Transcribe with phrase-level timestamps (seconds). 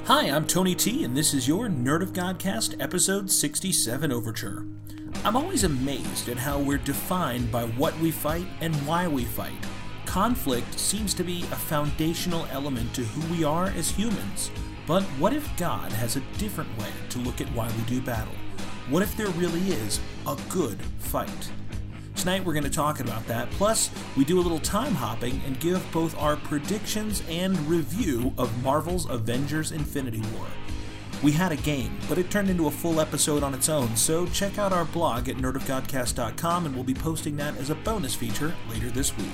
[0.00, 4.66] Hi, I'm Tony T, and this is your Nerd of Godcast episode 67 Overture.
[5.24, 9.52] I'm always amazed at how we're defined by what we fight and why we fight.
[10.04, 14.50] Conflict seems to be a foundational element to who we are as humans.
[14.88, 18.34] But what if God has a different way to look at why we do battle?
[18.90, 21.50] What if there really is a good fight?
[22.22, 23.50] Tonight we're going to talk about that.
[23.50, 28.62] Plus, we do a little time hopping and give both our predictions and review of
[28.62, 30.46] Marvel's Avengers Infinity War.
[31.20, 34.24] We had a game, but it turned into a full episode on its own, so
[34.26, 38.54] check out our blog at nerdofgodcast.com and we'll be posting that as a bonus feature
[38.70, 39.26] later this week.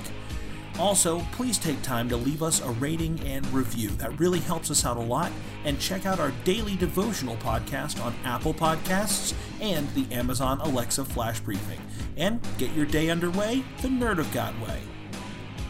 [0.78, 3.91] Also, please take time to leave us a rating and review.
[3.91, 5.32] That really helps us out a lot.
[5.64, 11.41] And check out our daily devotional podcast on Apple Podcasts and the Amazon Alexa Flash
[11.41, 11.80] Briefing.
[12.16, 14.80] And get your day underway the Nerd of God way.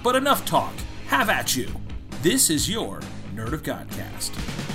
[0.04, 0.74] But enough talk.
[1.06, 1.68] Have at you.
[2.22, 3.00] This is your
[3.34, 4.67] Nerd of Godcast.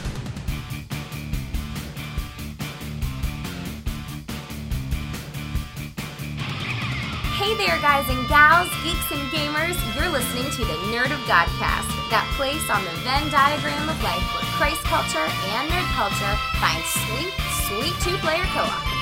[7.43, 9.75] Hey there, guys and gals, geeks and gamers.
[9.97, 14.23] You're listening to the Nerd of Godcast, that place on the Venn diagram of life
[14.31, 17.35] where Christ culture and nerd culture find sweet,
[17.67, 18.93] sweet two player co op.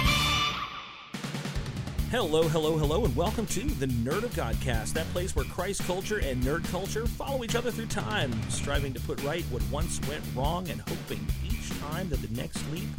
[2.09, 6.17] Hello, hello, hello, and welcome to the Nerd of Godcast, that place where Christ culture
[6.17, 10.23] and nerd culture follow each other through time, striving to put right what once went
[10.36, 12.89] wrong and hoping each time that the next leap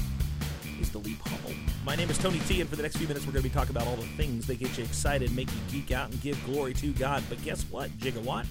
[0.93, 1.57] the leap home.
[1.85, 3.55] My name is Tony T, and for the next few minutes, we're going to be
[3.55, 6.43] talking about all the things that get you excited, make you geek out, and give
[6.45, 7.25] glory to God.
[7.29, 8.47] But guess what, Gigawatt?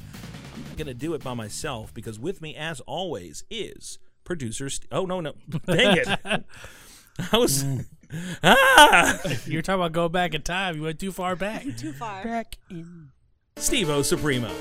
[0.56, 4.70] I'm not going to do it by myself because with me, as always, is producer.
[4.70, 5.34] St- oh no, no,
[5.66, 6.08] dang it!
[7.32, 7.64] I was
[8.44, 10.76] ah, You're talking about go back in time.
[10.78, 11.64] You went too far back.
[11.78, 12.24] Too far.
[12.24, 13.12] back in.
[13.58, 14.52] Steve O Supremo.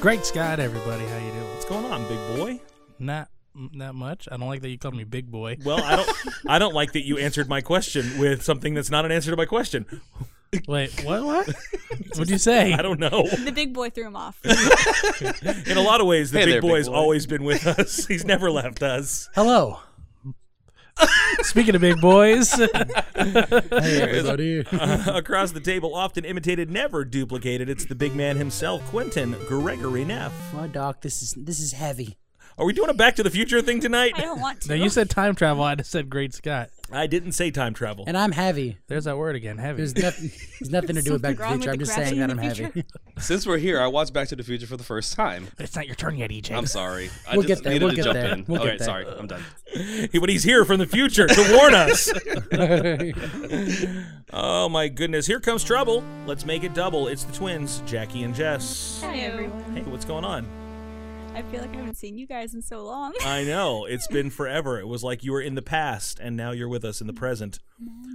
[0.00, 1.04] Great Scott, everybody.
[1.06, 1.48] How you doing?
[1.50, 2.60] What's going on, big boy?
[2.98, 3.28] Not
[3.72, 4.28] not much.
[4.30, 5.56] I don't like that you called me big boy.
[5.64, 6.10] Well, I don't.
[6.48, 9.36] I don't like that you answered my question with something that's not an answer to
[9.36, 9.86] my question.
[10.66, 11.22] Wait, what?
[11.24, 11.46] What?
[12.16, 12.72] What'd you say?
[12.72, 13.26] I don't know.
[13.28, 14.38] The big boy threw him off.
[14.44, 16.94] In a lot of ways, the Hey big there, big boy's boy.
[16.94, 18.06] always been with us.
[18.06, 19.28] He's never left us.
[19.34, 19.78] Hello.
[21.42, 22.66] Speaking of big boys, Hey,
[23.14, 24.66] everybody.
[24.66, 27.70] Uh, across the table, often imitated, never duplicated.
[27.70, 30.32] It's the big man himself, Quentin Gregory Neff.
[30.52, 32.18] My doc, this is this is heavy.
[32.58, 34.12] Are we doing a Back to the Future thing tonight?
[34.16, 34.68] I don't want to.
[34.68, 35.62] no, you said time travel.
[35.64, 36.68] I just said Great Scott.
[36.92, 38.04] I didn't say time travel.
[38.08, 38.78] And I'm heavy.
[38.88, 39.58] There's that word again.
[39.58, 39.76] Heavy.
[39.78, 41.70] There's nothing, there's nothing to do with Back to the Future.
[41.70, 42.84] I'm just saying that I'm crashing heavy.
[43.18, 45.46] Since we're here, I watched Back to the Future for the first time.
[45.56, 46.54] But it's not your turn yet, EJ.
[46.56, 47.08] I'm sorry.
[47.28, 48.44] I We'll just get there, needed we'll to get jump there, in.
[48.48, 48.86] we'll All get right, there.
[48.86, 49.06] sorry.
[49.06, 49.42] I'm done.
[50.20, 52.12] but he's here from the future to warn us.
[54.32, 55.26] oh my goodness!
[55.28, 56.02] Here comes trouble.
[56.26, 57.06] Let's make it double.
[57.06, 59.00] It's the twins, Jackie and Jess.
[59.04, 59.76] Hi, everyone.
[59.76, 60.44] Hey, what's going on?
[61.34, 63.14] I feel like I haven't seen you guys in so long.
[63.24, 64.78] I know it's been forever.
[64.80, 67.12] It was like you were in the past, and now you're with us in the
[67.12, 67.60] present.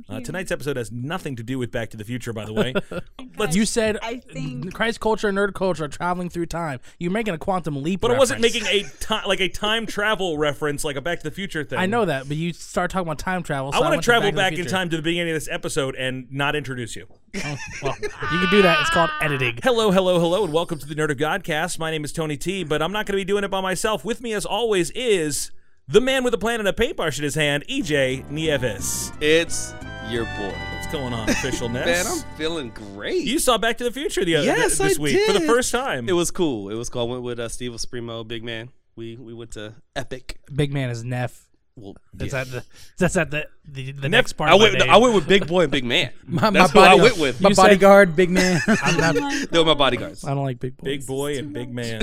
[0.08, 2.74] Uh, tonight's episode has nothing to do with Back to the Future, by the way.
[3.38, 6.80] Guys, You said I think Christ culture and nerd culture are traveling through time.
[7.00, 8.02] You're making a quantum leap.
[8.02, 11.24] But I wasn't making a ti- like a time travel reference, like a Back to
[11.24, 11.80] the Future thing.
[11.80, 13.72] I know that, but you start talking about time travel.
[13.72, 15.96] So I want to travel the back in time to the beginning of this episode
[15.96, 17.08] and not introduce you.
[17.44, 18.10] Oh, well, you
[18.40, 18.80] can do that.
[18.82, 19.60] It's called editing.
[19.62, 21.78] Hello, hello, hello, and welcome to the Nerd of Godcast.
[21.78, 24.06] My name is Tony T, but I'm not going to be doing it by myself.
[24.06, 25.52] With me, as always, is
[25.88, 29.12] the man with a plan and a paintbrush in his hand, EJ Nieves.
[29.20, 29.74] It's
[30.10, 30.54] your boy.
[30.74, 31.86] What's going on, officialness?
[31.86, 33.26] Man, I'm feeling great.
[33.26, 35.72] you saw Back to the Future the other yes, this I week for the first
[35.72, 36.08] time.
[36.08, 36.70] It was cool.
[36.70, 37.02] It was cool.
[37.02, 38.70] I went with uh, Steve Esprimo, big man.
[38.96, 40.40] We we went to Epic.
[40.54, 41.45] Big man is Neff.
[41.78, 42.42] Well, That's yeah.
[42.42, 42.64] at the
[42.98, 44.50] that's at the the, the next part.
[44.50, 44.82] I of my went.
[44.90, 46.10] I went with Big Boy and Big Man.
[46.28, 47.42] My, That's my who I went with.
[47.42, 48.62] My You said- bodyguard, big man.
[48.68, 49.16] I'm not-
[49.52, 50.24] They were my bodyguards.
[50.24, 50.86] I don't like big boys.
[50.86, 52.02] Big boy and big man.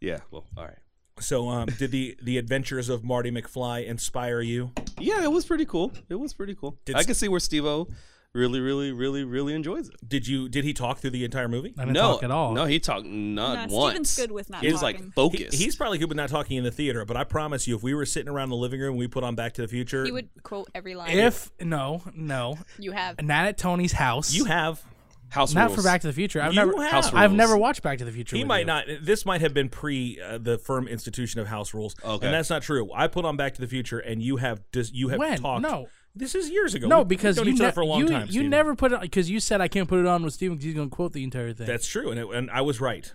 [0.00, 0.18] Yeah.
[0.30, 0.78] Well, all right.
[1.20, 4.70] So, um, did the the adventures of Marty McFly inspire you?
[4.98, 5.92] Yeah, it was pretty cool.
[6.08, 6.78] It was pretty cool.
[6.84, 7.88] Did I s- can see where Steve-O
[8.34, 9.94] really, really, really, really enjoys it.
[10.06, 11.74] Did you did he talk through the entire movie?
[11.78, 12.52] I didn't no, talk at all.
[12.54, 14.10] no, he talked not Nah, once.
[14.10, 15.06] Steven's good with not He was like talking.
[15.06, 15.58] He- focused.
[15.58, 17.94] he's probably good with not talking in the theater, but I promise you, if we
[17.94, 20.12] were sitting around the living room and we put on Back to the Future, He
[20.12, 21.10] would quote every line.
[21.16, 23.20] If no, no, you have.
[23.22, 24.32] not at Tony's house.
[24.34, 24.82] you have.
[25.30, 25.54] house Rules.
[25.54, 25.76] not rules.
[25.76, 26.40] for Back to the Future.
[26.42, 26.82] I've You never.
[26.86, 27.14] have.
[27.14, 28.36] I've never watched Back to the Future.
[28.36, 28.64] He with might you.
[28.66, 28.84] not.
[29.02, 32.26] This might have been pre uh, the firm institution of house rules, Okay.
[32.26, 32.90] and that's not true.
[32.94, 35.38] I put on Back to the Future, and you have dis- you have When?
[35.40, 35.62] talked.
[35.62, 35.88] No.
[36.18, 36.86] This is years ago.
[36.88, 38.26] No, We've because known you, each ne- for a long you, time.
[38.26, 38.50] you Steven.
[38.50, 40.74] never put it because you said I can't put it on with Steven because he's
[40.74, 41.66] going to quote the entire thing.
[41.66, 43.12] That's true, and it, and I was right.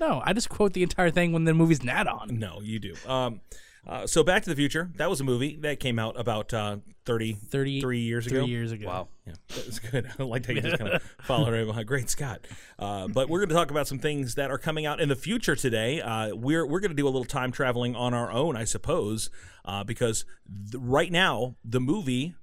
[0.00, 2.38] no, I just quote the entire thing when the movie's not on.
[2.38, 2.94] No, you do.
[3.06, 3.40] Um,
[3.86, 6.76] Uh, so Back to the Future, that was a movie that came out about uh,
[7.04, 8.46] 30, 30 three years three ago.
[8.46, 8.86] years ago.
[8.86, 9.08] Wow.
[9.26, 10.08] Yeah, that was good.
[10.18, 11.86] I like how you just kind of follow right behind.
[11.88, 12.46] Great Scott.
[12.78, 15.16] Uh, but we're going to talk about some things that are coming out in the
[15.16, 16.00] future today.
[16.00, 19.30] Uh, we're we're going to do a little time traveling on our own, I suppose,
[19.64, 20.24] uh, because
[20.70, 22.34] th- right now the movie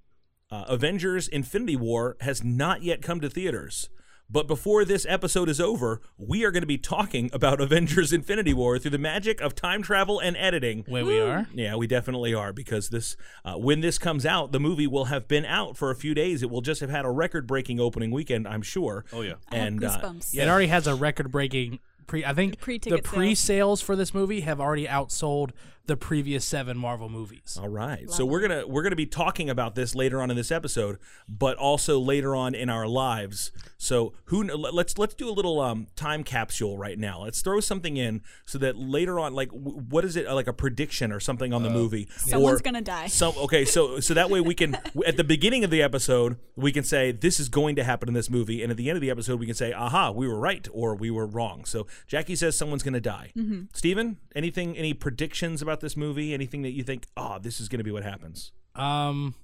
[0.52, 3.90] uh, Avengers: Infinity War has not yet come to theaters.
[4.32, 8.54] But before this episode is over, we are going to be talking about Avengers: Infinity
[8.54, 10.84] War through the magic of time travel and editing.
[10.88, 11.48] Where we are.
[11.54, 15.28] Yeah, we definitely are because this, uh, when this comes out, the movie will have
[15.28, 16.44] been out for a few days.
[16.44, 19.06] It will just have had a record-breaking opening weekend, I'm sure.
[19.12, 19.34] Oh, yeah.
[19.52, 20.38] I have and uh, goosebumps.
[20.38, 22.26] It already has a record-breaking pre.
[22.26, 23.16] I think the pre-ticket sales.
[23.16, 25.52] pre-sales for this movie have already outsold
[25.90, 27.58] the previous seven Marvel movies.
[27.60, 28.10] All right.
[28.12, 31.58] So we're gonna we're gonna be talking about this later on in this episode, but
[31.58, 33.52] also later on in our lives.
[33.78, 37.24] So who let- let's let's do a little um, time capsule right now.
[37.24, 40.54] Let's throw something in so that later on, like what is it uh, like a
[40.54, 42.08] prediction or something on the movie?
[42.18, 43.08] Someone's or gonna die.
[43.08, 43.66] Some okay.
[43.66, 47.12] So so that way we can at the beginning of the episode we can say
[47.12, 49.40] this is going to happen in this movie, and at the end of the episode
[49.40, 51.66] we can say, aha, we were right or we were wrong.
[51.66, 53.32] So Jackie says someone's going to die.
[53.36, 53.64] Mm-hmm.
[53.74, 56.34] Steven, anything any predictions about this movie?
[56.34, 58.52] Anything that you think, oh, this is going to be what happens?
[58.76, 59.36] Um.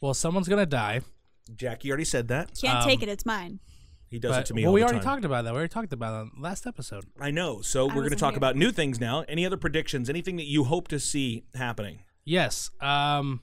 [0.00, 1.00] Well, someone's gonna die.
[1.54, 2.58] Jackie already said that.
[2.60, 3.08] Can't um, take it.
[3.08, 3.60] It's mine.
[4.08, 5.04] He does but- it to me well, all we the already time.
[5.04, 5.52] talked about that.
[5.52, 7.04] We already talked about it on last episode.
[7.20, 7.60] I know.
[7.60, 8.38] So we're going to wasn't talk here.
[8.38, 9.24] about new things now.
[9.28, 10.08] Any other predictions?
[10.08, 12.00] Anything that you hope to see happening?
[12.24, 12.70] Yes.
[12.80, 13.42] Um.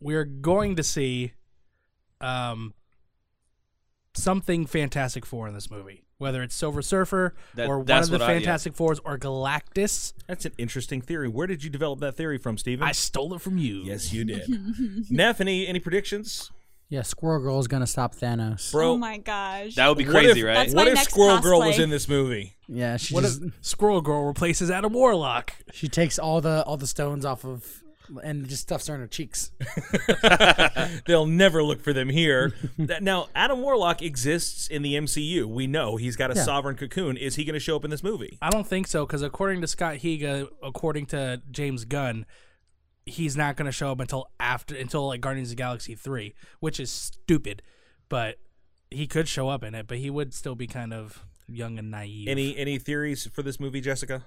[0.00, 1.32] We're going to see,
[2.20, 2.74] um,
[4.14, 6.03] something Fantastic Four in this movie.
[6.18, 8.38] Whether it's Silver Surfer That- or one of the what I- yeah.
[8.38, 10.12] Fantastic Fours or Galactus.
[10.28, 11.28] That's an interesting theory.
[11.28, 12.86] Where did you develop that theory from, Steven?
[12.86, 13.82] I stole it from you.
[13.84, 14.42] yes, you did.
[15.10, 16.50] Neff, any any predictions,
[16.88, 18.70] Yeah, Squirrel Girl is gonna stop Thanos.
[18.72, 18.92] bro?
[18.92, 19.74] oh my gosh.
[19.74, 20.72] That would be what crazy, if, right?
[20.72, 22.54] What if next Squirrel Girl was in this movie?
[22.68, 25.52] Yeah, she What just, if Squirrel Girl replaces Adam Warlock?
[25.72, 27.82] she takes all the all the stones off of
[28.22, 29.50] and just stuffs her in her cheeks.
[31.06, 32.52] They'll never look for them here.
[32.76, 35.46] Now, Adam Warlock exists in the MCU.
[35.46, 36.42] We know he's got a Yeah.
[36.44, 37.16] sovereign cocoon.
[37.16, 38.38] Is he going to show up in this movie?
[38.42, 42.26] I don't think so because according to Scott Higa, according to James Gunn,
[43.06, 46.34] he's not going to show up until after until like Guardians of the Galaxy three,
[46.60, 47.62] which is stupid.
[48.08, 48.36] But
[48.90, 51.90] he could show up in it, but he would still be kind of young and
[51.90, 52.28] naive.
[52.28, 54.24] Any any theories for this movie, Jessica?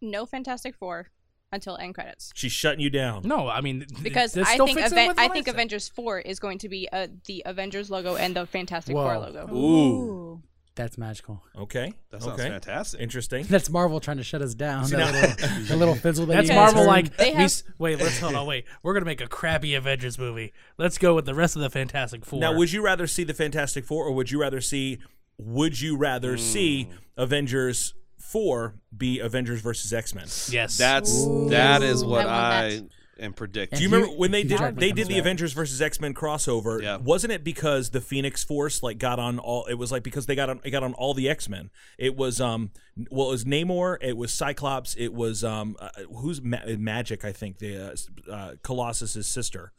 [0.00, 1.08] no Fantastic Four
[1.54, 2.30] until end credits.
[2.34, 3.22] She's shutting you down.
[3.24, 5.54] No, I mean Because I still think Aven- I think said.
[5.54, 9.48] Avengers Four is going to be uh, the Avengers logo and the Fantastic Four logo.
[9.54, 10.42] Ooh,
[10.74, 11.42] That's magical.
[11.56, 12.50] Okay, that sounds okay.
[12.50, 13.00] fantastic.
[13.00, 13.44] Interesting.
[13.48, 14.86] That's Marvel trying to shut us down.
[14.86, 16.80] See, That now- little, the little fizzle that That's you Marvel.
[16.80, 16.86] heard.
[16.88, 17.46] Like They we
[17.78, 18.46] wait, let's hold on.
[18.46, 20.52] Wait, we're gonna make a crappy Avengers movie.
[20.76, 22.40] Let's go with the rest of the Fantastic Four.
[22.40, 24.98] Now, would you rather see the Fantastic Four, or would you rather see?
[25.38, 30.26] Would you rather see Avengers Four be Avengers versus X Men?
[30.50, 32.80] yes, That's that is what I I,
[33.22, 33.76] am predicting.
[33.78, 35.20] Do you remember when they did they did the back.
[35.20, 36.82] Avengers versus X Men crossover?
[36.82, 36.96] Yeah.
[36.96, 39.66] Wasn't it because the Phoenix Force like got on all?
[39.66, 41.70] It was like because they got on it got on all the X Men.
[41.98, 42.70] It was um
[43.10, 47.32] well it was Namor, it was Cyclops, it was um uh, who's Ma- Magik I
[47.32, 49.72] think the uh, uh, Colossus's sister.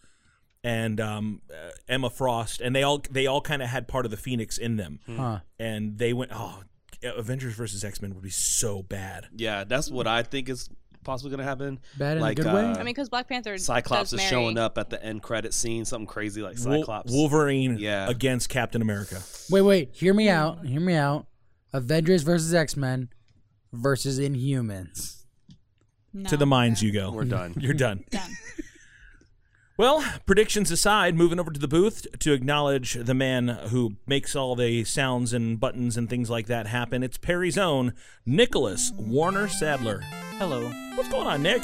[0.63, 4.09] And um, uh, Emma Frost, and they all they all kind of had part of
[4.09, 5.41] the Phoenix in them, Huh.
[5.59, 6.31] and they went.
[6.33, 6.63] Oh,
[7.15, 9.27] Avengers versus X Men would be so bad.
[9.35, 10.69] yeah, that's what I think is
[11.03, 11.79] possibly going to happen.
[11.99, 12.63] Bad in a like, good way?
[12.63, 14.29] uh, I mean, because Black Panther Cyclops does is marry.
[14.29, 17.11] showing up at the end credit scene, something crazy like Cyclops.
[17.11, 18.09] Wolverine Yeah.
[18.09, 19.21] against Captain America.
[19.51, 19.89] Wait, wait.
[19.93, 20.65] Hear me out.
[20.65, 21.27] Hear me out.
[21.73, 23.09] Avengers versus X Men
[23.71, 25.25] versus Inhumans.
[26.13, 26.29] No.
[26.29, 27.11] To the mines you go.
[27.11, 27.53] We're done.
[27.59, 28.05] You're done.
[28.09, 28.31] Done.
[29.77, 34.55] Well, predictions aside, moving over to the booth to acknowledge the man who makes all
[34.55, 37.03] the sounds and buttons and things like that happen.
[37.03, 37.93] It's Perry's own
[38.25, 39.99] Nicholas Warner Sadler.
[40.37, 40.71] Hello.
[40.95, 41.61] What's going on, Nick?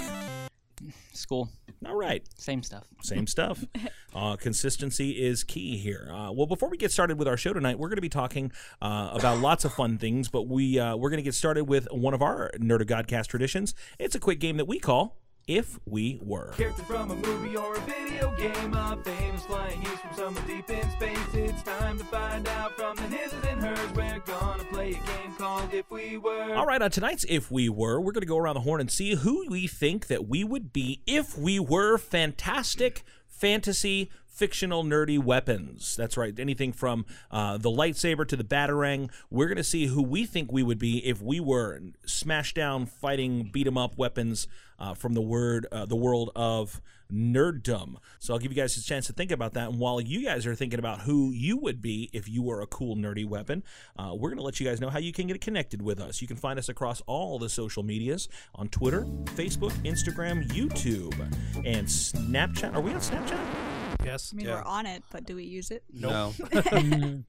[1.13, 1.49] School.
[1.85, 2.83] All right, Same stuff.
[3.01, 3.63] same stuff.
[4.13, 6.09] Uh, consistency is key here.
[6.13, 8.51] Uh, well, before we get started with our show tonight, we're going to be talking
[8.81, 11.87] uh, about lots of fun things, but we uh, we're going to get started with
[11.93, 13.73] one of our Nerd of Godcast traditions.
[13.99, 16.51] It's a quick game that we call If We Were.
[16.57, 18.71] Character from a movie or a video game,
[19.03, 21.17] famous flying use from someone deep in space.
[21.33, 23.91] It's time to find out from the his and hers.
[23.95, 26.55] We're gonna play a game called If We Were.
[26.55, 28.91] All right, on tonight's If We Were, we're going to go around the horn and
[28.91, 35.23] see who we think that we would be if we were fantastic fantasy fictional nerdy
[35.23, 35.95] weapons.
[35.95, 36.33] That's right.
[36.39, 39.11] Anything from uh, the lightsaber to the batarang.
[39.29, 42.87] We're going to see who we think we would be if we were smash down,
[42.87, 44.47] fighting, beat 'em up weapons
[44.79, 46.81] uh, from the word, uh, the world of
[47.13, 47.97] nerddom.
[48.17, 49.69] So I'll give you guys a chance to think about that.
[49.69, 52.65] And while you guys are thinking about who you would be if you were a
[52.65, 53.61] cool nerdy weapon,
[53.99, 56.19] uh, we're going to let you guys know how you can get connected with us.
[56.19, 59.03] You can find us across all the social medias on Twitter,
[59.35, 61.13] Facebook, Instagram, YouTube,
[61.63, 62.73] and Snapchat.
[62.73, 63.80] Are we on Snapchat?
[64.03, 64.31] Yes.
[64.33, 64.55] I mean, Yeah.
[64.55, 65.83] we're on it, but do we use it?
[65.91, 66.33] No.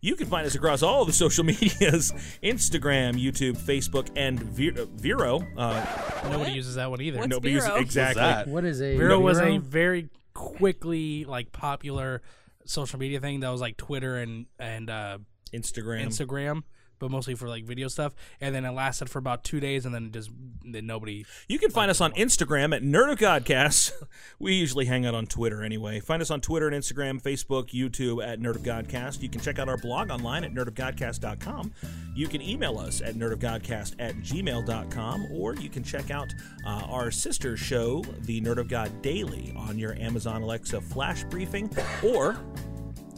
[0.00, 4.84] You can find us across all the social medias Instagram, YouTube, Facebook, and Ve- uh,
[4.94, 5.46] Vero.
[5.56, 5.84] Uh,
[6.30, 7.18] Nobody uses that one either.
[7.18, 7.80] What's nobody uses- Vero?
[7.80, 8.22] exactly.
[8.22, 8.48] that?
[8.48, 12.20] What is a Vero was a very quickly like popular
[12.66, 15.18] social media thing that was like Twitter and and uh,
[15.52, 16.06] Instagram.
[16.06, 16.62] Instagram,
[16.98, 18.14] but mostly for like video stuff.
[18.40, 20.30] And then it lasted for about two days, and then just
[20.64, 21.24] then nobody.
[21.48, 23.92] You can find us on Instagram at Nerd of Godcast.
[24.38, 26.00] We usually hang out on Twitter anyway.
[26.00, 29.22] Find us on Twitter and Instagram, Facebook, YouTube at Nerd of Godcast.
[29.22, 31.72] You can check out our blog online at nerdofgodcast.com.
[32.14, 36.32] You can email us at nerdofgodcast at gmail.com, or you can check out
[36.66, 41.70] uh, our sister show, The Nerd of God Daily, on your Amazon Alexa flash briefing,
[42.02, 42.36] or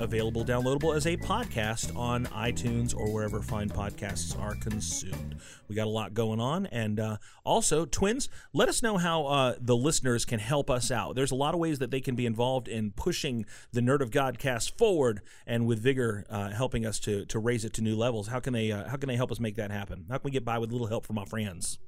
[0.01, 5.37] available downloadable as a podcast on iTunes or wherever fine podcasts are consumed.
[5.69, 9.55] We got a lot going on, and uh, also, twins, let us know how uh,
[9.61, 11.15] the listeners can help us out.
[11.15, 14.11] There's a lot of ways that they can be involved in pushing the Nerd of
[14.11, 18.29] Godcast forward, and with vigor, uh, helping us to to raise it to new levels.
[18.29, 20.07] How can they uh, How can they help us make that happen?
[20.09, 21.79] How can we get by with a little help from our friends?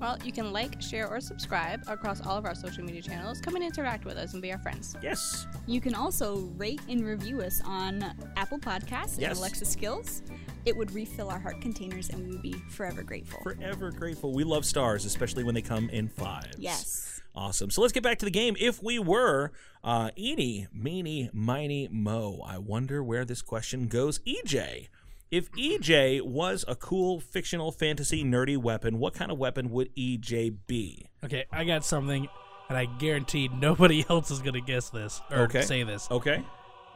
[0.00, 3.38] Well, you can like, share, or subscribe across all of our social media channels.
[3.40, 4.96] Come and interact with us and be our friends.
[5.02, 5.46] Yes.
[5.66, 8.02] You can also rate and review us on
[8.36, 9.30] Apple Podcasts Yes.
[9.32, 10.22] and Alexa Skills.
[10.64, 13.40] It would refill our heart containers, and we would be forever grateful.
[13.42, 14.32] Forever grateful.
[14.32, 16.56] We love stars, especially when they come in fives.
[16.58, 17.20] Yes.
[17.34, 17.70] Awesome.
[17.70, 18.56] So let's get back to the game.
[18.58, 19.52] If we were
[19.84, 24.18] uh, eeny, meeny, miny, mo, I wonder where this question goes.
[24.20, 24.88] EJ,
[25.30, 30.56] if EJ was a cool fictional fantasy nerdy weapon, what kind of weapon would EJ
[30.66, 31.06] be?
[31.24, 32.28] Okay, I got something,
[32.68, 35.62] and I guarantee nobody else is gonna guess this or Okay.
[35.62, 36.08] say this.
[36.10, 36.44] Okay.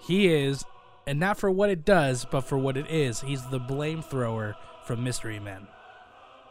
[0.00, 0.64] He is,
[1.06, 3.20] and not for what it does, but for what it is.
[3.20, 5.66] He's the blame thrower from Mystery Men.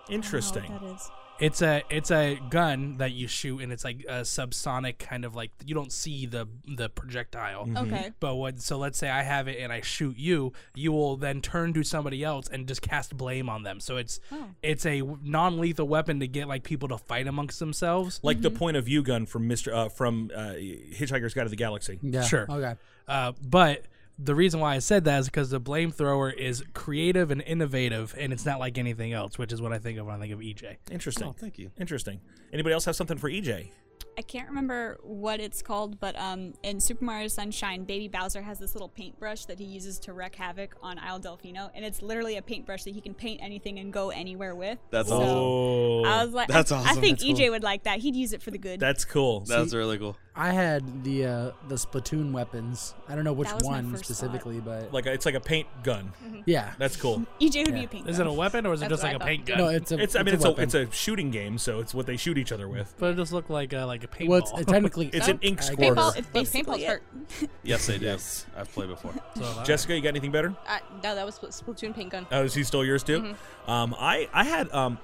[0.09, 0.71] Interesting.
[0.71, 0.97] I
[1.43, 1.91] don't know what that is.
[1.91, 5.35] It's a it's a gun that you shoot, and it's like a subsonic kind of
[5.35, 7.69] like you don't see the the projectile.
[7.77, 8.11] Okay.
[8.19, 8.61] But what?
[8.61, 10.53] So let's say I have it and I shoot you.
[10.75, 13.79] You will then turn to somebody else and just cast blame on them.
[13.79, 14.47] So it's Oh.
[14.61, 18.19] it's a non-lethal weapon to get like people to fight amongst themselves.
[18.23, 19.73] Like the point of view gun from Mr.
[19.73, 21.99] Uh, from uh, Hitchhiker's Guide to the Galaxy.
[22.01, 22.21] Yeah.
[22.23, 22.45] Sure.
[22.49, 22.75] Okay.
[23.07, 23.83] Uh, but
[24.19, 28.15] the reason why I said that is because the blame thrower is creative and innovative,
[28.17, 30.33] and it's not like anything else, which is what I think of when I think
[30.33, 30.77] of E EJ.
[30.91, 31.27] Interesting.
[31.27, 31.71] Oh, thank you.
[31.79, 32.19] Interesting.
[32.51, 33.71] Anybody else have something for E EJ?
[34.17, 38.59] I can't remember what it's called, but um, in Super Mario Sunshine, Baby Bowser has
[38.59, 42.37] this little paintbrush that he uses to wreak havoc on Isle Delfino, and it's literally
[42.37, 44.77] a paintbrush that he can paint anything and go anywhere with.
[44.91, 47.49] That's So, Oh, I was like, That's I, I think That's EJ cool.
[47.51, 47.99] would like that.
[47.99, 48.79] He'd use it for the good.
[48.79, 49.41] that's cool.
[49.41, 50.15] That's really cool.
[50.35, 52.95] I had the uh, the Splatoon weapons.
[53.07, 55.35] I don't know which That was my one first specifically, but like a, it's like
[55.35, 56.11] a paint gun.
[56.47, 56.73] yeah.
[56.79, 57.23] That's cool.
[57.39, 58.09] EJ would be a paint.
[58.09, 59.59] Is it a weapon or is it just like I a paint gun?
[59.59, 59.99] No, it's a.
[60.01, 60.63] It's I mean it's a, weapon.
[60.63, 62.95] it's a shooting game, so it's what they shoot each other with.
[62.97, 64.27] but it just looked like a, like a paintball.
[64.29, 65.93] Well, it's technically It's an ink I squirter.
[65.95, 66.87] Paintball, It's paint- basically paintball's it.
[66.87, 67.49] hurt.
[67.63, 68.09] Yes, they do.
[68.57, 69.13] I've played before.
[69.35, 70.55] So, Jessica, you got anything better?
[70.67, 72.25] Uh, no, that was Spl- Splatoon paint gun.
[72.31, 73.35] Oh, is he still yours too?
[73.67, 74.97] Um, I I had um,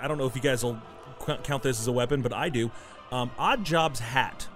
[0.00, 0.80] I don't know if you guys will
[1.42, 2.70] count this as a weapon, but I do.
[3.10, 4.46] Um, Oddjob's hat.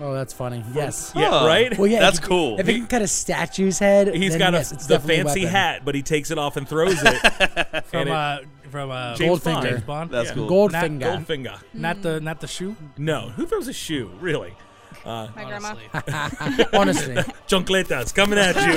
[0.00, 0.64] Oh, that's funny.
[0.74, 1.12] Yes.
[1.14, 1.46] Yeah, Huh.
[1.46, 1.78] right.
[1.78, 2.00] Well, yeah.
[2.00, 2.58] That's if it- cool.
[2.58, 5.20] If it can cut a statue's head, He's then got yes, a it's the definitely
[5.20, 7.84] a fancy hat, but he takes it off and throws it.
[7.86, 8.38] from and it- uh
[8.74, 9.44] from uh James Goldfinger.
[9.54, 9.64] Bond.
[9.68, 10.10] James Bond.
[10.10, 10.34] That's Yeah.
[10.34, 10.50] cool.
[10.50, 11.00] Goldfinger.
[11.24, 11.58] Goldfinger.
[11.72, 12.74] Not the not the shoe.
[12.98, 14.10] No, who throws a shoe?
[14.20, 14.52] Really?
[15.04, 15.74] Uh, My grandma.
[15.92, 16.64] honestly.
[16.80, 17.14] Honestly,
[17.46, 18.74] Chancletas coming at you.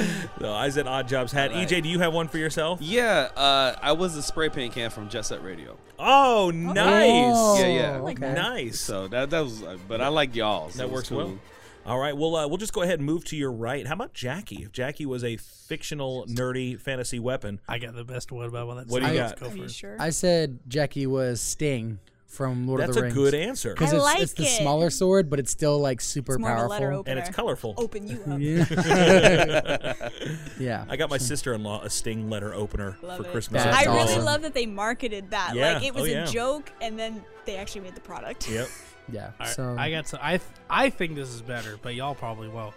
[0.40, 1.50] no, I said Oddjob's hat.
[1.50, 2.80] EJ, do you have one for yourself?
[2.80, 5.76] Yeah, uh, I was the spray paint can from Jet Set Radio.
[5.98, 7.10] Oh, nice.
[7.36, 7.98] Oh, Yeah, yeah.
[8.10, 8.32] Okay.
[8.32, 8.80] Nice.
[8.80, 10.74] So that that was, uh, but I like y'all's.
[10.74, 11.18] That works cool.
[11.18, 11.38] well.
[11.84, 12.16] All right.
[12.16, 13.86] Well, uh, we'll just go ahead and move to your right.
[13.86, 14.62] How about Jackie?
[14.62, 18.76] If Jackie was a fictional, nerdy fantasy weapon, I got the best one about one.
[18.76, 19.40] That's What do you Let's got?
[19.40, 19.76] Go Are you first.
[19.78, 19.96] sure?
[19.98, 21.98] I said Jackie was Sting
[22.28, 23.14] from Lord that's of the a Rings.
[23.14, 23.74] good answer.
[23.74, 24.60] Because I it's, like it's the it.
[24.60, 27.00] smaller sword, but it's still like super It's more of a letter powerful.
[27.00, 27.10] opener.
[27.10, 27.74] And it's colorful.
[27.76, 28.40] Open you up.
[28.40, 30.08] Yeah.
[30.60, 30.84] yeah.
[30.88, 33.32] I got my sister-in-law a Sting letter opener Love for it.
[33.32, 33.64] Christmas.
[33.64, 34.24] That's I really awesome.
[34.24, 35.54] love that they marketed that.
[35.56, 35.74] Yeah.
[35.74, 36.24] Like it was Oh, yeah.
[36.24, 38.48] a joke, and then they actually made the product.
[38.48, 38.68] Yep.
[39.10, 39.26] Yeah.
[39.26, 40.20] All right, so I got some.
[40.22, 42.74] I th- I think this is better, but y'all probably won't.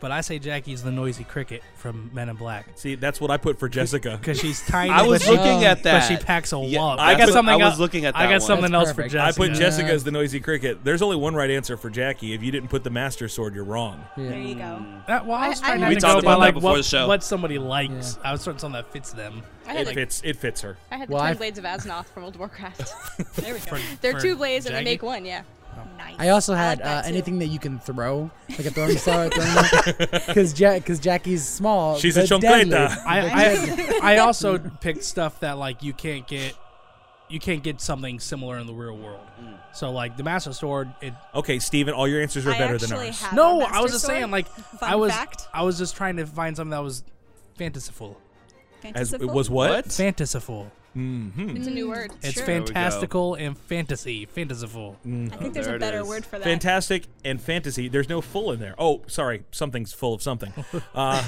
[0.00, 3.36] but I say Jackie's the noisy cricket from Men in Black See, that's what I
[3.36, 4.16] put for Jessica.
[4.20, 4.90] because she's tiny.
[4.92, 6.08] I was but she- looking at that.
[6.08, 7.00] but she packs a Yeah, wallop.
[7.00, 7.52] I I got put- something.
[7.52, 8.20] I was else- looking at that.
[8.20, 8.40] I got one.
[8.42, 9.12] something That's else for perfect.
[9.14, 9.42] Jessica.
[9.42, 9.58] I put Yeah.
[9.60, 10.84] Jessica as the noisy cricket.
[10.84, 12.32] There's only one right answer for Jackie.
[12.32, 14.04] If you didn't put the master sword, you're wrong.
[14.16, 14.28] Yeah.
[14.28, 14.60] There you go.
[14.62, 15.06] Mm.
[15.06, 16.82] That, well, I was trying I not We to talked go about like what, the
[16.84, 17.08] show.
[17.08, 18.18] what somebody likes.
[18.24, 19.42] I was trying something that fits them.
[19.68, 20.22] It like, fits.
[20.24, 20.78] It fits her.
[20.92, 22.92] I had the Well, twin I've- blades of Azzinoth from World of Warcraft.
[23.34, 23.66] There we go.
[23.76, 25.24] For- They're two blades and they make one.
[25.24, 25.42] Yeah.
[25.98, 26.14] Nice.
[26.18, 29.28] I also I had like uh, anything that you can throw, like a throwing star,
[29.28, 31.98] because because Jackie's small.
[31.98, 32.72] She's a but deadly.
[32.74, 32.96] chonqueta.
[33.06, 36.54] I, I I also picked stuff that like you can't get
[37.28, 39.20] you can't get something similar in the real world.
[39.74, 42.90] So like the Master Sword, it Okay, Steven, all your answers are I better than
[42.90, 43.22] actually ours.
[43.22, 44.16] have no, a I was just Sword.
[44.16, 45.46] saying like Fun I was fact.
[45.52, 47.04] I was just trying to find something that was
[47.56, 48.18] fantasyful.
[48.94, 49.70] As it was what?
[49.70, 49.92] What?
[49.92, 50.72] Fantasyful.
[50.96, 51.56] Mm-hmm.
[51.56, 52.12] It's a new word.
[52.22, 52.44] It's Sure.
[52.46, 52.66] There we go.
[52.66, 54.26] fantastical and fantasy.
[54.26, 54.96] Fantasyful.
[55.04, 56.44] I think there's there a better word for that.
[56.44, 57.88] Fantastic and fantasy.
[57.88, 58.74] There's no full in there.
[58.78, 59.44] Oh, sorry.
[59.52, 60.52] Something's full of something.
[60.94, 61.22] Uh,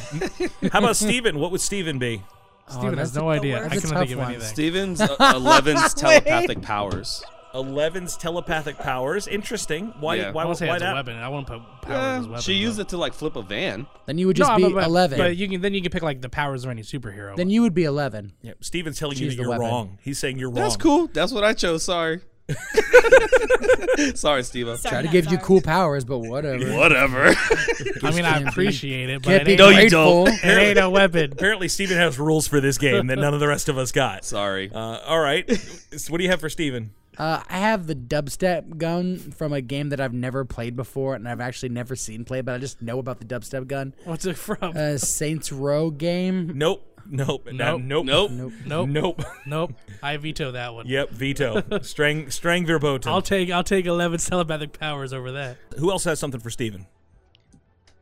[0.72, 1.38] how about Steven?
[1.38, 2.22] What would Steven be?
[2.68, 3.58] Steven has no idea.
[3.58, 3.74] I worst.
[3.74, 4.48] couldn't That's a think of tough anything.
[4.48, 7.22] Steven's uh, Eleven's telepathic powers.
[7.54, 9.26] Eleven's telepathic powers.
[9.26, 9.92] Interesting.
[10.00, 10.16] Why?
[10.16, 10.32] Yeah.
[10.32, 10.42] Why?
[10.42, 10.94] I won't say why it's a that?
[10.94, 11.16] weapon.
[11.16, 12.44] I won't put powers Yeah, as weapons.
[12.44, 12.82] she used though.
[12.82, 13.86] it to like flip a van.
[14.06, 15.18] Then you would just no, be but, but, eleven.
[15.18, 17.34] But you can then you can pick like the powers of any superhero.
[17.36, 18.32] then you would be eleven.
[18.42, 19.66] Yeah, Steven's telling you that the you're weapon.
[19.66, 19.98] wrong.
[20.02, 20.56] He's saying you're wrong.
[20.56, 21.08] That's cool.
[21.08, 21.82] That's what I chose.
[21.82, 22.20] Sorry.
[24.14, 24.66] Sorry, Steve.
[24.78, 26.72] Sorry, Try to give you cool powers, but whatever.
[26.76, 27.26] Whatever.
[28.02, 30.24] I mean, I can't be- appreciate it, but Can't it be ain't, No, you grateful.
[30.26, 30.44] don't.
[30.44, 31.32] it ain't a weapon.
[31.32, 34.24] Apparently, Steven has rules for this game that none of the rest of us got.
[34.24, 34.70] Sorry.
[34.72, 35.50] Uh, all right.
[35.96, 36.92] So what do you have for Steven?
[37.18, 41.28] Uh, I have the dubstep gun from a game that I've never played before, and
[41.28, 43.94] I've actually never seen play, but I just know about the dubstep gun.
[44.04, 44.72] What's it from?
[44.74, 46.52] Uh, Saints Row game.
[46.54, 46.86] Nope.
[47.08, 47.48] Nope.
[47.52, 47.80] Nope.
[47.82, 48.04] Nope.
[48.04, 48.30] Nope.
[48.30, 48.52] Nope.
[48.66, 48.88] nope.
[48.88, 49.22] Nope.
[49.46, 49.72] Nope.
[50.02, 50.86] I veto that one.
[50.86, 51.10] Yep.
[51.10, 51.62] Veto.
[51.82, 52.30] Strang.
[52.30, 53.10] Strang verboten.
[53.12, 55.56] I'll take I'll take 11 telepathic powers over that.
[55.78, 56.86] Who else has something for Steven?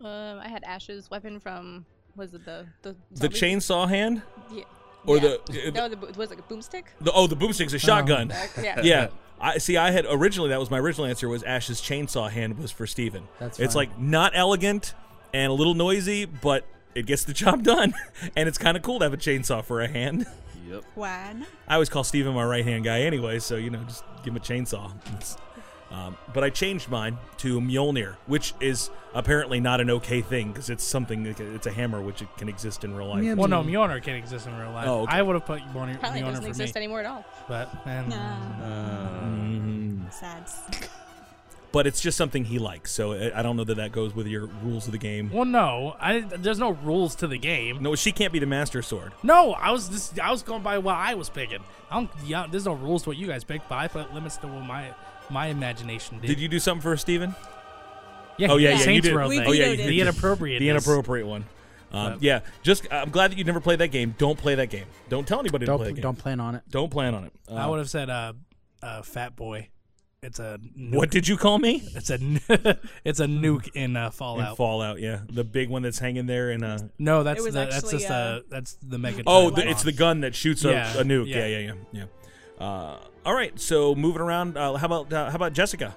[0.01, 1.85] Um, I had Ash's weapon from
[2.17, 4.65] was it the the The zombie- chainsaw hand, Yeah.
[5.07, 5.37] or yeah.
[5.47, 6.85] the, no, the, was it like a boomstick?
[7.01, 8.31] the oh the boomstick's a shotgun.
[8.31, 8.81] Uh, yeah.
[8.83, 9.09] Yeah.
[9.41, 9.77] I see.
[9.77, 13.27] I had originally that was my original answer was Ash's chainsaw hand was for Steven.
[13.39, 13.65] That's right.
[13.65, 13.89] it's fine.
[13.89, 14.95] like not elegant
[15.33, 16.65] and a little noisy, but
[16.95, 17.95] it gets the job done,
[18.37, 20.27] and it's kind of cool to have a chainsaw for a hand.
[20.69, 20.85] Yep.
[20.97, 21.47] One.
[21.67, 24.37] I always call Steven my right hand guy anyway, so you know just give him
[24.37, 24.91] a chainsaw.
[25.91, 30.69] Um, but I changed mine to Mjolnir, which is apparently not an okay thing because
[30.69, 33.25] it's something, it's a hammer which it can exist in real life.
[33.25, 34.87] Yeah, Well, no, Mjolnir can exist in real life.
[34.87, 35.17] Oh, okay.
[35.17, 37.25] I would have put Mjolnir, Apparently, it Mjolnir doesn't for exist me, anymore at all.
[37.49, 40.11] but man, No.
[40.11, 40.45] Sad.
[41.79, 44.27] But it's just something he likes, so I I don't know that that goes with
[44.27, 45.31] your rules of the game.
[45.33, 47.81] well, no, I, there's no rules to the game.
[47.81, 49.13] No, she can't be the master sword.
[49.23, 51.61] No, I was just I was going by what I was picking.
[51.89, 52.11] I don't.
[52.27, 54.65] Yeah, there's no rules to what you guys picked, but I put limits to what
[54.65, 54.93] my
[55.31, 56.27] my imagination did.
[56.27, 57.37] Did you do something for Steven?
[58.39, 59.15] Yeah, Oh, yeah, the yeah, you did.
[59.15, 59.21] We.
[59.21, 59.77] Oh, yeah, vetoed you it.
[59.77, 59.89] did.
[59.89, 60.59] the inappropriate.
[60.59, 61.45] The inappropriate one.
[61.93, 64.17] Um, But- yeah, just I'm glad that you never played that game.
[64.19, 64.87] Don't play that game.
[65.09, 66.03] Don't tell anybody to play that Don't game.
[66.03, 66.63] don't plan on it.
[66.69, 67.33] Don't plan on it.
[67.49, 68.33] Uh, I would have said uh,
[68.83, 69.69] uh, Fat Boy.
[70.21, 70.95] It's a nuke.
[70.97, 71.83] what did you call me?
[71.95, 72.19] It's a
[73.05, 74.57] it's a nuke in uh, In Fallout.
[74.57, 78.11] Fallout, yeah, the big one that's hanging there in uh no, that's the, that's just
[78.11, 79.23] uh, uh, that's the mega.
[79.29, 81.29] Oh, the, it's the gun that shoots a, Yeah, a nuke.
[81.29, 81.47] yeah.
[81.47, 82.05] Yeah, yeah, yeah,
[82.59, 82.65] yeah.
[82.67, 84.57] Uh, all right, so moving around.
[84.57, 85.95] Uh, how about uh, how about Jessica?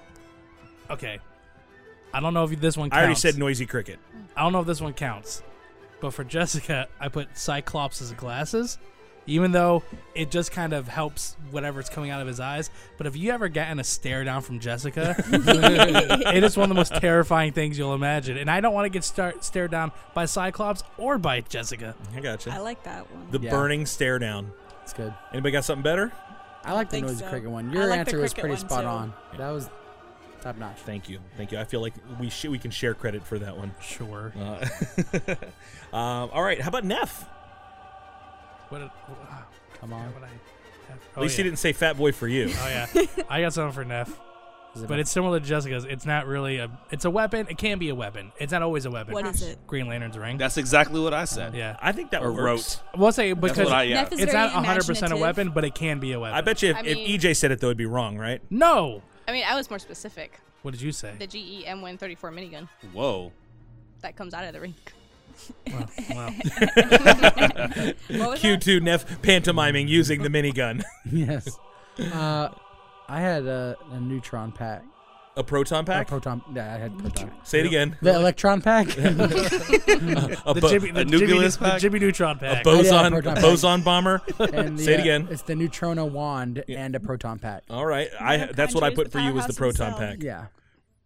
[0.88, 1.18] Okay,
[2.14, 2.90] I don't know if this one.
[2.90, 2.96] Counts.
[2.98, 3.98] I already said noisy cricket.
[4.36, 5.42] I don't know if this one counts,
[6.00, 8.78] but for Jessica, I put Cyclops' glasses,
[9.26, 9.82] even though
[10.14, 12.70] it just kind of helps whatever's coming out of his eyes.
[12.98, 16.74] But if you ever gotten a stare down from Jessica, it is one of the
[16.74, 18.36] most terrifying things you'll imagine.
[18.36, 21.94] And I don't want to get star- stared down by Cyclops or by Jessica.
[22.16, 22.52] I got you.
[22.52, 23.26] I like that one.
[23.30, 23.50] the Yeah.
[23.50, 24.52] burning stare down.
[24.82, 25.14] It's good.
[25.32, 26.10] Anybody got something better?
[26.64, 27.30] I like the think noisy so.
[27.30, 27.70] cricket one.
[27.70, 28.88] I Your like the answer was cricket pretty one, spot too.
[28.88, 29.14] on.
[29.38, 29.68] That was
[30.42, 30.78] top notch.
[30.78, 31.58] Thank you, thank you.
[31.58, 33.72] I feel like we sh- we can share credit for that one.
[33.80, 34.32] Sure.
[34.36, 34.64] Uh,
[35.96, 37.24] um, all right, how about Neff?
[38.72, 38.78] What?
[38.78, 38.90] Did,
[39.28, 39.46] ah,
[39.80, 40.14] Come on.
[40.14, 40.96] what I have?
[40.96, 42.50] At oh, least he didn't say Fat Boy for you.
[42.50, 42.86] Oh yeah,
[43.28, 44.08] I got something for Neff.
[44.74, 45.84] It But it's similar to Jessica's.
[45.84, 46.70] It's not really a.
[46.90, 47.48] It's a weapon.
[47.50, 48.32] It can be a weapon.
[48.40, 49.12] It's not always a weapon.
[49.12, 49.58] What is it?
[49.66, 50.38] Green Lantern's ring.
[50.38, 51.54] That's exactly what I said.
[51.54, 51.76] yeah.
[51.82, 52.40] I think that Or works.
[52.40, 52.98] wrote.
[52.98, 54.08] We'll say because That's I, yeah.
[54.10, 56.34] Is it's not 100 percent a weapon, but it can be a weapon.
[56.34, 58.40] I bet you if, I if EJ said it, though, it'd be wrong, right?
[58.48, 59.02] No.
[59.28, 60.40] I mean, I was more specific.
[60.62, 61.12] What did you say?
[61.18, 63.32] The GE M134 minigun Whoa.
[64.00, 64.74] that comes out of the ring.
[65.70, 66.32] Well, well.
[66.32, 68.60] What was that?
[68.60, 70.82] Q2 Neff pantomiming using the minigun.
[71.10, 71.58] yes.
[71.98, 72.48] Uh,
[73.08, 74.82] I had a, a neutron pack.
[75.34, 75.94] A proton pack?
[75.94, 76.08] A pack?
[76.08, 76.42] proton.
[76.54, 77.30] Yeah, I had proton.
[77.42, 77.96] Say it again.
[78.02, 78.88] The electron pack.
[78.98, 81.80] A, the Jimmy, the a Jimmy, nucleus the pack?
[81.80, 82.64] Jimmy Neutron a pack.
[82.64, 83.42] boson, proton a pack.
[83.42, 84.20] boson bomber.
[84.38, 85.28] and the, Say it uh, again.
[85.30, 87.62] It's the neutrona wand and a proton pack.
[87.70, 90.10] All right, I that's what I put for you was the proton himself.
[90.10, 90.22] pack.
[90.22, 90.46] Yeah.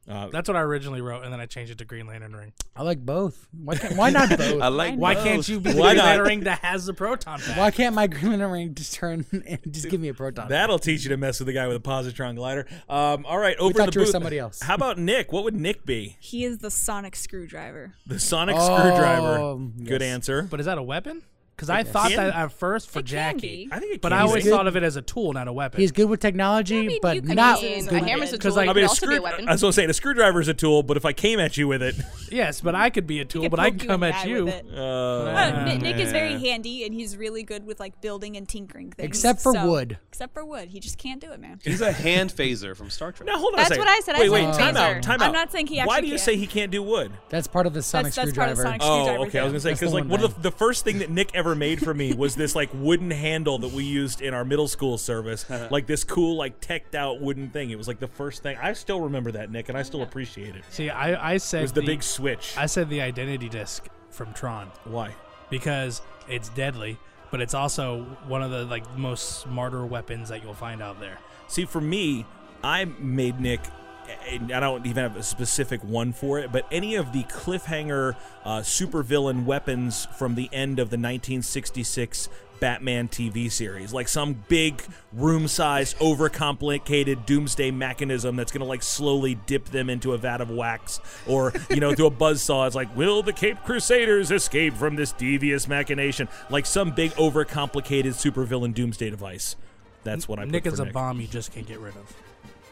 [0.08, 2.52] Uh, That's what I originally wrote, and then I changed it to Green Lantern ring.
[2.76, 3.48] I like both.
[3.52, 3.96] Why can't?
[3.96, 4.62] Why not both?
[4.62, 4.94] I like.
[4.94, 5.24] Why both.
[5.24, 6.04] can't you be the Why Green not?
[6.04, 7.56] Lantern ring that has the proton pack?
[7.56, 10.48] Why can't my green Lantern ring just turn and just give me a proton?
[10.48, 12.66] That'll teach you to mess with the guy with a positron glider.
[12.88, 14.12] Um, all right, over thought in the you were booth.
[14.12, 14.62] somebody else.
[14.62, 15.32] How about Nick?
[15.32, 16.16] What would Nick be?
[16.20, 17.94] He is the sonic screwdriver.
[18.06, 19.56] The sonic Oh, screwdriver.
[19.84, 20.12] Good yes.
[20.12, 20.42] answer.
[20.42, 21.22] But is that a weapon?
[21.56, 23.68] Because I thought Can- that at first for It can Jackie, be.
[23.72, 24.28] I think it but can I be.
[24.28, 24.50] always good.
[24.50, 25.80] thought of it as a tool, not a weapon.
[25.80, 27.98] He's good with technology, I mean, but you could not use it as a a
[28.00, 28.28] hammer's a weapon.
[28.28, 28.38] tool.
[28.40, 29.48] 'Cause, like- it I could mean, a also be screw- a weapon.
[29.48, 31.56] I was going to say, a screwdriver is a tool, but if I came at
[31.56, 31.94] you with it,
[32.30, 34.00] yes, but I could be a tool, could but I poke can you in come
[34.00, 34.44] the at eye you.
[34.44, 34.66] with it.
[34.76, 38.46] uh, Uh, Nick, Nick is very handy, and he's really good with like building and
[38.46, 39.06] tinkering things.
[39.06, 39.96] Except for so- wood.
[40.08, 41.58] Except for wood, he just can't do it, man.
[41.64, 43.26] He's a hand phaser from Star Trek.
[43.26, 43.84] now hold on That's second.
[43.86, 44.14] what I said.
[44.16, 44.96] I Wait, said wait, time phaser.
[44.96, 45.28] out, time out.
[45.28, 46.18] I'm not saying he Why actually do you can.
[46.18, 47.12] say he can't do wood?
[47.30, 48.62] That's part of the sonic that's part of screwdriver.
[48.62, 49.38] sonic screwdriver Oh, okay.
[49.38, 50.98] I was gonna say That's the because like one one of the, the first thing
[50.98, 54.34] that Nick ever made for me was this like wooden handle that we used in
[54.34, 55.68] our middle school service, uh-huh.
[55.70, 57.70] like this cool like teched out wooden thing.
[57.70, 58.56] It was like the first thing.
[58.60, 60.64] I still remember that Nick, and I still appreciate it.
[60.70, 62.54] See, I, I said It was the big switch.
[62.56, 65.14] I said the identity disc from Tron Why?
[65.50, 66.98] because it's deadly,
[67.30, 71.18] but it's also one of the like most smarter weapons that you'll find out there.
[71.48, 72.26] See, for me,
[72.62, 73.60] I made Nick.
[74.08, 78.58] I don't even have a specific one for it, but any of the cliffhanger uh,
[78.58, 82.28] supervillain weapons from the end of the 1966
[82.60, 89.34] Batman TV series, like some big room-sized, overcomplicated doomsday mechanism that's going to like slowly
[89.46, 92.66] dip them into a vat of wax, or you know, through a buzzsaw.
[92.66, 96.28] It's like, will the Cape Crusaders escape from this devious machination?
[96.50, 99.56] Like some big, overcomplicated supervillain doomsday device.
[100.04, 100.50] That's what I'm.
[100.50, 100.94] Nick is a Nick.
[100.94, 102.16] bomb you just can't get rid of.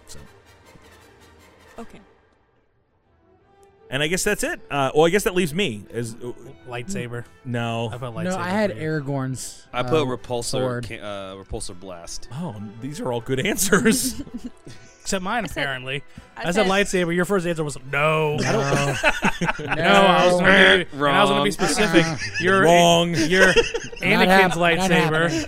[0.07, 0.19] So.
[1.79, 2.01] Okay.
[3.91, 4.61] And I guess that's it.
[4.71, 5.85] Uh, well, I guess that leaves me.
[5.93, 6.33] As uh,
[6.67, 7.25] Lightsaber.
[7.45, 7.91] no.
[7.93, 8.25] I put lightsaber.
[8.25, 8.83] No, I had for you.
[8.89, 9.67] Aragorn's.
[9.73, 10.87] I put uh, repulsor, sword.
[10.87, 12.29] uh, repulsor blast.
[12.33, 14.23] Oh, these are all good answers.
[15.03, 16.03] Except mine, apparently.
[16.35, 17.15] I I said said- lightsaber.
[17.15, 18.37] Your first answer was no.
[18.37, 18.97] No.
[19.61, 22.07] No, I was gonna give you, and I was gonna be specific.
[22.41, 23.11] You're Wrong.
[23.15, 25.47] You're Anakin's lightsaber,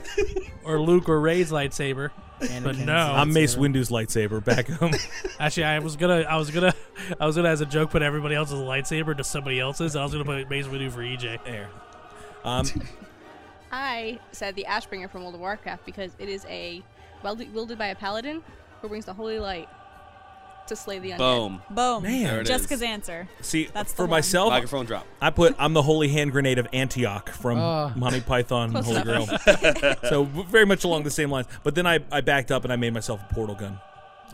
[0.64, 2.10] or Luke or Rey's lightsaber.
[2.38, 4.44] But no, I'm Mace Windu's lightsaber.
[4.44, 4.92] Back home.
[5.40, 6.74] actually, I was gonna, I was gonna,
[7.18, 10.04] I was gonna as a joke put everybody else's lightsaber to somebody else's, and I
[10.04, 11.44] was gonna put Mace Windu for EJ.
[11.44, 11.68] there.
[12.44, 12.66] Um,
[13.72, 16.82] I said the Ashbringer from World of Warcraft because it is a
[17.22, 18.42] wielded wielded by a paladin
[18.80, 19.68] who brings the holy light
[20.68, 21.18] to slay the undead.
[21.18, 21.62] Boom.
[21.70, 22.02] Boom.
[22.02, 22.24] Man.
[22.24, 22.88] There it Jessica's is.
[22.88, 23.28] answer.
[23.40, 24.10] see, That's the for one.
[24.10, 25.06] myself, Microphone drop.
[25.20, 27.92] I put I'm the holy hand grenade of Antioch from Oh.
[27.96, 29.26] Monty Python and Holy Grail.
[30.08, 31.46] so very much along the same lines.
[31.62, 33.78] But then I, I backed up and I made myself a portal gun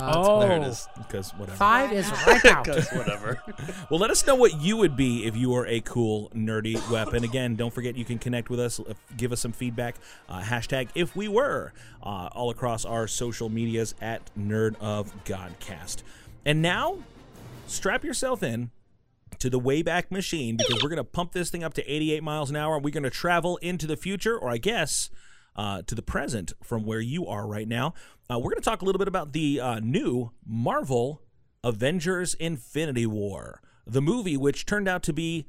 [0.00, 0.88] Oh, There it is.
[0.96, 1.56] because whatever.
[1.58, 2.66] Five is right out.
[2.94, 3.42] Whatever.
[3.90, 7.24] Well, let us know what you would be if you were a cool, nerdy weapon.
[7.24, 9.96] Again, don't forget you can connect with us, uh, give us some feedback.
[10.30, 16.02] Uh, hashtag if we were uh, all across our social medias at Nerd of Godcast.
[16.44, 16.98] And now,
[17.66, 18.70] strap yourself in
[19.38, 22.50] to the Wayback Machine because we're going to pump this thing up to 88 miles
[22.50, 22.76] an hour.
[22.76, 25.10] And we're going to travel into the future, or I guess
[25.56, 27.94] uh, to the present from where you are right now.
[28.30, 31.22] Uh, we're going to talk a little bit about the uh, new Marvel
[31.64, 35.46] Avengers Infinity War, the movie which turned out to be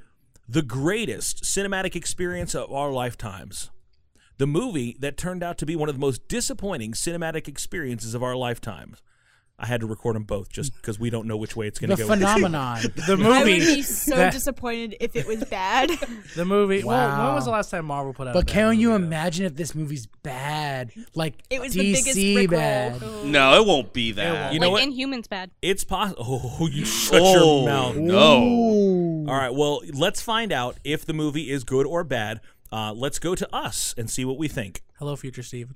[0.48, 3.72] the greatest cinematic experience of our lifetimes.
[4.38, 8.24] The movie that turned out to be one of the most disappointing cinematic experiences of
[8.24, 9.02] our lifetimes.
[9.64, 11.90] I had to record them both just because we don't know which way it's going
[11.90, 12.06] to go.
[12.06, 12.82] phenomenon.
[13.08, 13.30] the movie.
[13.32, 15.90] I would be so that- disappointed if it was bad.
[16.36, 16.84] the movie.
[16.84, 18.32] Well, when was the last time Marvel put out?
[18.32, 19.08] a But bad can you movie, though?
[19.08, 20.92] imagine if this movie's bad?
[21.16, 22.50] Like It was the biggest DC Rickroll.
[22.52, 23.02] bad.
[23.26, 24.54] No, it won't be that.
[24.54, 24.94] You know like what?
[24.94, 25.50] Inhumans bad.
[25.62, 26.24] It's possible.
[26.60, 27.96] Oh, you shut Oh, your mouth.
[27.96, 28.44] no.
[28.44, 29.26] Ooh.
[29.30, 29.54] All right.
[29.54, 32.42] Well, let's find out if the movie is good or bad.
[32.72, 34.84] Uh, let's go to us and see what we think.
[35.00, 35.74] Hello, future Steve.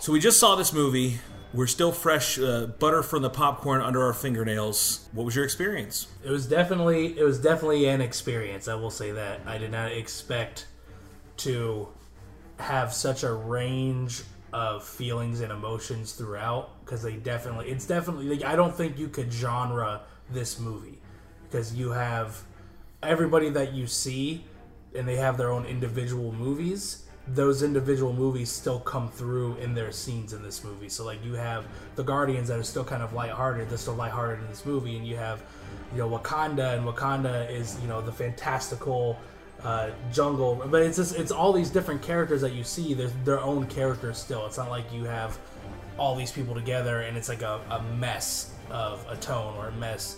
[0.00, 1.18] So we just saw this movie.
[1.52, 5.08] We're still fresh, uh, butter from the popcorn under our fingernails.
[5.12, 6.06] What was your experience?
[6.24, 8.68] It was definitely it was definitely an experience.
[8.68, 10.66] I will say that I did not expect
[11.38, 11.88] to
[12.58, 18.44] have such a range of feelings and emotions throughout because they definitely it's definitely like,
[18.44, 21.00] I don't think you could genre this movie
[21.44, 22.42] because you have
[23.02, 24.44] everybody that you see
[24.94, 29.92] and they have their own individual movies those individual movies still come through in their
[29.92, 30.88] scenes in this movie.
[30.88, 31.66] So like you have
[31.96, 35.06] the guardians that are still kind of lighthearted they're still lighthearted in this movie and
[35.06, 35.42] you have
[35.92, 39.18] you know wakanda and wakanda is you know the fantastical
[39.62, 43.40] uh, jungle but it's just it's all these different characters that you see there's their
[43.40, 44.46] own characters still.
[44.46, 45.38] It's not like you have
[45.98, 49.72] all these people together and it's like a, a mess of a tone or a
[49.72, 50.16] mess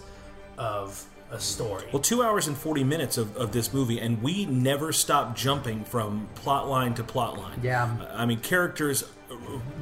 [0.59, 4.45] of a story Well, two hours and 40 minutes of, of this movie, and we
[4.47, 7.59] never stopped jumping from plot line to plot line.
[7.63, 7.97] Yeah.
[8.13, 9.05] I mean, characters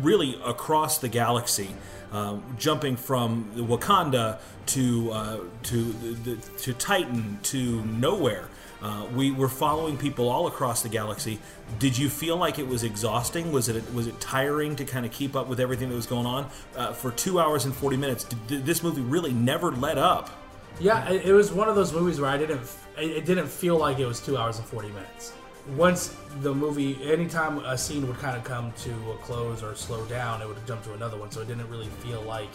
[0.00, 1.74] really across the galaxy,
[2.12, 8.48] um, jumping from Wakanda to uh, to the, the, to Titan to nowhere.
[8.82, 11.38] Uh, we were following people all across the galaxy.
[11.78, 13.52] Did you feel like it was exhausting?
[13.52, 16.26] Was it was it tiring to kind of keep up with everything that was going
[16.26, 18.24] on uh, for two hours and forty minutes?
[18.24, 20.39] Did, did this movie really never let up?
[20.78, 22.60] Yeah, it, was one of those movies where I didn't.
[22.96, 25.32] It, didn't feel like it was two hours and forty minutes.
[25.76, 30.04] Once the movie, anytime a scene would kind of come to a close or slow
[30.06, 31.30] down, it would jump to another one.
[31.30, 32.48] So it didn't really feel like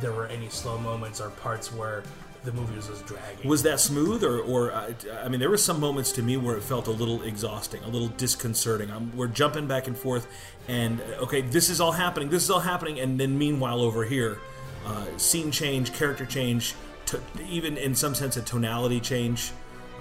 [0.00, 2.04] there were any slow moments or parts where
[2.44, 3.48] the movie was just dragging.
[3.48, 6.56] Was that smooth, or, or uh, I mean, there were some moments to me where
[6.56, 8.90] it felt a little exhausting, a little disconcerting.
[8.90, 10.26] I'm, we're jumping back and forth,
[10.68, 14.04] and uh, okay, this is all happening, this is all happening, and then meanwhile over
[14.04, 14.38] here,
[14.86, 16.74] uh, scene change, character change,
[17.10, 19.52] to, even in some sense a tonality change.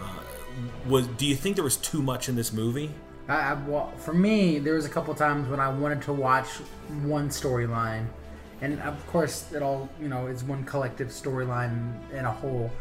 [0.01, 0.19] Uh,
[0.87, 2.91] was do you think there was too much in this movie?
[3.27, 6.47] I, I, well, for me, there was a couple times when I wanted to watch
[7.03, 8.07] one storyline,
[8.61, 12.71] and of course, it all you know is one collective storyline in a whole,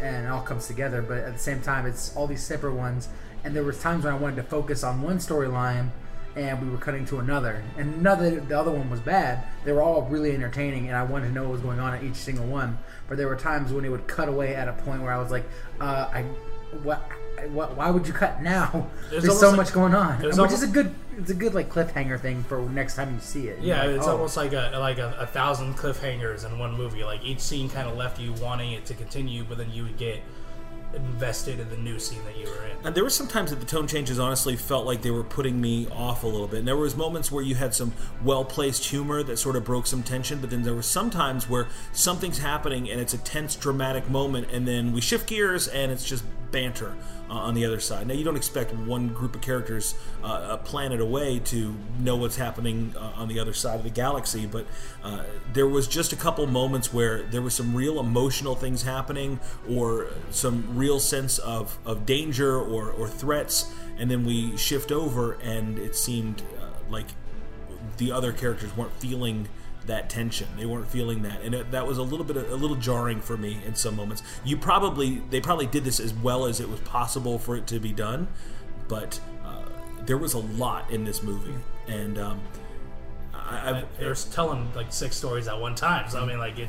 [0.00, 1.02] and it all comes together.
[1.02, 3.08] But at the same time, it's all these separate ones,
[3.44, 5.90] and there was times when I wanted to focus on one storyline,
[6.36, 9.44] and we were cutting to another, and another the other one was bad.
[9.64, 12.02] They were all really entertaining, and I wanted to know what was going on at
[12.02, 12.78] each single one.
[13.08, 15.30] But there were times when it would cut away at a point where I was
[15.30, 15.44] like,
[15.80, 16.22] uh, I
[16.82, 17.02] what.
[17.48, 18.88] What, why would you cut now?
[19.10, 21.52] There's There's, so like- much going on, which is almost- a good, it's a good
[21.52, 23.60] like cliffhanger thing for next time you see it.
[23.60, 24.12] Yeah, like, it's oh.
[24.12, 27.04] almost like a like a, a thousand cliffhangers in one movie.
[27.04, 29.98] Like each scene kind of left you wanting it to continue, but then you would
[29.98, 30.22] get
[30.94, 32.76] invested in the new scene that you were in.
[32.84, 35.60] And there were some times that the tone changes honestly felt like they were putting
[35.60, 36.60] me off a little bit.
[36.60, 40.02] And there was moments where you had some well-placed humor that sort of broke some
[40.02, 44.08] tension, but then there were some times where something's happening and it's a tense dramatic
[44.10, 46.94] moment and then we shift gears and it's just banter
[47.36, 48.06] on the other side.
[48.06, 52.36] Now you don't expect one group of characters uh, a planet away to know what's
[52.36, 54.66] happening uh, on the other side of the galaxy, but
[55.02, 59.40] uh, there was just a couple moments where there was some real emotional things happening
[59.70, 65.32] or some real sense of, of danger or, or threats, and then we shift over
[65.34, 67.06] and it seemed uh, like
[67.98, 69.48] the other characters weren't feeling
[69.86, 70.48] that tension.
[70.56, 73.36] They weren't feeling that, and it, that was a little bit a little jarring for
[73.36, 74.22] me in some moments.
[74.44, 77.78] You probably they probably did this as well as it was possible for it to
[77.78, 78.28] be done,
[78.88, 79.64] but uh,
[80.06, 81.54] there was a lot in this movie,
[81.86, 82.40] and um,
[83.34, 86.68] I, I, They're telling like six stories at one time, so I mean, like it,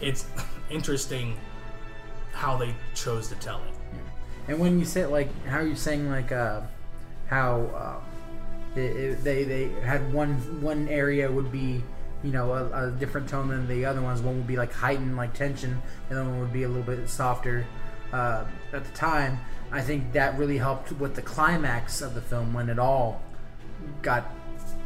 [0.00, 0.26] it's
[0.70, 1.36] interesting
[2.32, 3.74] how they chose to tell it.
[4.48, 6.60] And when you say like, how are you saying like, uh,
[7.28, 8.06] how um,
[8.76, 11.82] it, it, they they had one one area would be
[12.22, 14.20] you know a, a different tone than the other ones.
[14.20, 16.82] One would be like heightened like tension, and the other one would be a little
[16.82, 17.66] bit softer.
[18.12, 19.38] Uh, at the time,
[19.72, 23.20] I think that really helped with the climax of the film when it all
[24.02, 24.32] got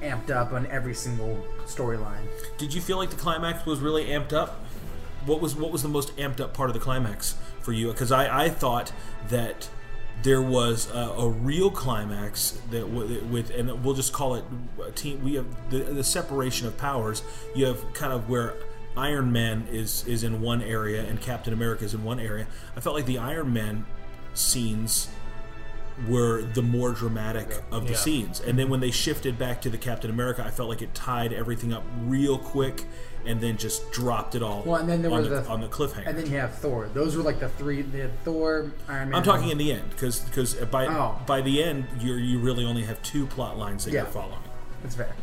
[0.02, 2.26] amped up on every single storyline.
[2.58, 4.64] Did you feel like the climax was really amped up?
[5.26, 7.88] What was what was the most amped up part of the climax for you?
[7.88, 8.92] Because I, I thought
[9.28, 9.68] that
[10.22, 14.44] there was a, a real climax that w- with and we'll just call it
[14.86, 15.22] a team.
[15.24, 17.22] We have the, the separation of powers.
[17.54, 18.54] You have kind of where
[18.96, 22.46] Iron Man is is in one area and Captain America is in one area.
[22.76, 23.86] I felt like the Iron Man
[24.34, 25.08] scenes
[26.08, 27.98] were the more dramatic of the Yeah.
[27.98, 28.40] scenes.
[28.40, 31.32] And then when they shifted back to the Captain America, I felt like it tied
[31.32, 32.86] everything up real quick
[33.26, 35.60] and then just dropped it all Well, and then there on, was the, the- on
[35.60, 36.06] the cliffhanger.
[36.06, 36.88] And then you have Thor.
[36.94, 37.82] Those were like the three.
[37.82, 39.14] The Thor, Iron Man.
[39.16, 41.18] I'm talking in the end because because by Oh.
[41.26, 44.02] by the end you you really only have two plot lines that Yeah.
[44.02, 44.38] you're following.
[44.82, 45.14] That's fair.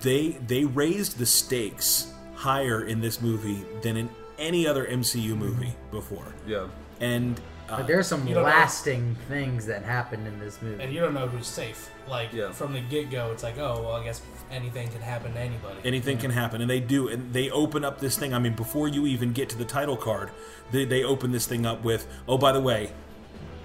[0.00, 5.66] They they raised the stakes higher in this movie than in any other MCU movie
[5.66, 5.90] mm-hmm.
[5.90, 6.26] before.
[6.46, 6.66] Yeah.
[7.00, 10.82] And uh, But there's some you don't know- lasting things that happened in this movie.
[10.82, 11.90] And you don't know who's safe.
[12.08, 12.52] Like Yeah.
[12.52, 15.76] from the get go, it's like, oh, well, I guess anything can happen to anybody.
[15.84, 18.86] anything can happen and they do and they open up this thing i mean before
[18.86, 20.30] you even get to the title card
[20.70, 22.92] they, they open this thing up with oh by the way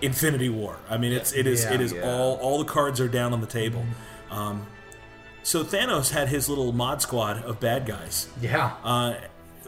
[0.02, 1.74] infinity war i mean it's it is Yeah.
[1.74, 2.10] it is Yeah.
[2.10, 3.86] all all the cards are down on the table
[4.32, 4.66] um,
[5.44, 8.72] so thanos had his little mod squad of bad guys yeah.
[8.84, 9.16] uh,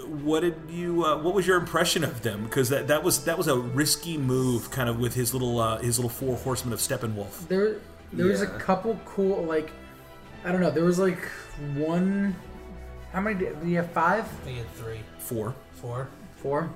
[0.08, 3.38] what did you uh, what was your impression of them because that, that was that
[3.38, 6.80] was a risky move kind of with his little uh, his little four horsemen of
[6.80, 7.78] steppenwolf there
[8.14, 9.72] there was a couple cool like
[10.44, 10.72] I don't know.
[10.72, 11.20] There was like
[11.76, 12.36] one.
[13.14, 13.38] How many?
[13.38, 14.24] Did, do you have five?
[14.24, 16.08] I think it's three, four four.
[16.38, 16.72] Four.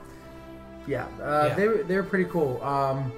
[0.87, 1.05] Yeah.
[1.19, 1.55] Uh, Yeah.
[1.55, 2.61] They were they were pretty cool.
[2.63, 3.11] Um,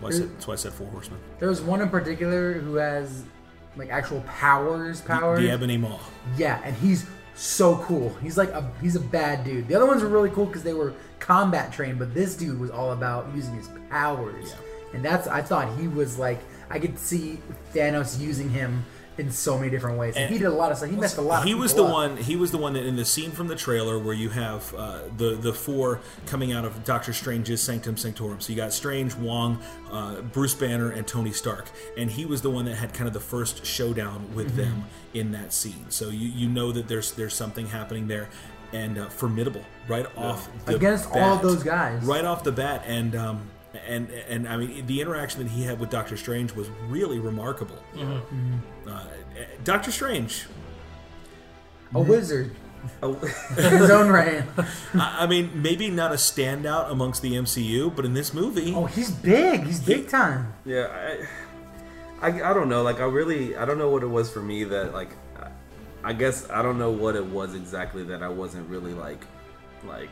[0.00, 2.74] Why I said- that's why i said four horsemen there was one in particular who
[2.74, 3.24] has
[3.76, 5.00] like actual powers.
[5.00, 5.40] Powers.
[5.40, 5.98] the ebony maw
[6.36, 8.14] Yeah, and he's so cool.
[8.22, 9.68] He's like a he's a bad dude.
[9.68, 12.70] The other ones were really cool because they were combat trained, but this dude was
[12.70, 14.54] all about using his powers.
[14.94, 17.38] And that's I thought he was like I could see
[17.74, 18.84] Thanos using him
[19.18, 20.14] in so many different ways.
[20.16, 20.90] And he did a lot of stuff.
[20.90, 21.44] He messed a lot.
[21.46, 21.92] he of was the up.
[21.92, 24.74] one he was the one that in the scene from the trailer where you have
[24.74, 28.40] uh, the the four coming out of Doctor Strange's Sanctum Sanctorum.
[28.40, 29.58] So you got Strange, Wong,
[29.90, 33.14] uh, Bruce Banner, and Tony Stark, and he was the one that had kind of
[33.14, 34.56] the first showdown with Mm-hmm.
[34.60, 35.86] them in that scene.
[35.88, 38.28] So you you know that there's there's something happening there.
[38.72, 41.32] And uh, formidable right off the Against all bat.
[41.36, 42.02] of those guys.
[42.02, 43.48] right off the bat, and um,
[43.86, 47.78] and and I mean the interaction that he had with Doctor Strange was really remarkable.
[47.94, 48.56] Mm-hmm.
[48.88, 49.04] Uh,
[49.64, 50.46] Doctor Strange,
[51.94, 52.54] a wizard
[53.02, 53.14] Oh,
[53.56, 54.44] his own right.
[54.94, 58.84] I I mean, maybe not a standout amongst the MCU, but in this movie, Oh,
[58.86, 59.64] he's big.
[59.64, 60.52] He's big time.
[60.64, 60.86] Yeah,
[62.22, 62.82] I, I, I don't know.
[62.82, 65.50] Like, I really, I don't know what it was for me that, like, I-
[66.04, 69.24] I guess I don't know what it was exactly that I wasn't really like,
[69.84, 70.10] like,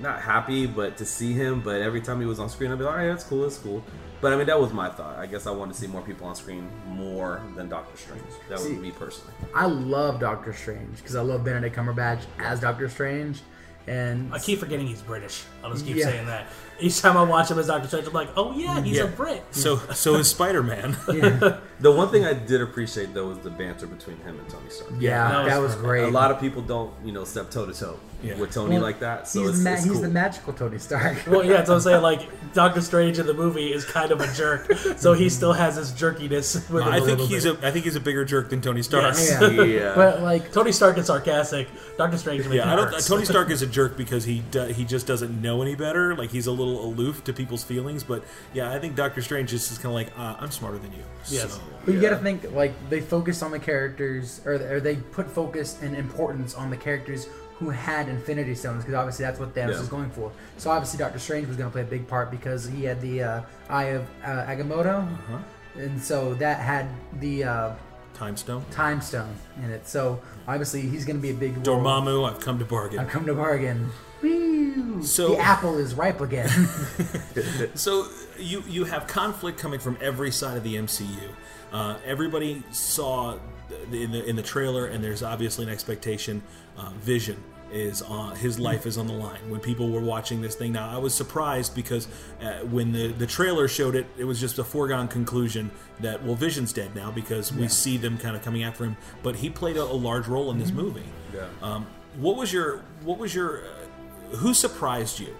[0.00, 1.60] not happy, but to see him.
[1.60, 3.58] But every time he was on screen, I'd be like, all right, that's cool, that's
[3.58, 3.82] cool.
[4.20, 5.18] But I mean, that was my thought.
[5.18, 8.22] I guess I wanted to see more people on screen more than Doctor Strange.
[8.48, 9.32] That was me personally.
[9.54, 13.40] I love Doctor Strange because I love Benedict Cumberbatch as Doctor Strange,
[13.86, 15.44] and I keep forgetting he's British.
[15.64, 16.04] I'll just keep Yeah.
[16.04, 16.48] saying that.
[16.80, 19.04] Each time I watch him as Doctor Strange, I'm like, oh yeah, he's Yeah.
[19.04, 19.42] a Brit.
[19.50, 20.96] so so is Spider Man.
[21.80, 24.90] The one thing I did appreciate though was the banter between him and Tony Stark.
[24.98, 26.04] yeah, that that was was, great.
[26.04, 27.98] A lot of people don't, you know, step toe to toe
[28.38, 29.26] with Tony Well, like that.
[29.26, 31.16] So he's it's, the ma- it's he's the magical Tony Stark.
[31.26, 34.30] Well, yeah, so I'm saying like Doctor Strange in the movie is kind of a
[34.34, 36.68] jerk, so he still has his jerkiness.
[36.68, 37.62] With him I a think he's bit.
[37.62, 39.14] a I think he's a bigger jerk than Tony Stark.
[39.14, 39.38] Yes.
[39.40, 39.62] yeah.
[39.62, 39.92] yeah.
[39.94, 41.68] but like Tony Stark is sarcastic.
[41.96, 42.46] Doctor Strange.
[42.48, 42.92] Yeah, I don't.
[42.92, 43.08] hurts.
[43.08, 46.14] Tony Stark is a jerk because he do, he just doesn't know any better.
[46.14, 48.02] Like he's a little aloof to people's feelings.
[48.04, 50.78] But yeah, I think Doctor Strange is just is kind of like uh, I'm smarter
[50.78, 51.02] than you.
[51.28, 51.54] Yes.
[51.54, 54.96] So, But you got to think like they focus on the characters, or, or they
[54.96, 57.26] put focus and importance on the characters
[57.58, 59.78] who had Infinity Stones, because obviously that's what Thanos Yeah.
[59.80, 60.32] was going for.
[60.56, 63.22] So obviously Doctor Strange was going to play a big part because he had the
[63.22, 65.38] uh, Eye of uh, Agamotto, Uh-huh.
[65.76, 66.88] and so that had
[67.20, 67.70] the uh,
[68.14, 68.64] Time Stone.
[68.70, 69.86] Time Stone in it.
[69.86, 71.80] So obviously he's going to be a big role.
[71.82, 72.98] Dormammu, I've come to bargain.
[72.98, 73.90] I've come to bargain.
[74.22, 75.02] Woo!
[75.02, 76.50] So- the apple is ripe again.
[77.74, 78.06] So
[78.38, 81.30] you you have conflict coming from every side of the MCU.
[81.72, 86.42] Uh, everybody saw the, in the in the trailer, and there's obviously an expectation.
[86.76, 87.36] Uh, Vision
[87.72, 90.72] is on his life is on the line when people were watching this thing.
[90.72, 92.08] Now I was surprised because
[92.42, 96.34] uh, when the the trailer showed it, it was just a foregone conclusion that well
[96.34, 98.96] Vision's dead now because we see them kind of coming after him.
[99.22, 101.04] But he played a, a large role in this movie.
[101.32, 101.46] Yeah.
[101.62, 103.79] Um, what was your what was your uh,
[104.32, 105.34] who surprised you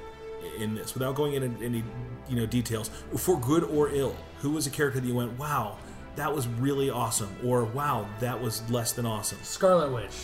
[0.59, 1.85] in this without going into any
[2.29, 4.17] you know details for good or ill?
[4.39, 5.77] Who was a character that you went, wow,
[6.17, 9.39] that was really awesome, or wow, that was less than awesome?
[9.43, 10.15] Scarlet Witch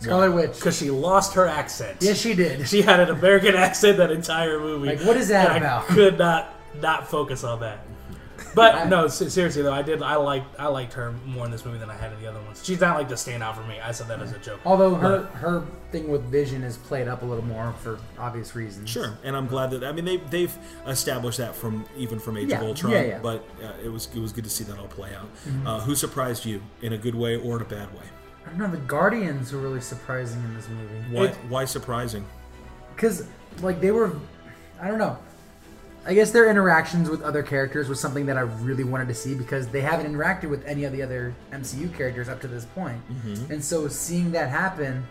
[0.00, 0.54] Scarlet Witch.
[0.56, 1.98] because she lost her accent.
[2.00, 2.68] Yes, she did.
[2.68, 4.88] She had an American accent that entire movie.
[4.88, 5.90] Like, what is that and about?
[5.90, 7.85] I could not not focus on that.
[8.56, 10.02] But no, seriously though, I did.
[10.02, 12.40] I liked I liked her more in this movie than I had in the other
[12.40, 12.64] ones.
[12.64, 13.78] She's not like the standout for me.
[13.78, 14.60] I said that as a joke.
[14.64, 18.88] Although her her thing with Vision is played up a little more for obvious reasons.
[18.88, 22.48] Sure, and I'm glad that I mean they they've established that from even from Age
[22.48, 23.18] Yeah, of Ultron, yeah, yeah.
[23.18, 25.28] but uh, it was it was good to see that all play out.
[25.44, 25.66] Mm-hmm.
[25.66, 28.06] Uh, who surprised you in a good way or in a bad way?
[28.46, 28.70] I don't know.
[28.70, 31.14] The Guardians were really surprising in this movie.
[31.14, 32.24] Why why surprising?
[32.94, 33.26] because
[33.60, 34.16] like they were
[34.80, 35.18] i don't know
[36.06, 39.34] i guess their interactions with other characters was something that i really wanted to see
[39.34, 43.00] because they haven't interacted with any of the other mcu characters up to this point
[43.10, 43.52] Mm-hmm.
[43.52, 45.04] and so seeing that happen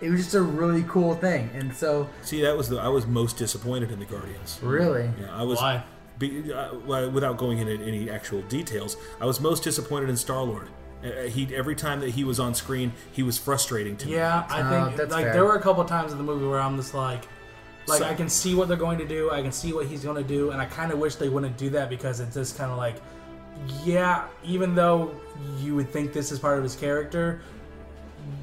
[0.00, 3.06] it was just a really cool thing and so See, that was the I was
[3.06, 4.58] most disappointed in the Guardians.
[4.62, 5.58] really Yeah, I was.
[5.58, 5.82] Why?
[6.18, 6.74] Be, uh,
[7.10, 10.68] without going into any actual details, I was most disappointed in Star Lord.
[11.02, 14.14] Uh, he every time that he was on screen, he was frustrating to me.
[14.16, 15.32] Yeah, I Uh, think that's like fair.
[15.32, 17.26] there were a couple times in the movie where I'm just like,
[17.88, 20.02] like So- I can see what they're going to do, I can see what he's
[20.02, 22.56] going to do, and I kind of wish they wouldn't do that because it's just
[22.58, 22.96] kind of like,
[23.84, 25.14] yeah, even though
[25.58, 27.40] you would think this is part of his character,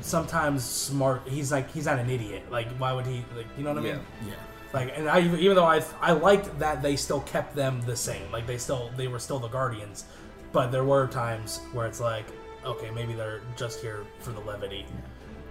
[0.01, 1.21] sometimes smart.
[1.27, 2.43] He's like he's not an idiot.
[2.51, 3.23] Like why would he?
[3.35, 3.99] Like you know what I mean?
[4.25, 4.29] Yeah.
[4.29, 4.33] Yeah.
[4.73, 8.31] Like, and I even though I I liked that they still kept them the same.
[8.31, 10.05] Like they still they were still the guardians,
[10.51, 12.25] but there were times where it's like,
[12.65, 14.85] okay, maybe they're just here for the levity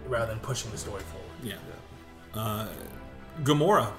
[0.08, 1.28] rather than pushing the story forward.
[1.42, 1.54] Yeah.
[2.34, 2.66] Uh,
[3.42, 3.90] Gamora.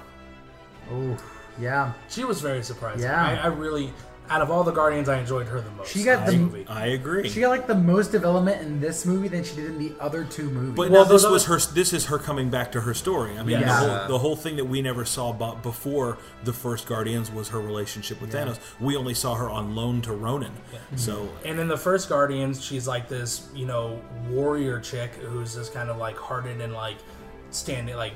[0.90, 1.16] oh
[1.58, 3.02] yeah She was very surprising.
[3.04, 3.24] Yeah.
[3.24, 3.92] I, I really,
[4.28, 5.92] out of all the guardians, I enjoyed her the most.
[5.92, 6.66] She got in the- movie.
[6.66, 7.28] I agree.
[7.28, 10.24] she got like the most development in this movie than she did in the other
[10.24, 11.74] two movies but Well, now this was other- her.
[11.74, 13.38] This is her coming back to her story.
[13.38, 13.66] I mean, Yeah.
[13.68, 17.50] the, whole, the whole thing that we never saw bo- before the first Guardians was
[17.50, 18.58] her relationship with Thanos.
[18.80, 20.52] We only saw her on loan to Ronan.
[20.96, 25.72] So And in the first Guardians, she's like this, you know, warrior chick who's just
[25.72, 26.96] kind of like hardened and like
[27.50, 28.14] standing, like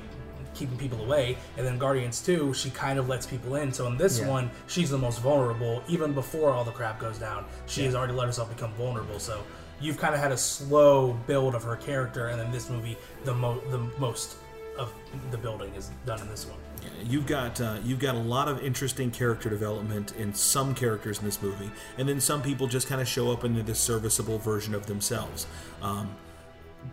[0.59, 1.37] keeping people away.
[1.57, 3.71] And then Guardians 2, she kind of lets people in.
[3.71, 4.27] So in this Yeah.
[4.27, 7.45] one, she's the most vulnerable, even before all the crap goes down.
[7.65, 9.19] She has already let herself become vulnerable.
[9.19, 9.41] So
[9.79, 13.33] you've kind of had a slow build of her character, and then this movie, the
[13.33, 14.35] mo- the most
[14.77, 14.91] of
[15.31, 16.57] the building is done in this one.
[17.03, 21.25] You've got uh, you've got a lot of interesting character development in some characters in
[21.25, 24.73] this movie, and then some people just kind of show up into this serviceable version
[24.73, 25.47] of themselves.
[25.81, 26.09] Um,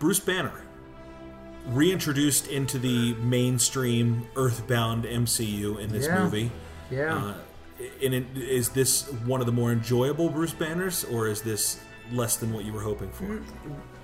[0.00, 0.52] Bruce Banner,
[1.68, 6.22] reintroduced into the mainstream Earthbound MCU in this Yeah.
[6.22, 6.50] movie.
[6.90, 7.14] Yeah.
[7.16, 7.34] Uh,
[8.02, 11.78] and it, is this one of the more enjoyable Bruce Banners, or is this
[12.12, 13.40] less than what you were hoping for?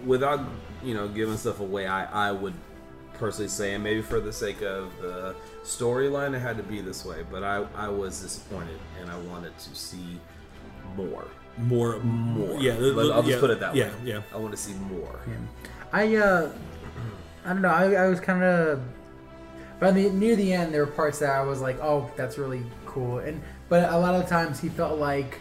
[0.05, 0.41] without
[0.83, 2.55] you know giving stuff away, I I would
[3.15, 7.05] personally say, and maybe for the sake of the storyline, it had to be this
[7.05, 7.25] way.
[7.31, 10.21] But I I was disappointed, and I wanted to see
[10.97, 11.25] more.
[11.59, 12.59] More, More.
[12.59, 13.95] Yeah, Let- I'll just yeah, put it that yeah, way.
[14.05, 15.21] Yeah, I want to see more.
[15.93, 16.51] I uh,
[17.45, 17.69] I don't know.
[17.69, 18.81] I, I was kind of,
[19.81, 22.63] but the near the end, there were parts that I was like, oh, that's really
[22.87, 23.19] cool.
[23.19, 25.41] And but a lot of times he felt like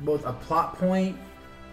[0.00, 1.16] both a plot point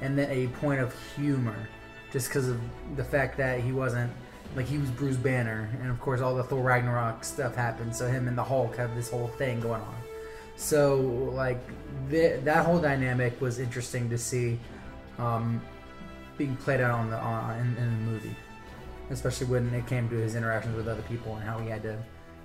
[0.01, 1.67] and then a point of humor,
[2.11, 2.59] just because of
[2.95, 4.11] the fact that he wasn't
[4.55, 7.95] like he was Bruce Banner, and of course all the Thor Ragnarok stuff happened.
[7.95, 9.95] So him and the Hulk have this whole thing going on.
[10.55, 10.97] So
[11.33, 11.59] like
[12.09, 14.59] th- that whole dynamic was interesting to see.
[15.19, 15.61] Um,
[16.37, 18.35] being played out on the on, in, in the movie,
[19.09, 21.97] especially when it came to his interactions with other people and how he had to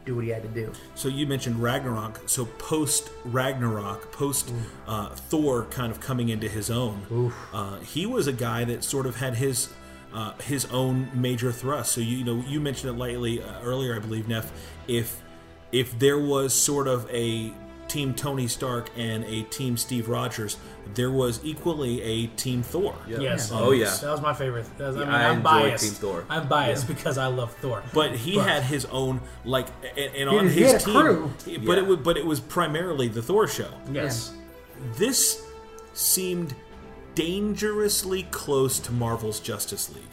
[0.04, 0.72] do what he had to do.
[0.94, 2.28] So you mentioned Ragnarok.
[2.28, 4.52] So post Ragnarok, post
[4.86, 9.06] uh, Thor kind of coming into his own, uh, he was a guy that sort
[9.06, 9.68] of had his
[10.14, 11.92] uh, his own major thrust.
[11.92, 14.50] So you, you know you mentioned it lightly uh, earlier, I believe, Neff.
[14.86, 15.22] If
[15.72, 17.52] if there was sort of a
[17.88, 20.56] team Tony Stark and a team Steve Rogers,
[20.94, 22.94] there was equally a team Thor.
[23.06, 23.50] Yes.
[23.50, 23.86] Um, oh yeah.
[24.02, 24.66] That was my favorite.
[24.78, 25.84] Was- I mean, I I'm enjoy biased.
[25.84, 26.24] Team Thor.
[26.28, 27.82] I'm biased because I love Thor.
[27.92, 29.66] But he had his own like,
[29.96, 30.94] and, and on he his had a team.
[31.00, 31.30] crew.
[31.44, 31.76] But Yeah.
[31.78, 33.70] it was, but it was primarily the Thor show.
[33.92, 34.32] yes.
[34.96, 35.44] this
[35.94, 36.54] seemed
[37.14, 40.04] dangerously close to Marvel's Justice League.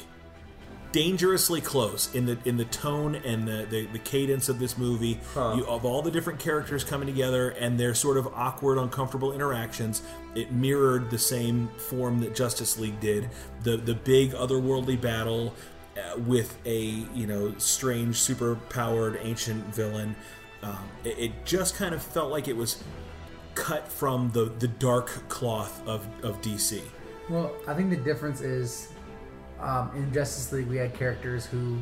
[0.95, 5.19] Dangerously close in the in the tone and the, the, the cadence of this movie.
[5.35, 10.03] You, of all the different characters coming together and their sort of awkward, uncomfortable interactions,
[10.35, 13.29] it mirrored the same form that Justice League did.
[13.63, 15.53] The the big otherworldly battle
[15.97, 20.15] uh, with a you know strange, super powered ancient villain.
[20.63, 22.81] Um, it, it just kind of felt like it was
[23.53, 26.81] cut from the the dark cloth of of DC.
[27.29, 28.93] Well, I think the difference is
[29.60, 31.78] um, in Justice League we had characters who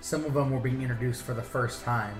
[0.00, 2.14] some of them were being introduced for the first time.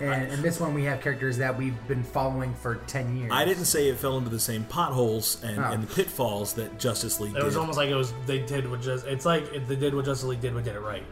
[0.00, 3.30] And in this one, we have characters that we've been following for ten years.
[3.32, 5.70] I didn't say it fell into the same potholes and, Oh.
[5.70, 7.38] and the pitfalls that Justice League did.
[7.38, 7.46] It did.
[7.46, 10.04] was almost like it was they did what just it's like if they did what
[10.04, 11.04] Justice League did, but did it right.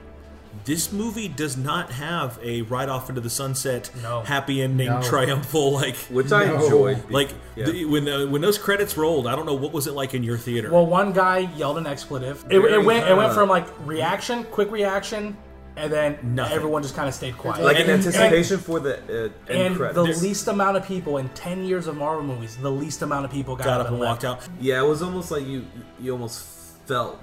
[0.65, 4.21] This movie does not have a right off into the sunset, No.
[4.23, 5.03] happy ending, No.
[5.03, 5.97] triumphal like.
[6.11, 6.63] Which I No.
[6.63, 7.11] enjoyed.
[7.11, 7.67] Like Yeah.
[7.67, 10.23] the, when the, when those credits rolled, I don't know what was it like in
[10.23, 10.71] your theater.
[10.71, 12.45] Well, one guy yelled an expletive.
[12.51, 15.37] It, it went it went uh, from like reaction, quick reaction,
[15.77, 16.55] and then Nothing.
[16.55, 17.65] everyone just kind of stayed quiet.
[17.65, 21.29] like in and- anticipation for the uh, end and the least amount of people in
[21.31, 24.23] 10 years of Marvel movies, the least amount of people got, got up and left.
[24.23, 24.49] walked out.
[24.61, 25.65] Yeah, it was almost like you
[25.99, 26.45] you almost
[26.87, 27.19] felt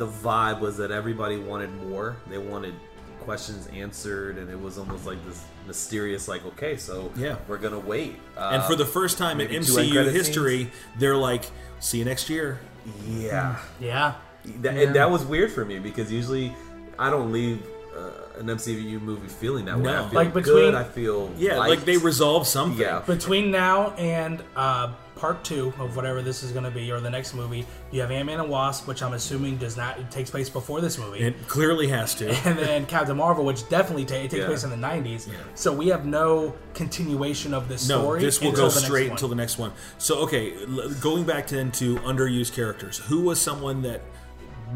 [0.00, 2.16] the vibe was that everybody wanted more.
[2.28, 2.74] They wanted
[3.20, 7.36] questions answered, and it was almost like this mysterious, like, okay, so Yeah.
[7.46, 8.16] we're gonna wait.
[8.36, 11.44] Uh, And for the first time in maybe two end MCU credit history, they're like,
[11.80, 12.58] "See you next year."
[13.06, 14.14] yeah, Yeah.
[14.62, 14.80] that, Yeah.
[14.80, 16.54] and that was weird for me because usually
[16.98, 17.62] I don't leave
[17.94, 19.92] uh, an MCU movie feeling that way.
[19.94, 20.44] I feel Like good.
[20.44, 21.68] between- I feel Yeah, light.
[21.70, 22.80] like they resolve something.
[22.80, 23.00] Yeah.
[23.00, 27.10] Between now and uh, part two of whatever this is going to be, or the
[27.10, 30.30] next movie, you have Ant Man and Wasp, which I'm assuming does not it takes
[30.30, 31.18] place before this movie.
[31.20, 32.30] It clearly has to.
[32.48, 34.46] and then Captain Marvel, which definitely ta- it takes Yeah.
[34.46, 35.28] place in the 90s.
[35.54, 38.20] So we have no continuation of this No, story.
[38.20, 39.12] this will until go straight one.
[39.12, 39.72] until the next one.
[39.98, 42.96] So, okay, l- going back to then to underused characters.
[42.98, 44.00] Who was someone that,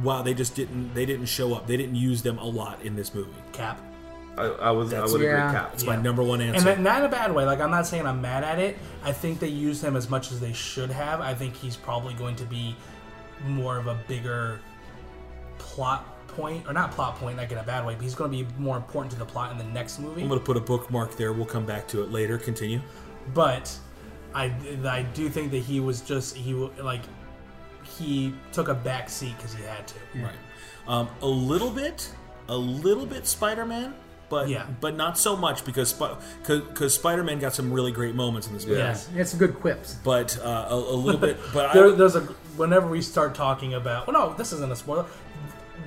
[0.03, 1.67] wow, they just didn't they didn't show up.
[1.67, 3.31] They didn't use them a lot in this movie.
[3.53, 3.81] Cap.
[4.37, 5.49] I, I was I That's- would yeah.
[5.49, 5.59] agree.
[5.61, 5.71] Cap.
[5.73, 6.57] That's my number one answer.
[6.57, 7.45] And that, not in a bad way.
[7.45, 8.77] Like I'm not saying I'm mad at it.
[9.03, 11.21] I think they used him as much as they should have.
[11.21, 12.75] I think he's probably going to be
[13.47, 14.61] more of a bigger
[15.59, 17.95] plot point, or not plot point, like in a bad way.
[17.95, 20.23] But he's going to be more important to the plot in the next movie.
[20.23, 21.33] I'm going to put a bookmark there.
[21.33, 22.39] We'll come back to it later.
[22.39, 22.81] Continue.
[23.33, 23.73] But
[24.35, 24.53] I,
[24.85, 27.03] I do think that he was just he w- like
[27.85, 29.95] he took a back seat because he had to.
[30.17, 30.33] Right.
[30.89, 32.11] Um, a little bit,
[32.49, 33.95] a little bit Spider-Man,
[34.29, 34.67] but Yeah.
[34.81, 38.79] but not so much because because Spider-Man got some really great moments in this movie.
[38.79, 39.09] Yes.
[39.15, 39.95] It's some good quips.
[40.05, 41.39] But uh, a, a little bit.
[41.53, 42.21] But There, would- there's a
[42.57, 45.05] whenever we start talking about well no this isn't a spoiler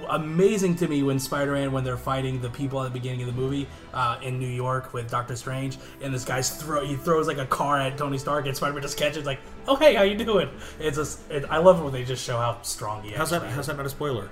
[0.10, 3.34] amazing to me when Spider-Man when they're fighting the people at the beginning of the
[3.42, 7.40] movie uh, in New York with Doctor Strange, and this guy's throw he throws like
[7.40, 10.50] a car at Tony Stark, and Spider-Man just catches like, oh hey, how you doing?
[10.80, 13.18] It's just it, I love it when they just show how strong he is.
[13.18, 13.44] How's that?
[13.44, 14.30] How's that not a spoiler?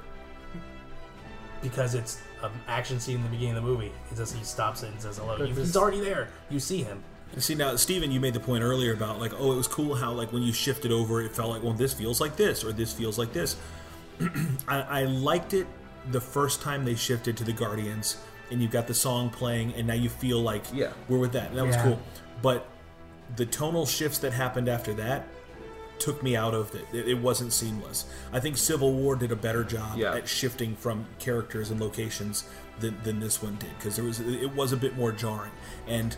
[1.61, 2.19] Because it's
[2.51, 3.91] an action scene in the beginning of the movie.
[4.11, 5.37] It just he stops it and says hello.
[5.37, 6.29] But He's already there.
[6.49, 7.03] You see him.
[7.37, 10.13] See now, Steven, you made the point earlier about like, oh, it was cool how
[10.13, 12.93] like when you shifted over, it felt like, well, this feels like this or this
[12.93, 13.57] feels like this.
[14.67, 15.67] I, I liked it
[16.11, 18.17] the first time they shifted to the Guardians,
[18.51, 20.93] and you got the song playing, and now you feel like Yeah.
[21.09, 21.49] we're with that.
[21.49, 21.99] And that was cool.
[22.41, 22.67] But
[23.35, 25.27] the tonal shifts that happened after that
[25.99, 26.85] took me out of it.
[26.93, 28.05] It, it wasn't seamless.
[28.33, 30.15] I think Civil War did a better job Yeah.
[30.15, 32.43] at shifting from characters and locations
[32.79, 35.51] than, than this one did because there was it was a bit more jarring.
[35.87, 36.15] And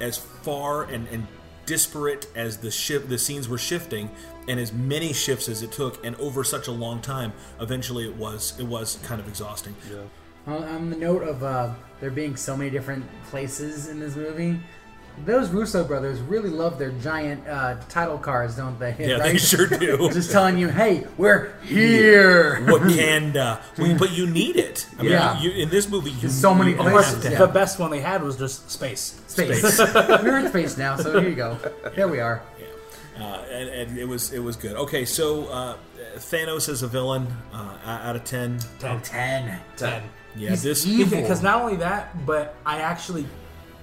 [0.00, 1.26] as far and, and
[1.66, 4.10] disparate as the shift the scenes were shifting
[4.48, 8.16] and as many shifts as it took and over such a long time eventually it
[8.16, 9.72] was it was kind of exhausting
[10.48, 14.58] On, on the note of uh, there being so many different places in this movie,
[15.24, 18.94] those Russo brothers really love their giant uh, title cards, don't they?
[18.98, 22.58] yeah they sure do Just telling you, hey, we're here.
[22.66, 25.40] wakanda well, but you need it I mean, Yeah.
[25.40, 27.38] you, in this movie you, so many you Of course, places, have yeah.
[27.38, 29.20] the best one they had was just space.
[29.28, 29.78] Space.
[29.94, 31.56] we're in space now, so here you go.
[31.94, 32.42] There we are.
[33.18, 35.76] uh, and, and it was it was good okay so uh,
[36.16, 37.76] Thanos as a villain uh,
[38.08, 39.00] out of 10 Ten.
[39.02, 39.60] Ten.
[39.76, 40.02] Ten.
[40.34, 41.20] yeah He's this evil.
[41.20, 43.26] Because not only that, but I actually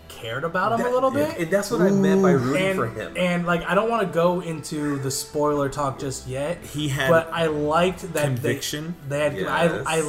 [0.09, 1.37] cared about him That- a little bit.
[1.37, 3.13] And that's what I meant by rooting and, for him.
[3.15, 6.63] and like I don't want to go into the spoiler talk just yet.
[6.65, 8.95] He had but I liked that conviction.
[9.07, 9.37] They, had.
[9.37, 9.47] Yes.
[9.85, 10.03] I, I Yeah.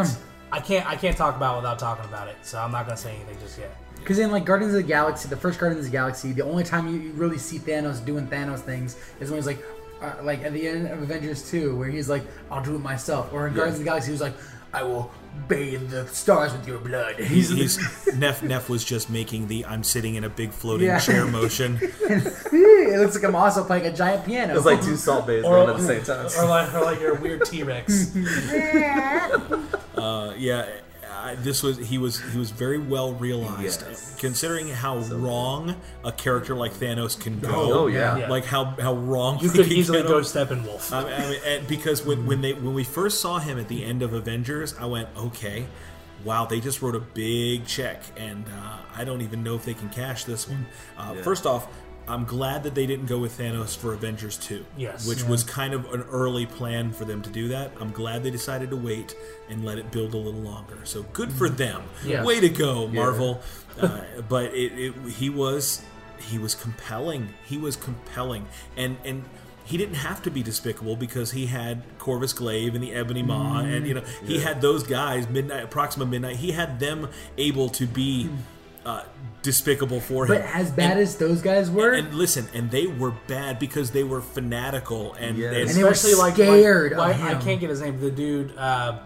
[0.00, 0.16] liked.
[0.50, 0.86] I can't.
[0.86, 2.36] I can't talk about it without talking about it.
[2.42, 3.76] So I'm not gonna say anything just yet.
[3.96, 6.64] Because in like Guardians of the Galaxy, the first Guardians of the Galaxy, the only
[6.64, 9.64] time you, you really see Thanos doing Thanos things is when he's like,
[10.02, 13.32] uh, like at the end of Avengers Two, where he's like, "I'll do it myself."
[13.32, 14.34] Or in Guardians of the Galaxy, he was like,
[14.72, 15.10] "I will
[15.48, 17.78] bathe the stars with your blood." He's, he's
[18.16, 20.98] Neff Neff was just making the I'm sitting in a big floating Yeah.
[20.98, 21.78] chair motion.
[21.82, 24.54] it looks like I'm also playing a giant piano.
[24.56, 26.26] It's like two salt bays Or, going at the same time.
[26.38, 28.14] or like, or like you're a weird T Rex.
[29.96, 30.68] Uh, yeah,
[31.22, 34.16] I, this was he was he was very well realized, Yes.
[34.18, 37.50] considering how wrong a character like Thanos can go.
[37.54, 38.16] Oh, yeah.
[38.18, 38.28] Yeah.
[38.28, 40.20] like how how wrong You he could can easily go.
[40.20, 40.92] Steppenwolf.
[40.92, 43.68] I mean, I mean, and because when, when they when we first saw him at
[43.68, 45.66] the end of Avengers, I went, okay,
[46.24, 49.74] wow, they just wrote a big check, and uh, I don't even know if they
[49.74, 50.66] can cash this one.
[50.98, 51.66] Uh, First off,
[52.08, 54.64] I'm glad that they didn't go with Thanos for Avengers 2.
[54.76, 55.06] Yes.
[55.06, 57.72] Which was kind of an early plan for them to do that.
[57.80, 59.14] I'm glad they decided to wait
[59.48, 60.80] and let it build a little longer.
[60.84, 61.82] So good for them.
[62.04, 62.26] Yes.
[62.26, 63.40] Way to go, Marvel.
[63.80, 65.82] uh, but it, it he was
[66.18, 67.30] he was compelling.
[67.44, 68.46] He was compelling.
[68.76, 69.24] And and
[69.64, 73.60] he didn't have to be despicable because he had Corvus Glaive and the Ebony Maw,
[73.60, 75.28] and you know he had those guys.
[75.28, 76.36] Midnight, Proxima Midnight.
[76.36, 78.28] He had them able to be
[78.84, 79.04] uh,
[79.42, 80.36] despicable for him.
[80.40, 83.90] but as bad And- as those guys were, and listen, and they were bad because
[83.90, 85.52] they were fanatical and, Yes.
[85.54, 88.00] and And they were Especially like, scared like, like- I can't get his name.
[88.00, 88.98] The dude, uh,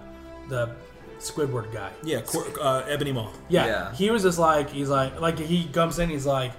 [0.49, 0.71] the
[1.19, 1.91] Squidward guy.
[2.03, 3.31] yeah, Cor- uh, Ebony Maw.
[3.49, 3.93] Yeah, Yeah.
[3.95, 6.11] he was just like he's like like he comes in.
[6.11, 6.53] He's like,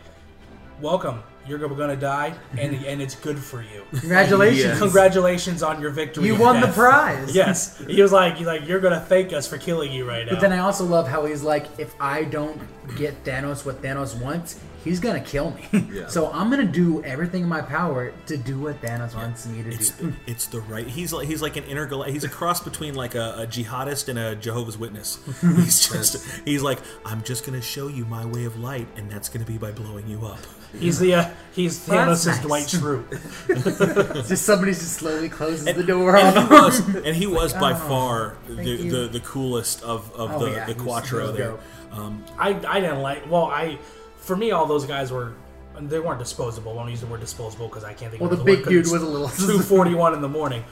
[0.82, 2.86] "Welcome, you're gonna die, and mm-hmm.
[2.86, 3.84] and it's good for you.
[4.00, 4.80] congratulations, Yes.
[4.80, 6.26] Congratulations on your victory.
[6.26, 7.36] you and won the prize.
[7.36, 10.34] Yes, he was like he's like you're gonna thank us for killing you right now.
[10.34, 12.60] But then I also love how he's like, if I don't
[12.96, 15.68] get Thanos what Thanos wants, he's gonna kill me.
[15.98, 16.08] Yeah.
[16.08, 19.70] so I'm gonna do everything in my power to do what Thanos wants me to
[19.70, 20.14] It's do.
[20.28, 20.86] it's the right.
[20.88, 22.06] He's like he's like an intergal.
[22.08, 25.20] He's a cross between like a, a jihadist and a Jehovah's Witness.
[25.42, 29.30] He's just he's like I'm just gonna show you my way of light, and that's
[29.30, 30.40] gonna be by blowing you up.
[30.80, 32.42] He's the uh, he's Well, that's Thanos' nice.
[32.42, 34.28] Dwight Schrute.
[34.28, 37.74] just somebody just slowly closes the door And on he was and he was by
[37.74, 38.92] far the, you.
[38.92, 41.48] the the coolest of of Oh, the yeah, the he was- Quattro was there.
[41.52, 41.62] dope.
[41.94, 43.30] Um, I I didn't like.
[43.32, 43.80] Well, I
[44.18, 45.34] for me all those guys were.
[45.80, 46.72] They weren't disposable.
[46.72, 48.66] I won't use the word disposable because I can't think Well, of the another big
[48.66, 49.30] word, dude 'cause was a little.
[49.30, 50.64] two forty one in the morning.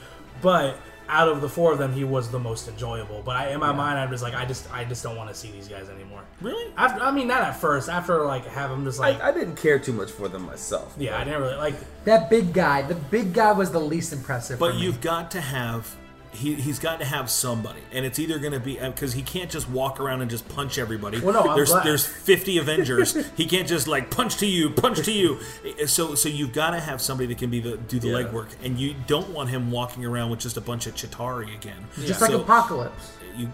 [0.42, 0.78] But
[1.08, 3.22] out of the four of them, he was the most enjoyable.
[3.24, 5.34] But I, in my mind, I'm just like, I just, I just don't want to
[5.34, 6.22] see these guys anymore.
[6.40, 6.72] Really?
[6.76, 7.88] After, I mean, not at first.
[7.88, 10.94] After like have them just like, I, I didn't care too much for them myself.
[10.98, 11.74] yeah, I didn't really like.
[12.04, 14.58] That big guy, the big guy was the least impressive.
[14.58, 14.84] But for me.
[14.84, 15.94] you've got to have
[16.36, 19.50] he he's got to have somebody, and it's either going to be because he can't
[19.50, 21.20] just walk around and just punch everybody.
[21.20, 21.84] Well, no, I'm there's glad.
[21.86, 23.16] there's 50 Avengers.
[23.36, 25.38] he can't just like punch to you, punch to you.
[25.86, 28.14] So so you've got to have somebody that can be the do the Yeah.
[28.22, 31.86] legwork, and you don't want him walking around with just a bunch of Chitauri again.
[32.04, 33.12] just like Apocalypse.
[33.36, 33.50] You,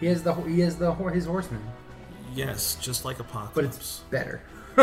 [0.00, 1.62] He has the he has the his horseman,
[2.34, 3.76] yes, just like but Apocalypse.
[3.76, 4.40] it's better.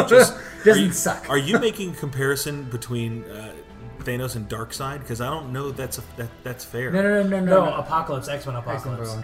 [0.08, 0.34] Just-
[0.66, 1.30] Doesn't are you, suck.
[1.30, 3.54] Are you making a comparison between uh,
[4.06, 5.00] Thanos and Darkseid?
[5.00, 6.92] Because I don't know that's a, that that's fair.
[6.92, 7.74] No, no, no, no, No, no.
[7.76, 9.18] Apocalypse, X Men Apocalypse.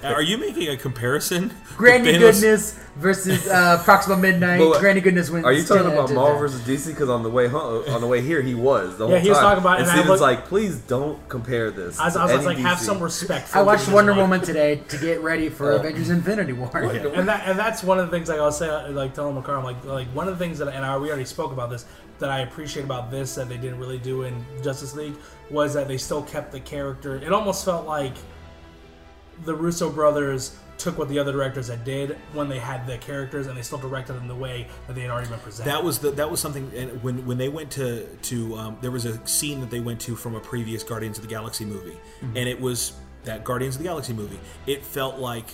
[0.04, 1.52] Are you making a comparison?
[1.76, 4.58] Granny Thanos- Goodness versus uh, Proxima Midnight.
[4.60, 5.44] But- Granny Goodness wins.
[5.44, 6.88] Are you talking 10 about Marvel versus DC?
[6.88, 9.28] Because on the way home, on the way here, he was the Yeah, whole he
[9.30, 9.44] was time.
[9.44, 11.98] talking about- And and I Steven's look- like, please don't compare this.
[11.98, 13.48] I was, to I was any like, have DC." some respect.
[13.48, 13.94] For I watched Disney.
[13.94, 15.76] Wonder Woman today to get ready for Oh.
[15.76, 16.70] Avengers Infinity War.
[16.76, 19.58] and that and that's one of the things like I was saying, like telling McCarr,
[19.58, 21.84] I'm like like one of the things that and I, we already spoke about this
[22.22, 25.14] that I appreciate about this that they didn't really do in Justice League
[25.50, 27.16] was that they still kept the character.
[27.16, 28.14] It almost felt like
[29.44, 33.46] the Russo brothers took what the other directors had did when they had the characters
[33.46, 35.70] and they still directed them the way that they had already been presented.
[35.70, 36.70] That was the that was something.
[36.76, 40.00] And when when they went to to um, there was a scene that they went
[40.02, 42.36] to from a previous Guardians of the Galaxy movie, Mm-hmm.
[42.36, 42.92] and it was
[43.24, 44.38] that Guardians of the Galaxy movie.
[44.66, 45.46] It felt like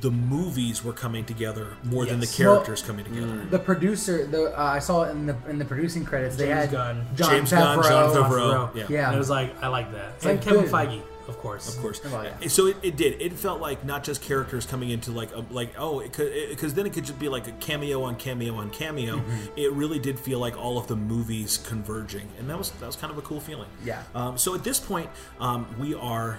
[0.00, 2.36] the movies were coming together more than the Yes.
[2.36, 3.44] characters coming together.
[3.50, 6.36] The producer, the uh, I saw it in the in the producing credits.
[6.36, 7.06] they had Gunn.
[7.16, 8.22] John James Gunn, Jon Favreau.
[8.30, 8.76] Favreau.
[8.76, 8.86] Yeah.
[8.88, 9.06] Yeah.
[9.06, 10.12] And it was like I like that.
[10.16, 10.72] It's and like Kevin good.
[10.72, 11.74] Feige, of course.
[11.74, 12.00] Of course.
[12.04, 12.48] Oh, yeah.
[12.48, 13.20] So it, it did.
[13.20, 16.92] It felt like not just characters coming into like a, like oh because then it
[16.92, 19.16] could just be like a cameo on cameo on cameo.
[19.16, 19.46] Mm-hmm.
[19.56, 22.96] It really did feel like all of the movies converging, and that was that was
[22.96, 23.68] kind of a cool feeling.
[23.84, 24.02] Yeah.
[24.14, 25.08] Um, so at this point,
[25.40, 26.38] um, we are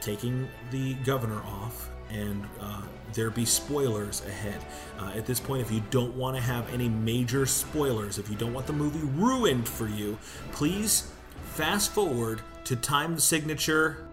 [0.00, 2.82] taking the governor off, and uh,
[3.12, 4.64] there be spoilers ahead.
[4.98, 8.36] Uh, at this point, if you don't want to have any major spoilers, if you
[8.36, 10.18] don't want the movie ruined for you,
[10.52, 11.12] please
[11.52, 14.06] fast forward to time signature.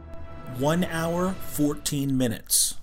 [0.57, 2.75] One hour, 14 minutes.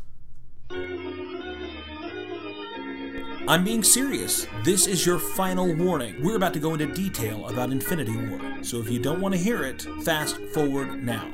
[3.48, 4.46] I'm being serious.
[4.62, 6.22] This is your final warning.
[6.22, 8.62] We're about to go into detail about Infinity War.
[8.62, 11.26] So if you don't want to hear it, fast forward now.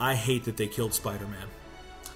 [0.00, 1.46] I hate that they killed Spider-Man.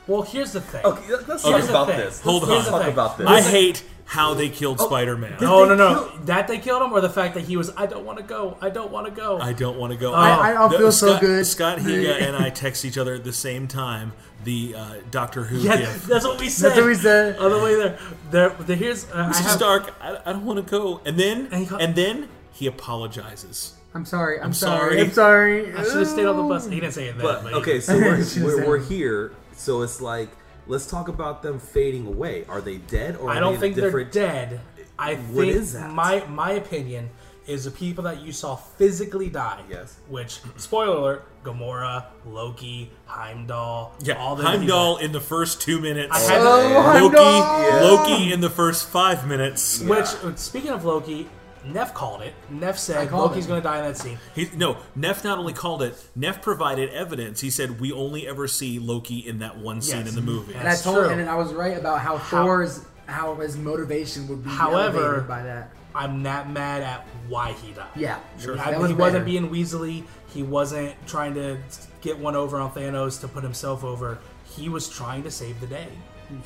[0.06, 0.84] Well, here's the thing.
[0.84, 1.96] Okay, let- let's Here's talk the about thing.
[1.98, 2.20] this.
[2.20, 2.56] Hold let's on.
[2.56, 2.92] Let's talk thing.
[2.92, 3.26] about this.
[3.28, 5.36] I hate how they killed Spider-Man.
[5.40, 5.94] No, no, they no.
[6.10, 8.24] kill- That they killed him, or the fact that he was, I don't want to
[8.24, 8.56] go.
[8.60, 9.38] I don't want to go.
[9.38, 10.12] I don't want to go.
[10.12, 11.46] I- I don't The- feel so Scott, good.
[11.46, 14.12] Scott Higa and I text each other at the same time.
[14.44, 16.04] The uh, Doctor Who yeah, gif.
[16.06, 16.70] that's what we said.
[16.70, 17.38] That's what we said.
[17.38, 17.98] On the way there,
[18.32, 18.48] there.
[18.50, 19.04] there here's.
[19.04, 19.40] Uh, I Mr.
[19.42, 21.00] have, Stark, I, I don't want to go.
[21.06, 23.74] And then, And he ca- and then he apologizes.
[23.94, 24.38] I'm sorry.
[24.38, 24.90] I'm, I'm sorry.
[24.90, 25.00] sorry.
[25.00, 25.74] I'm sorry.
[25.74, 26.66] I should have stayed on the bus.
[26.66, 27.22] He didn't say it then.
[27.22, 29.32] But But, okay, so we're, we're, we're here.
[29.54, 30.30] So it's like,
[30.66, 32.44] let's talk about them fading away.
[32.48, 34.60] Are they dead or are I don't in a think they're dead.
[34.98, 35.92] I What think is that?
[35.92, 37.10] my my opinion
[37.46, 39.60] is the people that you saw physically die.
[39.68, 39.98] Yes.
[40.08, 43.94] Which spoiler alert: Gamora, Loki, Heimdall.
[44.02, 46.14] Yeah, all the Heimdall in the first two minutes.
[46.14, 47.96] I oh, had Oh, Loki, Heimdall!
[47.96, 49.80] Loki in the first five minutes.
[49.80, 51.28] Which, speaking of Loki,
[51.64, 52.34] Neff called it.
[52.50, 54.18] Neff said Loki's going to die in that scene.
[54.34, 57.40] He, no, Neff not only called it, Neff provided evidence.
[57.40, 60.08] He said we only ever see Loki in that one scene Yes.
[60.10, 60.54] in the movie.
[60.54, 61.08] And I That's told, true.
[61.10, 65.42] and I was right about how, How- Thor's how his motivation would be However- by
[65.42, 65.70] that.
[65.94, 67.86] I'm not mad at why he died.
[67.94, 68.58] Yeah, Sure.
[68.58, 68.94] I- was he better.
[68.96, 70.04] wasn't being Weasley.
[70.28, 71.58] He wasn't trying to
[72.00, 74.18] get one over on Thanos to put himself over.
[74.44, 75.88] He was trying to save the day.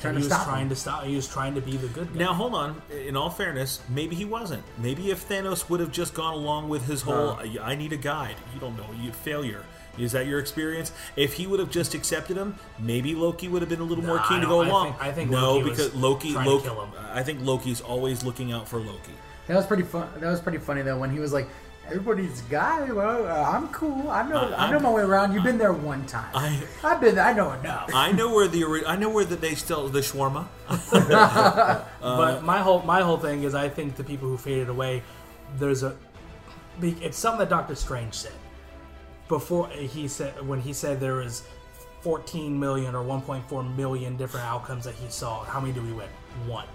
[0.01, 0.69] Trying he to was stop trying him.
[0.69, 1.03] to stop.
[1.03, 2.19] He was trying to be the good guy.
[2.19, 2.81] Now hold on.
[3.05, 4.63] In all fairness, maybe he wasn't.
[4.77, 7.45] Maybe if Thanos would have just gone along with his whole Uh.
[7.63, 9.63] "I need a guide," you don't know, you failure.
[9.97, 10.91] Is that your experience?
[11.15, 14.19] If he would have just accepted him, maybe Loki would have been a little more
[14.29, 14.85] keen to go don't- I along.
[14.93, 16.89] think- I think no, Loki was because Loki, to Loki, kill him.
[17.13, 19.13] I think Loki's always looking out for Loki.
[19.47, 20.07] That was pretty fun.
[20.19, 21.47] That was pretty funny though when he was like,
[21.87, 22.91] "Everybody's guy.
[22.91, 24.09] Well, uh, I'm cool.
[24.09, 24.37] I know.
[24.37, 25.33] Uh, I know I'm- my way around.
[25.33, 26.29] You've been there one time.
[26.33, 27.15] I I've been.
[27.15, 27.25] there.
[27.25, 30.47] I know enough." I know where the I know where that they still the shawarma.
[32.01, 35.03] but my whole my whole thing is, I think the people who faded away,
[35.57, 35.95] there's a,
[36.81, 38.33] it's something that Doctor Strange said
[39.27, 41.43] before he said when he said there was
[42.01, 45.43] 14 million or 1.4 million different outcomes that he saw.
[45.43, 46.07] How many do we win?
[46.45, 46.65] One.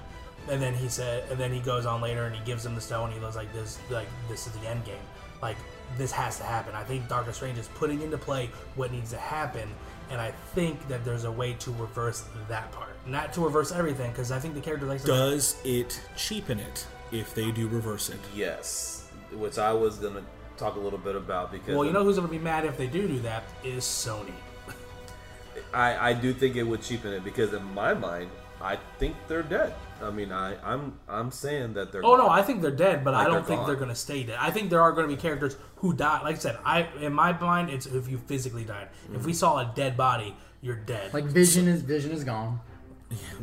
[0.48, 2.80] And then he said, and then he goes on later and he gives him the
[2.80, 3.06] stone.
[3.06, 4.96] And He goes like, "This, like, this is the end game.
[5.40, 5.56] Like,
[5.96, 9.18] this has to happen." I think Doctor Strange is putting into play what needs to
[9.18, 9.68] happen,
[10.10, 12.90] and I think that there's a way to reverse that part.
[13.06, 16.86] Not to reverse everything, because I think the character likes to Does it cheapen it
[17.12, 18.20] if they do reverse it?
[18.34, 20.22] Yes, which I was gonna
[20.56, 22.76] talk a little bit about because Well, you know who's going to be mad if
[22.76, 24.32] they do do that is Sony.
[25.74, 28.30] I, I do think it would cheapen it because in my mind,
[28.62, 29.74] I think they're dead.
[30.00, 32.04] I mean, I I'm I'm saying that they're.
[32.04, 33.66] Oh no, I think they're dead, but I don't they're think gone.
[33.66, 34.38] they're going to stay dead.
[34.40, 36.22] I think there are going to be characters who die.
[36.22, 38.88] Like I said, I in my mind, it's if you physically died.
[39.12, 39.36] If we mm.
[39.36, 41.12] saw a dead body, you're dead.
[41.12, 42.60] Like Vision is Vision is gone.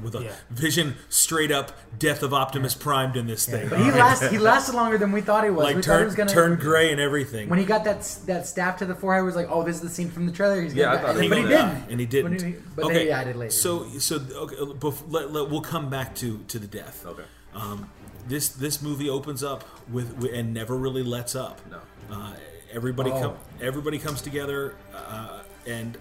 [0.01, 0.32] With a Yeah.
[0.49, 3.70] vision straight up death of Optimus Primed in this thing.
[3.70, 4.32] But he lasted.
[4.32, 5.63] He lasted longer than we thought he was.
[5.63, 7.49] like we thought he turn was gonna turn gray and everything.
[7.49, 9.82] When he got that that staff to the forehead, it was like, "Oh, this is
[9.82, 11.13] the scene from the trailer." He's Yeah, gonna I die.
[11.13, 11.84] thought he but he didn't.
[11.89, 12.32] and he didn't.
[12.38, 13.51] But, he, but then he added later.
[13.51, 17.05] So, so okay, bef- let, let, we'll come back to to the death.
[17.05, 17.24] Okay.
[17.53, 17.89] Um,
[18.28, 21.59] this this movie opens up with, with and never really lets up.
[21.70, 21.78] No.
[22.15, 22.34] Uh,
[22.72, 23.20] everybody Oh.
[23.22, 25.97] come everybody comes together uh, and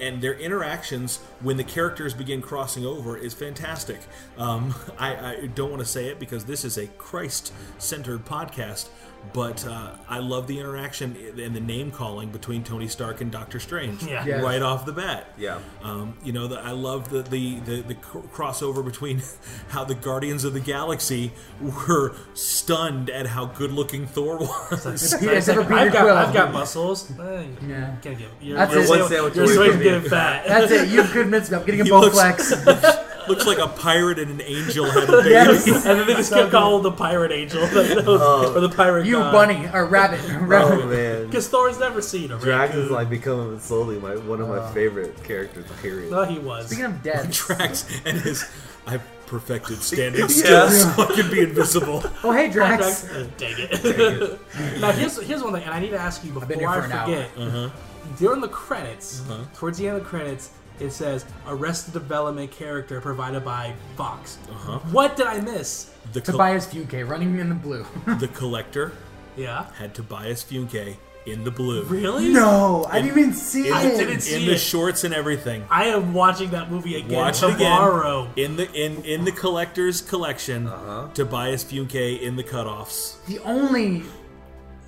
[0.00, 4.00] and their interactions when the characters begin crossing over is fantastic.
[4.38, 8.88] Um, I, I don't want to say it because this is a Christ centered podcast,
[9.32, 13.60] but uh, I love the interaction and the name calling between Tony Stark and Doctor
[13.60, 14.24] Strange Yeah.
[14.26, 14.42] Yes.
[14.42, 15.32] right off the bat.
[15.38, 15.58] Yeah.
[15.82, 19.22] Um, you know, the, I love the, the, the, the crossover between
[19.68, 24.84] how the Guardians of the Galaxy were stunned at how good looking Thor was.
[24.86, 26.16] Except for Peter I've got, Quill.
[26.16, 27.10] I've got muscles.
[27.18, 27.94] Eh, Yeah.
[28.02, 28.30] Can't give.
[28.40, 28.86] You're, That's you're it.
[28.88, 30.46] so- One sandwich You're away so from damn being- fat.
[30.46, 30.88] That's it.
[30.88, 31.56] You've convinced me.
[31.58, 33.09] I'm getting a He Bowflex.
[33.30, 35.30] Looks like a pirate and an angel had a baby.
[35.30, 35.66] Yes.
[35.66, 39.32] and then they just kept calling the pirate angel, or the pirate You god.
[39.32, 40.20] bunny or rabbit.
[40.28, 40.86] Oh rabbit.
[40.88, 41.26] man.
[41.26, 42.92] Because Thor's never seen a Drax is raccoon.
[42.94, 44.72] like becoming slowly my one of my Uh.
[44.72, 45.64] favorite characters.
[45.80, 46.10] Period.
[46.10, 46.66] No, he was.
[46.66, 47.30] Speaking of dead.
[47.30, 48.44] Drax and his.
[48.86, 50.26] I've perfected standing Yeah.
[50.26, 52.02] still so I can be invisible.
[52.24, 53.02] Oh hey Drax.
[53.04, 53.14] Drax.
[53.14, 54.80] Uh, dang it.
[54.80, 56.92] now here's here's one thing, and I need to ask you before I for an
[56.92, 57.04] hour.
[57.06, 57.30] forget.
[57.38, 57.70] Uh-huh.
[58.18, 59.44] During the credits, Uh-huh.
[59.54, 60.50] towards the end of the credits,
[60.80, 64.38] it says Arrested Development character provided by Fox.
[64.50, 64.78] Uh-huh.
[64.90, 65.90] What did I miss?
[66.12, 67.86] The, col- Tobias Funke running in the blue.
[68.18, 68.92] the collector
[69.36, 69.66] Yeah.
[69.78, 71.82] had Tobias Funke in the blue.
[71.84, 72.32] Really?
[72.32, 73.98] no, I didn't even see In, I it.
[73.98, 74.58] didn't in see the it.
[74.58, 75.64] shorts and everything.
[75.70, 77.58] I am watching that movie again Watch it again.
[77.58, 78.28] tomorrow.
[78.36, 81.08] In the in in the collector's collection, Uh-huh.
[81.12, 83.22] Tobias Funke in the cutoffs.
[83.26, 84.02] The only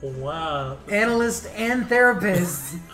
[0.00, 0.78] Wow.
[0.88, 2.76] analyst and therapist.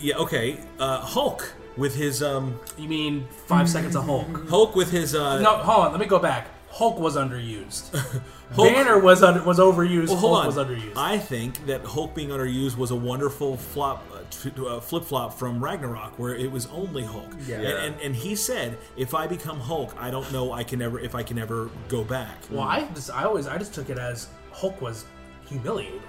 [0.00, 0.58] Yeah, okay.
[0.80, 4.48] Uh, Hulk with his um You mean five seconds of Hulk?
[4.48, 5.90] Hulk with his uh No, hold on.
[5.92, 6.48] Let me go back.
[6.70, 7.94] Hulk was underused.
[8.54, 10.08] Hulk- Banner was under, was overused.
[10.08, 10.46] Well, Hulk on.
[10.46, 10.96] was underused.
[10.96, 15.62] I think that Hulk being underused was a wonderful flop, uh, uh, flip flop from
[15.62, 17.30] Ragnarok, where it was only Hulk.
[17.46, 17.56] Yeah.
[17.56, 20.98] And, and and he said, if I become Hulk, I don't know I can ever
[20.98, 22.38] if I can ever go back.
[22.50, 25.04] well, I just I always I just took it as Hulk was
[25.46, 26.00] humiliated.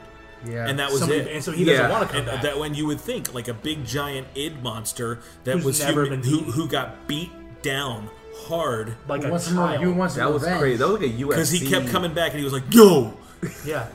[0.48, 0.68] Yeah.
[0.68, 1.36] and that was Somebody- it.
[1.36, 1.92] and so he doesn't Yeah.
[1.92, 2.42] want to come And back.
[2.44, 6.04] that when you would think like a big giant id monster that Who's was never
[6.04, 7.32] human- been who who got beat
[7.62, 8.10] down
[8.48, 9.82] hard like who a wants, more, child.
[9.84, 10.60] who wants That was revenge?
[10.60, 10.78] crazy.
[10.78, 11.30] That was like a UFC.
[11.30, 13.14] because he kept coming back and he was like, "Yo,
[13.66, 13.86] Yeah.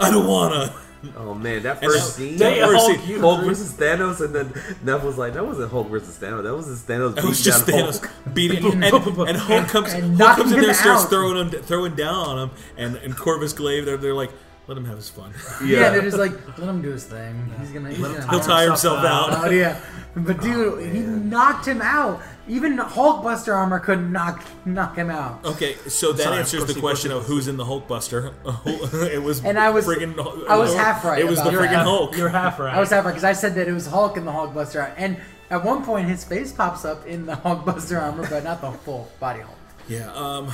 [0.00, 0.72] I don't wanna."
[1.18, 2.36] Oh man, that first that- scene.
[2.38, 5.46] that Damn, first Hulk, scene- you Hulk versus Thanos, and then Neff was like, "That
[5.46, 6.42] wasn't Hulk versus Thanos.
[6.44, 8.84] That was just Thanos It was beating just down Thanos Hulk." beating him, and,
[9.28, 12.38] and Hulk comes, and Hulk comes in there, him starts throwing him, throwing down on
[12.38, 14.30] him, and and Corvus Glaive, they're, they're like,
[14.66, 15.32] let him have his fun.
[15.64, 15.90] Yeah.
[15.90, 17.52] they're just like, let him do his thing.
[17.60, 17.90] He's gonna.
[17.90, 19.44] He's gonna He'll tire himself himself out.
[19.46, 19.80] Oh yeah,
[20.16, 22.20] but dude, he knocked him out.
[22.46, 25.42] Even Hulkbuster armor couldn't knock knock him out.
[25.44, 28.34] Okay, so that Sorry, answers the question of who's in the Hulkbuster.
[29.10, 31.70] it was And I was- friggin' I was half right It was the about friggin'
[31.70, 31.84] that.
[31.86, 32.16] Hulk.
[32.16, 32.74] You're half right.
[32.74, 35.16] I was half right because I said that it was Hulk in the Hulkbuster, and
[35.48, 39.10] at one point his face pops up in the Hulkbuster armor, but not the full
[39.20, 39.56] body Hulk.
[39.88, 40.50] Yeah, um,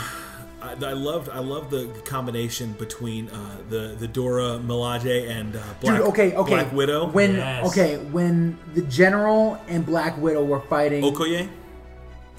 [0.63, 5.63] I, I loved I loved the combination between uh, the the Dora Milaje and uh,
[5.81, 6.53] Black, Dude, okay, okay.
[6.55, 7.09] Black Widow.
[7.11, 7.67] When Yes.
[7.69, 11.03] okay, when the General and Black Widow were fighting.
[11.03, 11.49] Okoye?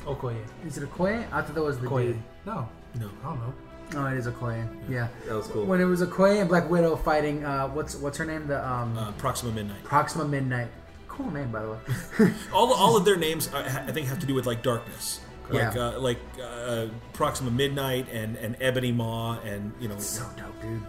[0.06, 0.36] Okoye.
[0.66, 1.26] Is it Okoye?
[1.32, 2.08] I thought that was the Okoye.
[2.14, 2.20] dude.
[2.46, 2.68] No.
[3.00, 3.10] No.
[3.24, 3.54] I don't know.
[3.96, 4.66] Oh, it is Okoye.
[4.90, 5.08] Yeah.
[5.28, 5.66] That was cool.
[5.66, 8.48] When it was Okoye and Black Widow fighting, uh, what's what's her name?
[8.48, 9.84] The um, Uh, Proxima Midnight.
[9.84, 10.68] Proxima Midnight.
[11.08, 12.34] Cool name, by the way.
[12.54, 15.20] All all of their names I, I think have to do with like darkness.
[15.50, 15.88] Like Yeah.
[15.88, 20.82] uh, like uh, Proxima Midnight and, and Ebony Maw and you know so dope, dude.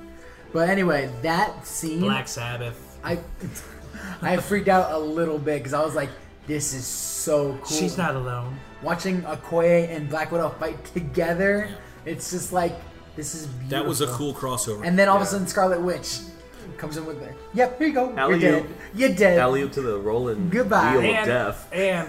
[0.53, 2.99] But anyway, that scene, Black Sabbath.
[3.03, 3.19] I
[4.23, 6.11] I freaked out a little bit because I was like,
[6.47, 8.59] "This is so cool." She's not alone.
[8.83, 11.69] watching Okoye and Black Widow fight together.
[12.05, 12.75] It's just like
[13.17, 13.79] this is beautiful.
[13.79, 14.85] that was a cool crossover.
[14.85, 16.19] And then all of a sudden, Scarlet Witch
[16.79, 18.13] comes in with the, "Yep, here you go.
[18.29, 18.67] You're dead.
[18.95, 20.97] You're dead." Alley up to the rolling Goodbye.
[20.99, 21.69] wheel of death.
[21.73, 22.09] and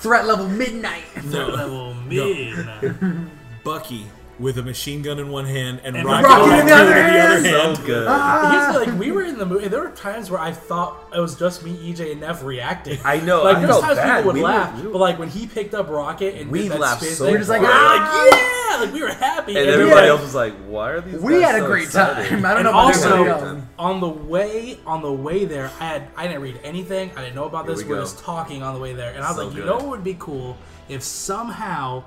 [0.00, 1.04] Threat level midnight.
[1.24, 2.94] no, level midnight.
[3.64, 4.06] Bucky
[4.40, 6.96] with a machine gun in one hand and, And Rocket, Rocket in the other in
[6.96, 7.46] the other hand.
[7.46, 7.76] hand.
[7.76, 8.06] So good.
[8.08, 8.50] Ah.
[8.72, 9.68] Here's the, like we were in the movie.
[9.68, 12.98] There were times where I thought it was just me, EJ, and Neff reacting.
[13.04, 14.16] I know, Like I there's felt times bad.
[14.16, 16.50] people would We were- laugh, we were- but like when he picked up Rocket and
[16.50, 18.32] We did that laughed spin so thing, We're just like, we "Ah!" like,
[18.80, 19.56] yeah, like we were happy.
[19.56, 21.58] and we were everybody like- else was like, "Why are these?" we guys had a
[21.60, 22.28] so great excited?
[22.30, 22.44] time.
[22.46, 26.26] I don't and know also on the way on the way there, I had I
[26.28, 27.10] didn't read anything.
[27.16, 27.82] I didn't know about Here this.
[27.84, 28.02] we We were go.
[28.04, 30.04] just talking on the way there, and I was So like, you know what would
[30.04, 30.56] be cool
[30.88, 32.04] if somehow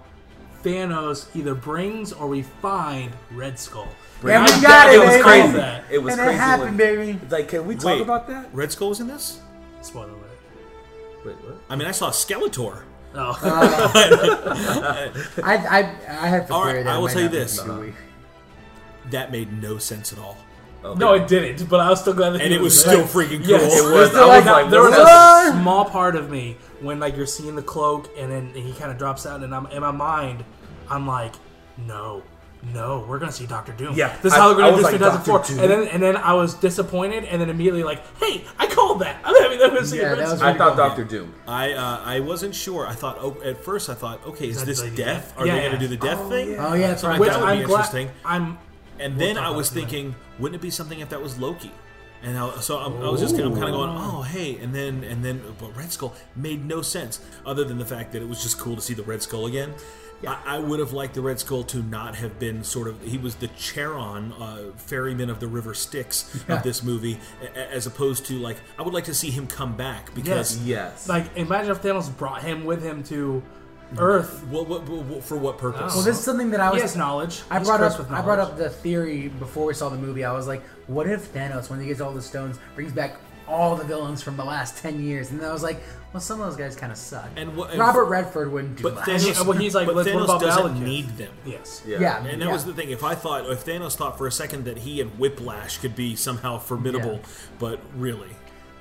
[0.64, 3.88] Thanos either brings or we find Red Skull.
[4.22, 5.24] And we I- got I it, was baby.
[5.24, 5.52] crazy.
[5.54, 5.84] That.
[5.92, 6.36] It was and crazy.
[6.36, 7.20] it happened, when, baby.
[7.30, 8.02] Like, can we talk Wait.
[8.02, 8.50] about that?
[8.54, 9.40] Red Skull was in this?
[9.82, 10.20] Spoiler alert.
[11.26, 11.58] Wait, what?
[11.70, 12.84] I mean, I saw Skeletor.
[13.16, 13.38] Oh.
[13.44, 15.12] I
[15.44, 17.60] I I have to All right, theory I will tell you this.
[17.62, 17.94] in the movie.
[19.12, 20.38] That made no sense at all.
[20.84, 21.70] Oh, no, it didn't.
[21.70, 22.94] But I was still glad that And he it was there.
[22.94, 23.50] still freaking cool.
[23.52, 24.10] Yes, It was.
[24.10, 27.56] still was like- like, there was a small part of me when like you're seeing
[27.56, 30.44] the cloak and then he kind of drops out, and I'm in my mind,
[30.90, 31.34] I'm like,
[31.78, 32.22] no,
[32.74, 33.94] no, we're gonna see Doctor Doom.
[33.96, 35.38] Yeah, this is I- how we're gonna do like, 2004.
[35.40, 35.54] Dr.
[35.54, 35.60] Doom.
[35.64, 39.20] And then and then I was disappointed, and then immediately like, hey, I called that.
[39.24, 40.50] I'm having them go Yeah, that was Skull.
[40.50, 41.34] I thought Doctor Doom.
[41.48, 42.86] I uh, I wasn't sure.
[42.88, 44.96] I thought oh, at first I thought okay, is That this death?
[44.96, 45.34] death?
[45.38, 46.58] Are Yeah, they gonna do the death thing?
[46.60, 47.20] Oh yeah, that's right.
[47.20, 47.80] Which that would I'm be glad.
[47.80, 48.10] interesting.
[48.26, 48.58] I'm
[49.00, 51.38] And We'll then I about was that thinking, wouldn't it be something if that was
[51.40, 51.72] Loki?
[52.22, 55.04] And I, so I'm, I was just I'm kind of going, oh hey, and then
[55.04, 58.42] and then but Red Skull made no sense other than the fact that it was
[58.42, 59.74] just cool to see the Red Skull again.
[60.26, 63.18] I, I would have liked the Red Skull to not have been sort of he
[63.18, 67.88] was the Charon uh, ferryman of the River Styx of this movie, a- a- as
[67.88, 71.10] opposed to like I would like to see him come back because Yes.
[71.10, 73.44] like imagine if Thanos brought him with him to
[74.00, 74.44] Earth.
[74.50, 75.94] what, what, what- for what purpose?
[75.94, 75.98] Oh.
[75.98, 76.82] Well, this is something that I He was.
[76.84, 77.42] has knowledge.
[77.50, 78.10] I He's brought cursed up.
[78.10, 78.52] with I brought knowledge.
[78.54, 80.24] up the theory before we saw the movie.
[80.26, 83.16] I was like, what if Thanos, when he gets all the stones, brings back
[83.48, 85.32] all the villains from the last ten years?
[85.32, 85.82] And then I was like,
[86.14, 87.28] well, some of those guys kind of suck.
[87.36, 89.06] And what- and- Robert Redford wouldn't do But much.
[89.06, 90.82] Thanos, well, he's like, but let's- what Thanos about doesn't Malekith?
[90.82, 91.32] need them.
[91.46, 91.82] yes.
[91.86, 92.00] yeah.
[92.00, 92.52] yeah, And that yeah.
[92.54, 92.90] was the thing.
[92.92, 96.16] If I thought, if Thanos thought for a second that he and Whiplash could be
[96.16, 97.20] somehow formidable,
[97.60, 98.30] but really,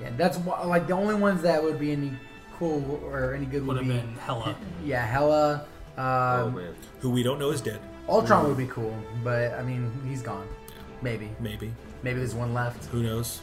[0.00, 2.12] Yeah, that's like the only ones that would be any
[2.58, 4.56] cool or any good Would would, have be been hella.
[4.84, 5.66] yeah, Hella.
[5.98, 6.74] Oh Um, man.
[7.00, 7.80] who we don't know is dead.
[8.08, 10.46] Ultron would be cool, but I mean, he's gone.
[11.02, 11.72] Maybe, Maybe.
[12.02, 12.84] maybe there's one left.
[12.86, 13.40] Who knows?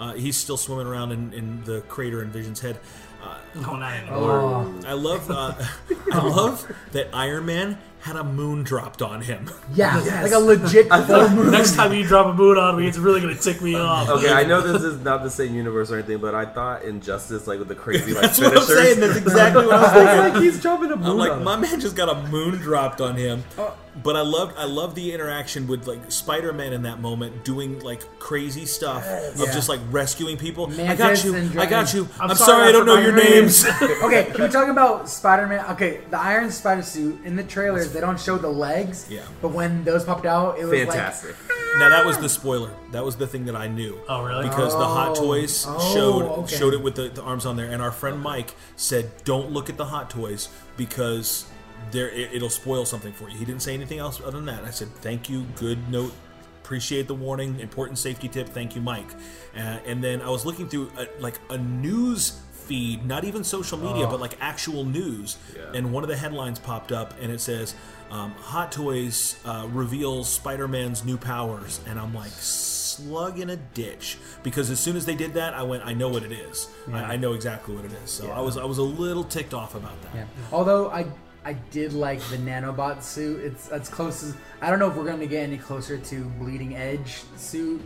[0.00, 2.78] Uh, he's still swimming around in, in the crater in Vision's head.
[3.22, 4.30] Uh, No, not anymore.
[4.32, 5.54] Oh, I love, uh,
[6.12, 9.50] I love that Iron Man had a moon dropped on him.
[9.74, 11.50] yeah, like a legit full moon.
[11.50, 14.08] Next time you drop a moon on me, it's really gonna tick me off.
[14.18, 17.46] Okay, I know this is not the same universe or anything, but I thought Injustice,
[17.46, 19.00] like with the crazy like That's what I'm saying.
[19.00, 20.34] That's exactly what I was thinking.
[20.34, 21.06] like, he's dropping a moon.
[21.06, 21.60] I'm like, on my him.
[21.62, 23.44] man just got a moon dropped on him.
[23.58, 23.70] Uh,
[24.02, 28.02] But I loved, I loved the interaction with like Spider-Man in that moment, doing like
[28.18, 29.52] crazy stuff of Yeah.
[29.52, 30.70] just like rescuing people.
[30.80, 32.08] I got you, I got you.
[32.20, 33.64] I'm, I'm sorry, sorry, I don't know your your names.
[34.02, 35.64] okay, can we talk about Spider-Man?
[35.72, 39.06] Okay, the Iron Spider suit in the trailers they don't show the legs.
[39.10, 39.22] Yeah.
[39.42, 41.36] But when those popped out, it was Fantastic.
[41.78, 42.70] now that was the spoiler.
[42.92, 43.98] That was the thing that I knew.
[44.08, 44.48] Oh, really?
[44.48, 45.14] Because the Hot Oh.
[45.26, 46.56] Toys Oh, showed okay.
[46.56, 49.68] showed it with the, the arms on there, and our friend Mike said, "Don't look
[49.68, 51.46] at the Hot Toys because
[51.92, 54.64] there it, it'll spoil something for you." He didn't say anything else other than that.
[54.64, 56.12] I said, "Thank you, good note."
[56.62, 57.60] Appreciate the warning.
[57.60, 58.48] Important safety tip.
[58.50, 59.10] Thank you, Mike.
[59.56, 63.78] Uh, and then I was looking through a, like a news feed, not even social
[63.78, 65.38] media, but like actual news.
[65.74, 67.74] And one of the headlines popped up, and it says,
[68.10, 74.18] um, "Hot Toys uh, reveals Spider-Man's new powers." And I'm like, slug in a ditch
[74.42, 76.68] because as soon as they did that, I went, "I know what it is.
[76.92, 79.54] I, I know exactly what it is." So I was I was a little ticked
[79.54, 80.14] off about that.
[80.14, 80.24] Yeah.
[80.52, 81.06] Although I
[81.44, 83.40] I did like the nanobot suit.
[83.44, 86.24] It's as close as I don't know if we're going to get any closer to
[86.40, 87.80] Bleeding Edge suit,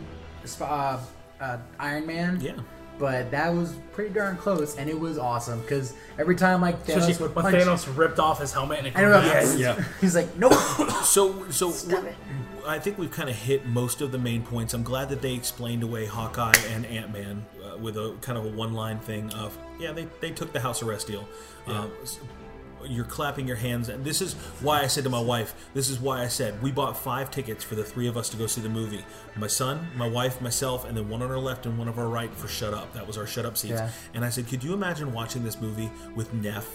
[0.45, 0.99] sp- uh,
[1.39, 2.39] uh, Iron Man.
[2.41, 2.55] Yeah.
[2.99, 6.97] But that was pretty darn close, and it was awesome because every time like Thanos
[6.97, 9.57] Especially would when punch, Thanos ripped off his helmet and it and it was- yes.
[9.57, 9.83] Yeah.
[10.01, 10.53] he's like, nope.
[11.03, 12.03] So, so Stop.
[12.65, 14.73] I think we've kind of hit most of the main points.
[14.73, 18.45] I'm glad that they explained away Hawkeye and Ant Man uh, with a kind of
[18.45, 21.27] a one line thing of, yeah, they, they took the house arrest deal.
[21.67, 22.19] Um, s-
[22.89, 25.99] you're clapping your hands, and this is why I said to my wife, this is
[25.99, 28.61] why I said we bought five tickets for the three of us to go see
[28.61, 29.05] the movie.
[29.35, 32.07] My son, my wife, myself, and then one on our left and one on our
[32.07, 32.93] right for Shut Up.
[32.93, 33.73] That was our Shut Up seats.
[33.73, 33.89] Yeah.
[34.13, 36.67] And I said, could you imagine watching this movie with Neff?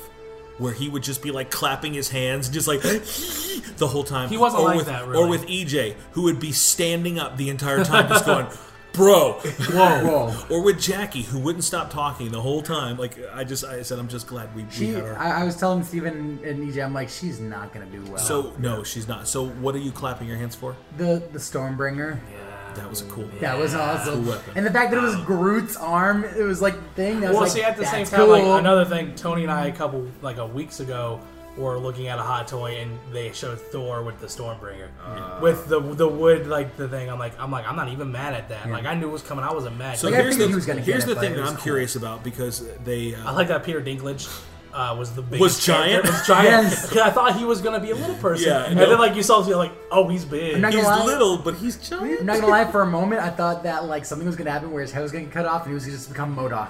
[0.59, 2.81] Where he would just be like clapping his hands, just like
[3.77, 4.29] the whole time.
[4.29, 7.49] He wasn't or like with, that, Or with EJ, who would be standing up the
[7.49, 8.49] entire time, just going,
[8.93, 9.33] "Bro,
[9.71, 10.35] Whoa.
[10.51, 12.97] Or with Jackie, who wouldn't stop talking the whole time.
[12.97, 15.19] Like I just, I said, I'm just glad we, we had her.
[15.19, 18.19] I, I was telling Steven and EJ, I'm like, she's not gonna do well.
[18.19, 19.29] so no, she's not.
[19.29, 20.77] So what are you clapping your hands for?
[20.97, 23.29] the the Stormbringer, Yeah, That was a cool.
[23.41, 24.25] that was awesome.
[24.25, 24.39] Cool.
[24.57, 27.21] And the fact that it was Groot's arm, it was like the thing.
[27.21, 28.29] That was Well, like, see, at the same time, cool.
[28.29, 31.21] like another thing, Tony and I a couple like a weeks ago
[31.59, 35.81] were looking at a hot toy and they showed Thor with the Stormbringer with the
[35.81, 37.11] the wood like the thing.
[37.11, 38.71] I'm like, I'm like, I'm not even mad at that.
[38.71, 39.45] Like I knew it was coming.
[39.45, 39.99] I wasn't mad.
[39.99, 41.63] So Like, here's the he was gonna here's it, the but thing that I'm cool.
[41.63, 43.15] curious about because they.
[43.15, 44.29] Uh, I like that Peter Dinklage.
[44.71, 46.05] Uh, was the biggest Was giant?
[46.05, 46.45] Was giant.
[46.69, 46.97] Yes.
[46.97, 48.49] I thought he was gonna be a little person.
[48.49, 48.89] Yeah, and no.
[48.89, 50.55] then like you saw, you're like, oh, he's big.
[50.57, 51.05] I'm not he's lie.
[51.05, 52.21] little, but he's giant.
[52.21, 52.71] I'm not gonna lie.
[52.71, 55.11] For a moment, I thought that like something was gonna happen where his head was
[55.11, 56.69] gonna get cut off and he was gonna just become MODOK.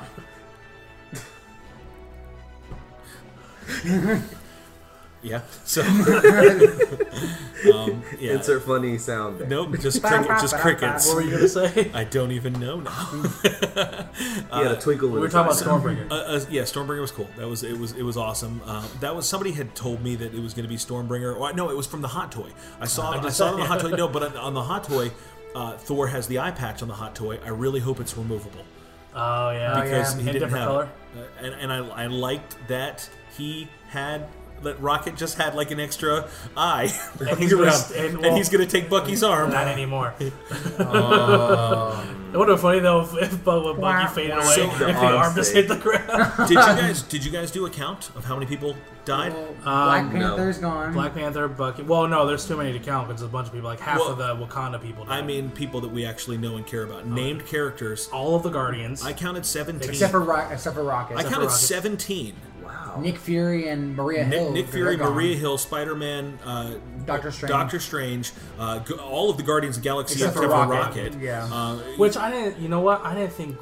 [5.22, 5.42] Yeah.
[5.64, 5.82] So.
[7.74, 8.34] um, yeah.
[8.34, 9.40] Insert funny sound.
[9.40, 9.48] there.
[9.48, 9.78] Nope.
[9.80, 11.06] Just cricket, just crickets.
[11.06, 11.90] what were you gonna say?
[11.94, 13.10] I don't even know now.
[13.44, 14.06] yeah,
[14.50, 15.08] had a twinkle.
[15.08, 16.10] we in were talking about Stormbringer.
[16.10, 17.28] Uh, uh, yeah, Stormbringer was cool.
[17.36, 18.60] That was it was it was awesome.
[18.64, 21.36] Uh, that was somebody had told me that it was going to be Stormbringer.
[21.36, 22.50] Or, no, it was from the Hot Toy.
[22.80, 23.90] I saw I, saw it on the Hot Toy.
[23.90, 25.10] No, but on, on the Hot Toy,
[25.54, 27.38] uh, Thor has the eye patch on the Hot Toy.
[27.44, 28.64] I really hope it's removable
[29.14, 30.22] Oh yeah, because yeah.
[30.22, 30.88] he In didn't different have color?
[31.16, 31.18] it.
[31.18, 34.28] Uh, and and I, I liked that he had
[34.62, 36.90] that Rocket just had like an extra eye,
[37.20, 39.50] And he's around, gonna- and, and, he's gonna take Bucky's arm.
[39.50, 40.14] Not anymore.
[40.78, 44.42] Um, It would have been funny though if, if Bu- when Wah, Bucky faded wah.
[44.44, 46.32] away, So if the the arm arm just hit the ground.
[46.46, 49.32] did you guys did you guys do a count of how many people died?
[49.64, 50.92] Black Um, Panther's gone.
[50.92, 51.84] Black Panther, Bucky.
[51.84, 53.70] Well, no, there's too many to count because there's a bunch of people.
[53.70, 55.06] Like half Well, of the Wakanda people.
[55.08, 58.10] I mean, people that we actually know and care about, named characters.
[58.12, 59.02] all of the Guardians.
[59.06, 59.88] I counted seventeen.
[59.88, 61.16] except for Rock, except for Rocket.
[61.16, 61.52] I counted Rocket.
[61.52, 62.34] seventeen.
[62.94, 63.00] Wow.
[63.00, 64.52] Nick Fury and Maria Hill.
[64.52, 64.96] Nick, Nick Fury.
[64.96, 66.74] Maria Hill, Spider Man, uh,
[67.06, 67.50] Doctor Strange.
[67.50, 71.14] Doctor Strange, uh, all of the Guardians of the Galaxy Except except, for for Rocket.
[71.14, 71.20] Rocket.
[71.20, 71.48] Yeah.
[71.52, 72.60] Uh, Which I didn't.
[72.60, 73.04] You know what?
[73.04, 73.56] I didn't think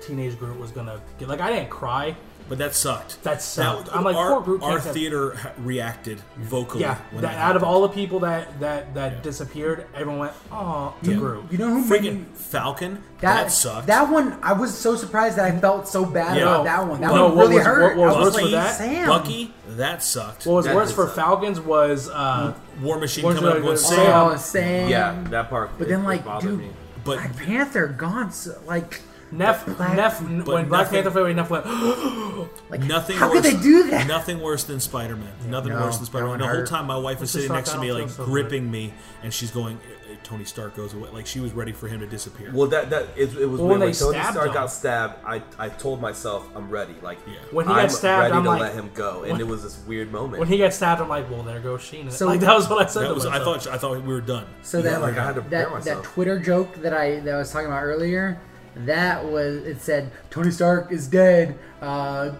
[0.00, 1.28] Teenage Groot was gonna get.
[1.28, 2.16] Like I didn't cry.
[2.48, 3.22] But that sucked.
[3.24, 3.88] That sucked.
[3.94, 6.80] I'm like, our, poor Groot our can't have- theater reacted vocally.
[6.82, 6.96] Yeah.
[7.10, 10.94] when That, that out of all the people that that that disappeared, everyone went, "Oh,
[11.02, 13.86] to Groot." You know who made freaking Falcon, that, that sucked.
[13.88, 16.42] That one, I was so surprised that I felt so bad Yeah.
[16.44, 17.00] about that one.
[17.00, 17.96] That No, one what really was- hurt.
[17.96, 18.74] what was I was worse for like, that?
[18.76, 19.06] Sam.
[19.08, 20.46] Bucky, that sucked.
[20.46, 21.16] What was That worse for suck.
[21.16, 24.04] Falcons was uh, War Machine What's coming up with going, good?
[24.06, 24.88] Sam, Oh, Sam.
[24.88, 25.70] Yeah, that part.
[25.76, 26.70] But it- then, like, bothered dude, me.
[27.04, 28.32] but Black Panther gone.
[28.32, 29.66] So, like, Neff.
[29.66, 30.20] Black- Neff.
[30.20, 31.66] But When Black Panther fell away, Neff went.
[32.70, 33.16] like nothing.
[33.16, 34.06] How worse, could they do that?
[34.06, 35.32] Nothing worse than Spider Man.
[35.46, 36.30] Nothing no, worse than Spider Man.
[36.30, 38.92] one The whole time, my wife was sitting next to me, like so gripping me,
[39.22, 42.06] and she's going, "Uh, "Tony Stark goes away." Like she was ready for him to
[42.06, 42.50] disappear.
[42.54, 43.80] Well, that that it, it was Well, weird.
[43.80, 44.54] when when they Tony Stark him.
[44.54, 45.14] got stabbed.
[45.26, 46.94] I I told myself I'm ready.
[47.02, 47.34] Like Yeah.
[47.50, 49.46] When he got I'm stabbed, ready I'm to like- let him go, and when- it
[49.46, 50.38] was this weird moment.
[50.40, 52.86] When he got stabbed, I'm like, "Well, there goes Sheena." So- like that was what
[52.86, 53.02] I said.
[53.02, 53.26] that to was.
[53.26, 53.66] I thought.
[53.66, 54.46] I thought we were done.
[54.62, 56.02] So Yeah, that like, I had to prepare that, myself.
[56.02, 58.38] that Twitter joke that I that I was talking about earlier,
[58.84, 61.58] that was it said Tony Stark is dead.
[61.80, 62.32] Uh,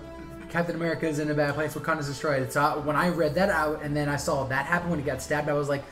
[0.49, 1.75] Captain America is in a bad place.
[1.75, 2.51] Wakanda's destroyed.
[2.51, 5.05] So I, when I read that out and then I saw that happen when he
[5.05, 5.85] got stabbed, I was like,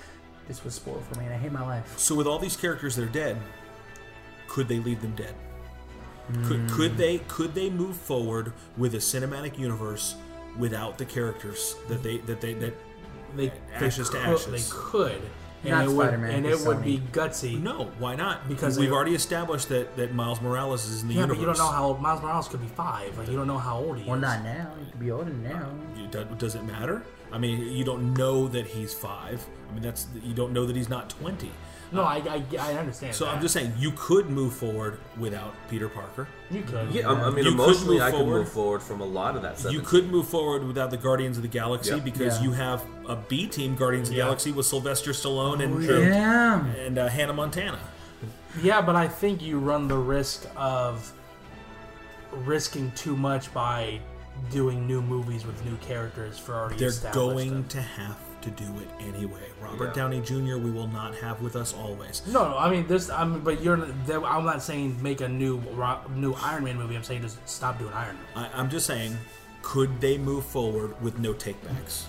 [0.49, 1.99] this was spoiled for me, and I hate my life.
[1.99, 3.37] So with all these characters that are dead,
[4.49, 5.35] could they leave them dead?
[6.45, 10.17] Could, could they could they move forward with a cinematic universe
[10.59, 12.75] without the characters that they that they that
[13.37, 14.71] they, Ashes to ashes.
[14.71, 15.23] They could,
[15.63, 17.61] and Not it would, Spider-Man, and it it's would be gutsy.
[17.61, 21.15] no why not Because we've they- already established that that Miles Morales is in the
[21.15, 21.37] yeah, universe.
[21.39, 23.17] but you don't know how old Miles Morales could be five.
[23.19, 24.23] Like you don't know how old he Well, is.
[24.23, 24.69] not now.
[24.85, 25.69] He could be older now.
[25.97, 27.03] Uh, you- Does it matter?
[27.33, 29.45] I mean, you don't know that he's five.
[29.69, 31.51] I mean, that's you don't know that he's not twenty.
[31.93, 33.15] No, I, I, I understand.
[33.15, 33.35] So that.
[33.35, 36.27] I'm just saying you could move forward without Peter Parker.
[36.51, 36.91] you could.
[36.93, 38.39] yeah, I, I mean, You could emotionally, move I could forward.
[38.39, 39.59] move forward from a lot of that.
[39.59, 39.73] Stuff.
[39.73, 39.85] You 17.
[40.03, 41.99] could move forward without the Guardians of the Galaxy Yeah.
[42.01, 42.45] because Yeah.
[42.45, 44.25] you have a B team Guardians of the Yeah.
[44.25, 46.65] Galaxy with Sylvester Stallone and Yeah.
[46.77, 47.79] and uh, Hannah Montana.
[48.63, 51.13] Yeah, but I think you run the risk of
[52.45, 54.01] risking too much by
[54.51, 57.15] doing new movies with new characters for already They're established.
[57.15, 57.65] going them.
[57.69, 58.17] to have
[58.47, 59.41] to do it anyway.
[59.61, 59.93] Robert Yeah.
[59.93, 60.57] Downey Jr.
[60.57, 62.23] We will not have with us always.
[62.27, 63.11] No, no, I mean this.
[63.11, 63.83] I mean, but you're.
[64.25, 65.61] I'm not saying make a new
[66.15, 66.97] new Iron Man movie.
[66.97, 68.51] I'm saying just stop doing Iron Man.
[68.53, 69.17] I, I'm just saying,
[69.63, 72.05] could they move forward with no takebacks?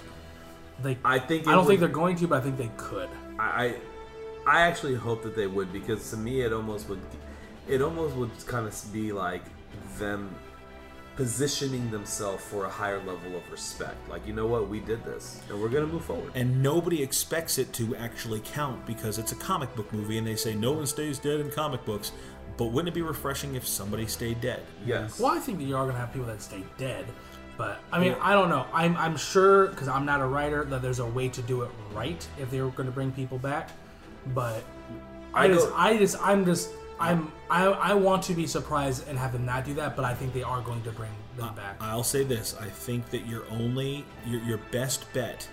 [0.84, 1.48] They, I think.
[1.48, 3.10] I don't think they're going to, but I think they could.
[3.40, 3.76] I,
[4.46, 7.02] I actually hope that they would because to me it almost would,
[7.68, 9.42] it almost would kind of be like
[9.98, 10.34] them
[11.18, 14.08] positioning themselves for a higher level of respect.
[14.08, 16.32] Like you know what, we did this and we're gonna move forward.
[16.36, 20.36] And nobody expects it to actually count because it's a comic book movie, and they
[20.36, 22.14] say no one stays dead in comic books.
[22.56, 24.64] But wouldn't it be refreshing if somebody stayed dead?
[24.86, 25.20] Yes.
[25.20, 27.06] Well, I think that you are going to have people that stay dead.
[27.56, 28.66] But I mean, I don't know.
[28.72, 31.72] I'm I'm sure because I'm not a writer that there's a way to do it
[31.94, 33.72] right if they were going to bring people back.
[34.28, 34.64] But
[35.34, 39.18] I, I just I just I'm just I'm I I want to be surprised and
[39.18, 39.96] have them not do that.
[39.96, 41.78] But I think they are going to bring them back.
[41.80, 45.48] I'll say this: I think that your only your, your best bet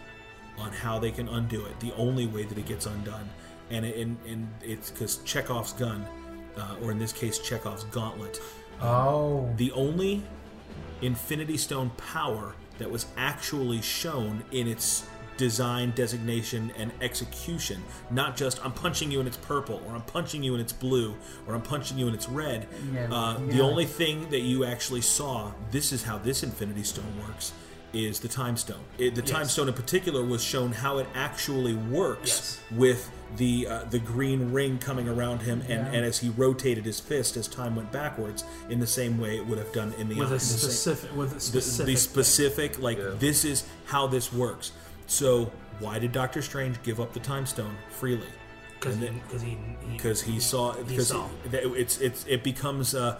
[0.59, 3.29] on how they can undo it, the only way that it gets undone,
[3.71, 6.07] and it, and, and it's because Chekhov's gun,
[6.57, 8.41] uh, or in this case Chekhov's gauntlet,
[8.81, 9.53] Oh.
[9.57, 10.23] the only
[11.03, 15.07] Infinity Stone power that was actually shown in its
[15.37, 17.83] design, designation, and execution.
[18.11, 21.15] Not just I'm punching you and it's purple, or I'm punching you and it's blue,
[21.47, 22.67] or I'm punching you and it's red.
[22.93, 27.13] Yeah, uh, The only thing that you actually saw, this is how this Infinity Stone
[27.27, 27.53] works,
[27.93, 28.81] is the Time Stone.
[28.99, 32.61] It, the Time Stone in particular was shown how it actually works Yes.
[32.73, 35.93] with the uh, the green ring coming around him, and, Yeah.
[35.93, 39.47] and as he rotated his fist as time went backwards, in the same way it
[39.47, 41.93] would have done in the with in a the specific with a the, specific the
[41.93, 41.97] thing.
[41.97, 43.11] specific like Yeah.
[43.19, 44.73] this is how this works.
[45.07, 45.51] So
[45.81, 48.27] why did Doctor Strange give up the Time Stone freely?
[48.81, 49.59] because he because he
[49.93, 51.19] Because he saw because it,
[51.53, 53.19] it's it's it becomes uh,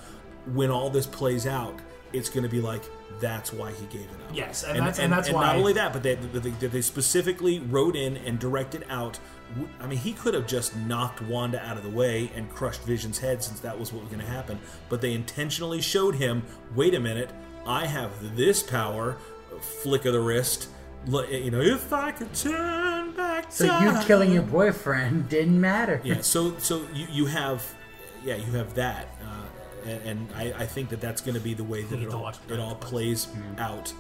[0.53, 1.75] when all this plays out,
[2.13, 2.83] it's going to be like
[3.21, 4.35] that's why he gave it up.
[4.35, 7.61] Yes, and that's- and that's not why- only that, but they, they, they, they specifically
[7.61, 9.19] wrote in and directed out.
[9.81, 13.19] I mean, he could have just knocked Wanda out of the way and crushed Vision's
[13.19, 14.59] head since that was what was going to happen.
[14.89, 16.43] But they intentionally showed him.
[16.75, 17.31] Wait a minute,
[17.67, 19.17] I have this power.
[19.83, 20.69] Flick of the wrist.
[21.07, 23.97] Look, You know, if I could turn back So time.
[23.97, 26.01] you killing your boyfriend didn't matter.
[26.05, 27.63] yeah so so you, you have
[28.25, 31.53] yeah you have that uh, and, and I, I think that that's going to be
[31.55, 32.81] the way that it all, it all Netflix.
[32.81, 33.29] plays
[33.59, 33.93] out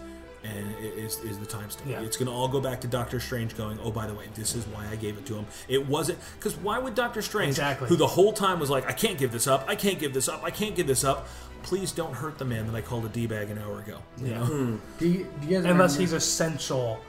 [0.44, 1.88] and it is, is the time stamp.
[1.90, 2.02] Yeah.
[2.02, 4.54] It's going to all go back to Doctor Strange going, oh, by the way, this
[4.54, 5.46] is why I gave it to him.
[5.68, 7.88] It wasn't, because why would Doctor Strange, Exactly.
[7.88, 10.28] who the whole time was like, I can't give this up, I can't give this
[10.28, 11.26] up, I can't give this up,
[11.62, 13.98] please don't hurt the man that I called a D-bag an hour ago.
[14.18, 14.38] You Yeah.
[14.40, 14.44] know?
[14.44, 14.76] Hmm.
[14.98, 15.64] Do you, do you guys Unless
[15.96, 17.00] remember, he's essential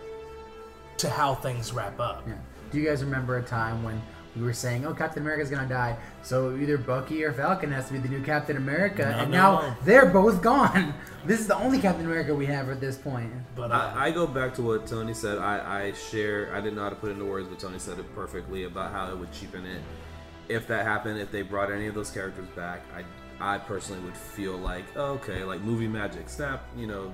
[0.97, 2.23] to how things wrap up.
[2.25, 2.35] Yeah.
[2.71, 4.01] Do you guys remember a time when
[4.35, 7.93] we were saying, "Oh, Captain America's gonna die," so either Bucky or Falcon has to
[7.93, 9.75] be the new Captain America, No, and no, now no.
[9.83, 10.93] they're both gone.
[11.25, 13.33] This is the only Captain America we have at this point.
[13.55, 15.39] But I, I go back to what Tony said.
[15.39, 16.53] I, I share.
[16.53, 18.91] I didn't know how to put it into words, but Tony said it perfectly about
[18.91, 19.81] how it would cheapen it.
[20.49, 23.03] If that happened, if they brought any of those characters back, I
[23.55, 27.11] I personally would feel like okay, like movie magic, snap, you know.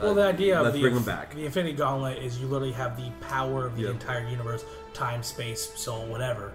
[0.00, 1.34] Well, uh, the idea of let's the, bring them back.
[1.34, 3.90] the Infinity Gauntlet is you literally have the power of the Yep.
[3.92, 4.64] entire universe,
[4.94, 6.52] time, space, soul, whatever,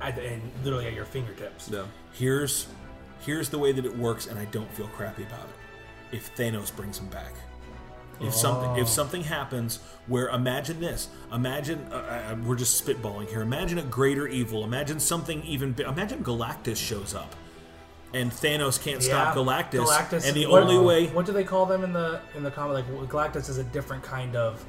[0.00, 1.68] at, and literally at your fingertips.
[1.72, 1.84] Yeah.
[2.12, 2.66] Here's
[3.20, 6.16] here's the way that it works, and I don't feel crappy about it.
[6.16, 7.32] If Thanos brings him back,
[8.20, 11.94] if something if something happens where imagine this, imagine uh,
[12.32, 13.40] uh, we're just spitballing here.
[13.42, 14.64] Imagine a greater evil.
[14.64, 15.72] Imagine something even.
[15.72, 17.34] bi- Imagine Galactus shows up,
[18.12, 19.84] and Thanos can't stop Galactus.
[19.86, 20.26] Galactus.
[20.26, 22.84] and the what- only way, What do they call them in the in the comic?
[22.88, 24.64] Like Galactus is a different kind of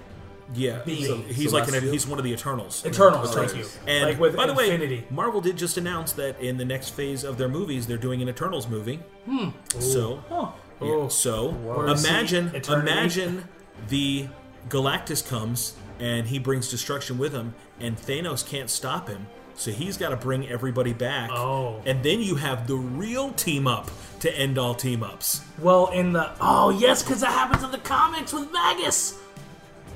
[0.53, 1.05] yeah, being.
[1.05, 2.85] so he's like an, he's one of the Eternals.
[2.85, 3.35] Eternals.
[3.35, 3.47] Okay.
[3.47, 3.69] Thank you.
[3.87, 4.97] And like with by the Infinity.
[4.97, 8.21] way, Marvel did just announce that in the next phase of their movies, they're doing
[8.21, 8.97] an Eternals movie.
[9.25, 9.49] Hmm.
[9.79, 10.51] So, yeah,
[10.89, 11.07] Oh.
[11.07, 11.89] so Word.
[11.97, 13.47] imagine, imagine
[13.87, 14.27] the
[14.69, 19.27] Galactus comes and he brings destruction with him, and Thanos can't stop him.
[19.61, 21.29] So he's got to bring everybody back.
[21.31, 21.83] Oh.
[21.85, 23.91] and then you have the real team up
[24.21, 25.41] to end all team ups.
[25.59, 29.19] well, in the oh yes, because that happens in the comics with Magus.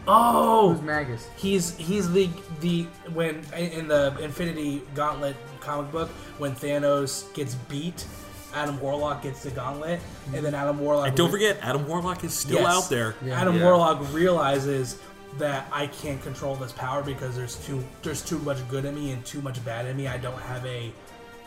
[0.07, 1.28] Oh, Who's Magus?
[1.36, 2.30] He's he's the
[2.61, 8.05] the when in the Infinity Gauntlet comic book when Thanos gets beat,
[8.53, 9.99] Adam Warlock gets the gauntlet,
[10.34, 11.07] and then Adam Warlock.
[11.07, 12.68] And don't forget, Adam Warlock is still Yes.
[12.68, 13.16] out there.
[13.32, 13.63] Adam Yeah.
[13.63, 14.99] Warlock realizes
[15.38, 19.12] that I can't control this power because there's too there's too much good in me
[19.12, 20.08] and too much bad in me.
[20.08, 20.92] I don't have a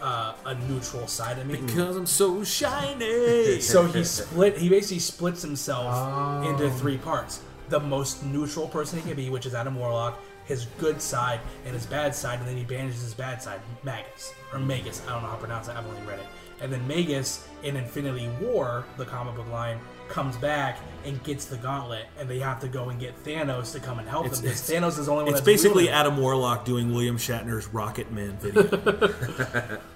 [0.01, 1.57] uh, a neutral side in me.
[1.61, 3.61] Because I'm so shiny.
[3.61, 4.57] So he split.
[4.57, 6.49] He basically splits himself Oh.
[6.51, 7.41] into three parts.
[7.68, 11.74] The most neutral person he can be, which is Adam Warlock, his good side and
[11.74, 15.03] his bad side, and then he banishes his bad side, Magus or Magus.
[15.07, 15.76] I don't know how to pronounce it.
[15.76, 16.26] I've only read it.
[16.61, 19.78] And then Magus in Infinity War, the comic book line,
[20.09, 23.80] comes back and gets the gauntlet, and they have to go and get Thanos to
[23.80, 24.48] come and help It's- them.
[24.48, 25.32] Because it's- Thanos is the only one.
[25.32, 25.98] It's that's basically wielding it.
[25.98, 29.78] Adam Warlock doing William Shatner's Rocket Man video.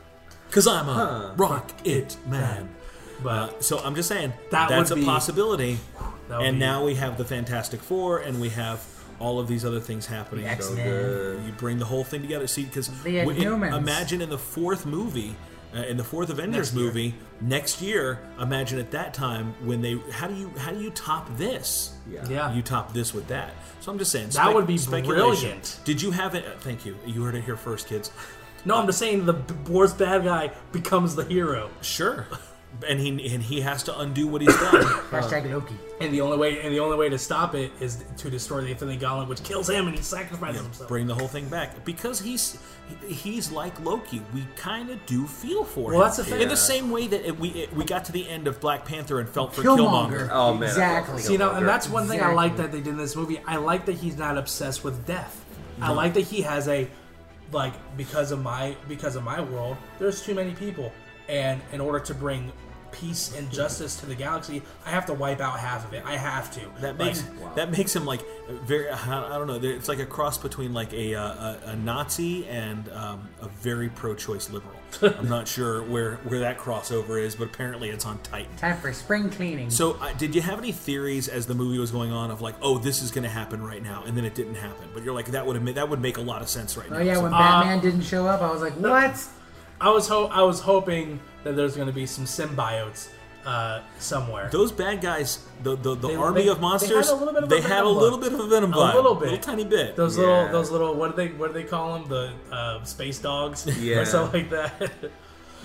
[0.49, 2.69] Because I'm a Rocket Man.
[3.23, 5.79] But Uh, so I'm just saying That that's would a be- possibility.
[6.29, 8.85] that would And be- now we have the Fantastic Four, and we have
[9.19, 10.45] all of these other things happening.
[10.45, 10.89] The X-Men.
[10.89, 12.47] Uh, You bring the whole thing together.
[12.47, 13.75] See, because The Inhumans.
[13.77, 15.37] imagine in the fourth movie,
[15.75, 16.85] uh, in the fourth Avengers Next year.
[16.85, 18.19] movie next year.
[18.41, 21.95] Imagine at that time when they how do you how do you top this?
[22.11, 22.27] Yeah.
[22.29, 22.53] yeah.
[22.55, 23.53] You top this with that.
[23.81, 25.81] So I'm just saying That would be brilliant.
[25.85, 26.45] Did you have it?
[26.61, 26.97] Thank you.
[27.07, 28.11] You heard it here first, kids.
[28.65, 31.71] no, I'm just saying the b- worst bad guy becomes the hero.
[31.81, 32.27] Sure.
[32.83, 34.83] And he and he has to undo what he's done.
[35.11, 35.75] Hashtag Loki.
[36.01, 38.71] And the only way and the only way to stop it is to destroy the
[38.71, 40.89] Infinity Gauntlet, which kills him, and he sacrifices himself.
[40.89, 42.59] Bring the whole thing back because he's
[43.07, 44.23] he's like Loki.
[44.35, 46.01] We kind of do feel for him.
[46.01, 46.43] That's the thing.
[46.43, 48.85] In the same way that it, we it, we got to the end of Black
[48.85, 50.29] Panther and felt for Killmonger.
[50.29, 50.29] Killmonger.
[50.33, 51.23] Oh, man, Exactly.
[51.23, 53.41] See, you know, and that's one thing I like that they did in this movie.
[53.47, 55.45] I like that he's not obsessed with death.
[55.81, 56.89] I like that he has a
[57.53, 59.77] like because of my because of my world.
[59.99, 60.93] There's too many people,
[61.29, 62.53] and in order to bring
[62.93, 66.03] peace and justice to the galaxy, I have to wipe out half of it.
[66.05, 66.61] I have to.
[66.81, 67.25] That Like, makes
[67.57, 68.21] that makes him like
[68.67, 68.89] very.
[68.91, 69.59] I I don't know.
[69.63, 73.89] It's like a cross between like a uh, a, a Nazi and um, a very
[73.89, 74.75] pro-choice liberal.
[75.03, 78.55] I'm not sure where where that crossover is, but apparently it's on Titan.
[78.57, 79.71] Time for spring cleaning.
[79.71, 82.55] So, uh, did you have any theories as the movie was going on of like,
[82.61, 84.89] oh, this is going to happen right now, and then it didn't happen?
[84.93, 86.95] But you're like, that would have that would make a lot of sense right oh
[86.95, 87.01] now.
[87.01, 89.25] yeah, So- when Batman didn't show up, I was like, what?
[89.83, 93.09] I was ho- I was hoping that there's going to be some symbiotes
[93.45, 94.49] uh, somewhere.
[94.53, 97.35] those bad guys, the the, the They- army they- of they monsters, had a little
[97.35, 98.23] bit of they a had a Venom little vibe.
[98.23, 99.29] bit of a venom A vibe, little bit.
[99.29, 99.97] A little tiny bit.
[99.97, 100.25] Those Yeah.
[100.25, 102.09] little, those little, what do they, what do they call them?
[102.09, 103.97] The uh, space dogs, Yeah.
[103.99, 104.93] or something like that.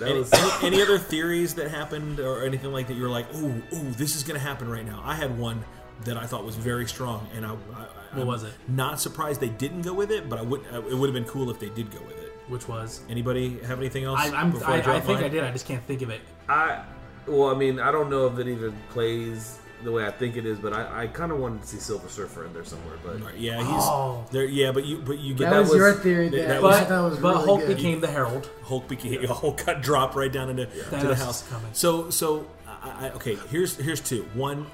[0.00, 2.94] That Any, was any, any other theories that happened or anything like that?
[2.94, 5.64] You were like, "Ooh, ooh, this is going to happen right now." I had one
[6.04, 8.52] that I thought was very strong, and I, I What I'm was it?
[8.68, 10.60] Not surprised they didn't go with it, but I would.
[10.72, 12.27] uh, It would have been cool if they did go with it.
[12.48, 14.20] Which was, Anybody have anything else?
[14.20, 15.24] I, I'm, before I, I drop think mine?
[15.24, 15.44] I did.
[15.44, 16.20] I just can't think of it.
[16.48, 16.82] I
[17.26, 20.46] well, I mean, I don't know if it even plays the way I think it
[20.46, 22.96] is, but I, I kind of wanted to see Silver Surfer in there somewhere.
[23.04, 24.24] But Right, Yeah, he's Oh.
[24.32, 24.44] there.
[24.46, 26.28] Yeah, but you but you get That, that was, was- your theory.
[26.30, 27.76] that That, was- I thought was but really Hulk good.
[27.76, 28.50] became the Herald.
[28.64, 31.42] Hulk became Hulk got dropped right down into to the Thanos house.
[31.42, 31.70] is coming.
[31.74, 34.22] So so I, I, okay, here's here's two.
[34.34, 34.66] One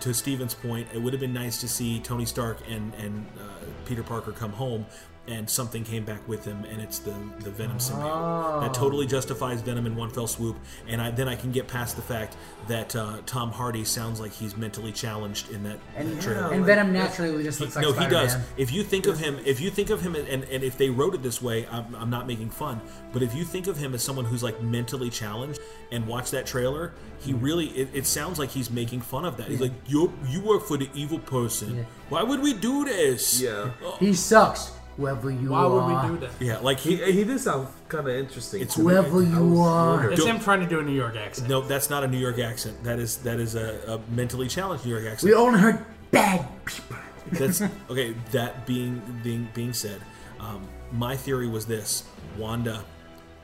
[0.00, 3.44] to Steven's point, it would have been nice to see Tony Stark and and uh,
[3.86, 4.84] Peter Parker come home.
[5.26, 8.60] And something came back with him, and it's the the Venom symbiote.
[8.60, 10.56] That totally justifies Venom in one fell swoop.
[10.86, 12.36] And I, then I can get past the fact
[12.68, 16.52] that uh, Tom Hardy sounds like he's mentally challenged in that, and, that trailer.
[16.52, 18.36] and Venom naturally just looks like no, he does.
[18.58, 21.14] If you think of him, if you think of him, and, and if they wrote
[21.14, 22.82] it this way, I'm, I'm not making fun.
[23.14, 25.58] But if you think of him as someone who's like mentally challenged
[25.90, 27.40] and watch that trailer, he Hmm.
[27.40, 29.48] really it, it sounds like he's making fun of that.
[29.48, 31.78] He's like, you you work for the evil person.
[31.78, 31.84] Yeah.
[32.10, 33.40] Why would we do this?
[33.40, 34.70] yeah, He sucks.
[34.96, 36.12] Whoever you Why would are.
[36.12, 36.30] we do that?
[36.40, 37.12] yeah, like he he.
[37.12, 38.62] he did sound kind of interesting.
[38.62, 38.92] It's to me.
[38.92, 40.10] Whoever I you are.
[40.12, 41.48] It's Don't- him trying to do a New York accent.
[41.48, 42.82] No, that's not a New York accent.
[42.84, 45.28] That is that is a, a mentally challenged New York accent.
[45.30, 46.96] We only heard bad people.
[47.32, 47.60] That's
[47.90, 48.14] okay.
[48.30, 50.00] That being being being said,
[50.38, 52.04] um, my theory was this:
[52.38, 52.84] Wanda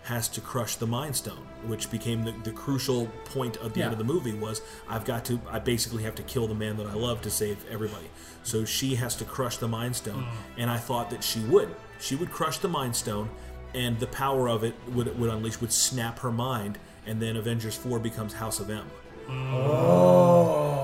[0.05, 3.93] has to crush the Mind Stone, which became the, the crucial point of the end
[3.93, 4.33] of the movie.
[4.35, 7.31] Was I've got to, I basically have to kill the man that I love to
[7.31, 8.07] save everybody.
[8.43, 10.27] So she has to crush the Mind Stone,
[10.57, 11.75] and I thought that she would.
[11.99, 13.31] She would crush the Mind Stone,
[13.75, 17.77] and the power of it would would unleash, would snap her mind, and then Avengers
[17.77, 18.87] Four becomes House of M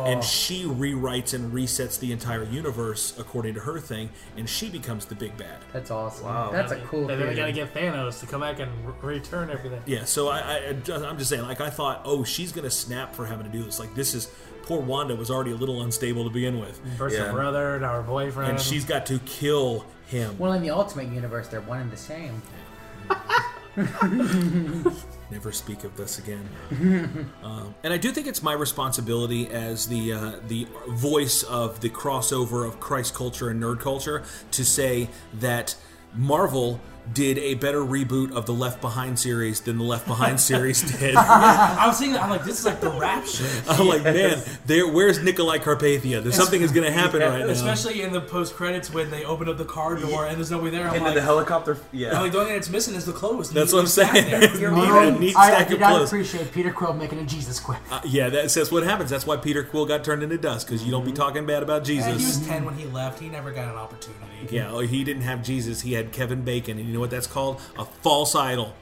[0.07, 5.05] and she rewrites and resets the entire universe according to her thing, and she becomes
[5.07, 5.59] the big bad.
[5.73, 6.27] That's awesome.
[6.27, 6.51] Wow.
[6.53, 7.11] That's a cool thing.
[7.11, 9.83] And then we gotta get Thanos to come back and re- return everything.
[9.85, 13.27] Yeah, so I, I, I'm just saying, like I thought, oh, she's gonna snap for
[13.27, 13.81] having to do this.
[13.81, 14.31] Like this is
[14.67, 17.25] poor Wanda was already a little unstable to begin with, First Yeah.
[17.27, 18.51] her brother, now her boyfriend.
[18.53, 20.37] and she's got to kill him.
[20.39, 22.43] Well, in the Ultimate Universe, they're one and the same.
[25.31, 26.49] Never speak of this again.
[27.43, 31.91] um, and I do think it's my responsibility as the uh, the voice of the
[31.91, 34.23] crossover of Christ culture and nerd culture
[34.53, 35.09] to say
[35.41, 35.75] that
[36.15, 36.81] Marvel
[37.13, 41.15] did a better reboot of the Left Behind series than the Left Behind series did.
[41.17, 43.63] I was thinking, I'm like, this is like the rap shit.
[43.69, 44.87] I'm like, man, there.
[44.89, 46.23] Where's Nicolae Carpathia?
[46.23, 47.47] There's something is going to happen right now.
[47.47, 50.71] Especially in the post credits when they open up the car door and there's nobody
[50.77, 50.89] there.
[50.89, 52.09] I'm And like, then the helicopter, Yeah.
[52.09, 52.21] I'm yeah.
[52.21, 53.51] like, the only thing that's missing is the clothes.
[53.51, 54.31] That's what I'm Stacked saying.
[54.41, 54.57] there.
[54.61, 55.21] You're Neat- right.
[55.21, 56.09] neat I, I stack did of not clothes.
[56.09, 57.79] appreciate Peter Quill making a Jesus quip.
[57.91, 59.11] Uh, yeah, that, that's what happens.
[59.11, 61.89] That's why Peter Quill got turned into dust because you don't be talking bad about
[61.89, 63.21] And he was 10 when he left.
[63.21, 64.23] He never got an opportunity.
[64.51, 65.81] Yeah, oh, he didn't have Jesus.
[65.81, 67.61] He had Kevin Bacon, and you know what that's called?
[67.79, 68.75] A false idol.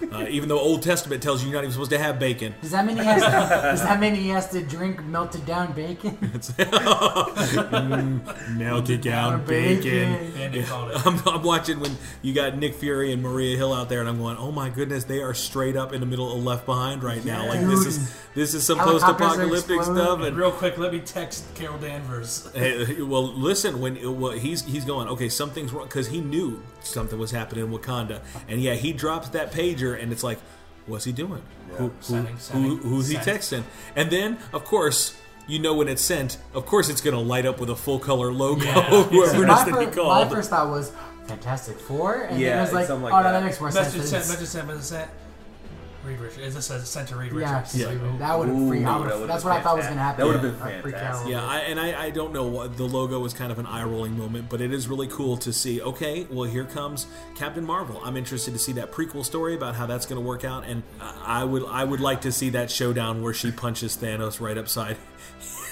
[0.00, 2.54] Yeah, uh, even though Old Testament tells you you're not even supposed to have bacon.
[2.60, 5.72] Does that mean he has to, does that mean he has to drink melted down
[5.72, 6.16] bacon?
[8.56, 10.32] Melted down bacon.
[10.34, 10.96] Bandit called it.
[11.06, 14.18] I'm, I'm watching when you got Nick Fury and Maria Hill out there, and I'm
[14.18, 17.24] going, "Oh my goodness, they are straight up in the middle of Left Behind right
[17.24, 17.48] now.
[17.48, 21.78] Like this is this is some post-apocalyptic stuff." And Real quick, let me text Carol
[21.78, 22.50] Danvers.
[22.54, 23.80] Hey, well, listen.
[23.80, 27.70] When well, he's he's going, okay, something's wrong because he knew something was happening in
[27.70, 30.38] Wakanda, and yeah, he drops that pager, and it's like,
[30.86, 31.42] what's he doing?
[31.76, 33.62] Who, who, Sending, who, sending, who's he texting?
[33.94, 35.16] And then, of course,
[35.46, 36.38] you know when it's sent.
[36.54, 38.64] Of course, it's going to light up with a full color logo.
[38.64, 38.82] Yeah.
[39.04, 40.92] whoever it my, is that he fir- my first thought was
[41.26, 43.32] Fantastic Four, and Yeah, then it was like, something like oh no, that.
[43.32, 43.94] that makes more sense.
[43.94, 45.10] Message sent, message sent, message sent.
[46.08, 46.38] Reed Richards.
[46.38, 47.76] It just says sent to Reed Yeah, Richards.
[47.76, 47.94] yeah.
[48.18, 48.86] that would have Ooh, freaked.
[48.86, 50.20] I that would've- would've That's been what I thought was going to happen.
[50.20, 51.26] That would've been I'd freak out a fantastic.
[51.26, 53.66] little Yeah, I, and I, I don't know what the logo was kind of an
[53.66, 55.80] eye rolling moment, but it is really cool to see.
[55.82, 57.06] Okay, well here comes
[57.36, 58.00] Captain Marvel.
[58.04, 60.82] I'm interested to see that prequel story about how that's going to work out, and
[61.00, 64.58] I I would I would like to see that showdown where she punches Thanos right
[64.58, 64.96] upside,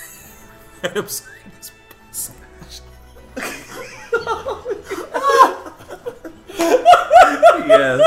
[0.85, 1.73] right upside his
[7.69, 8.01] yes.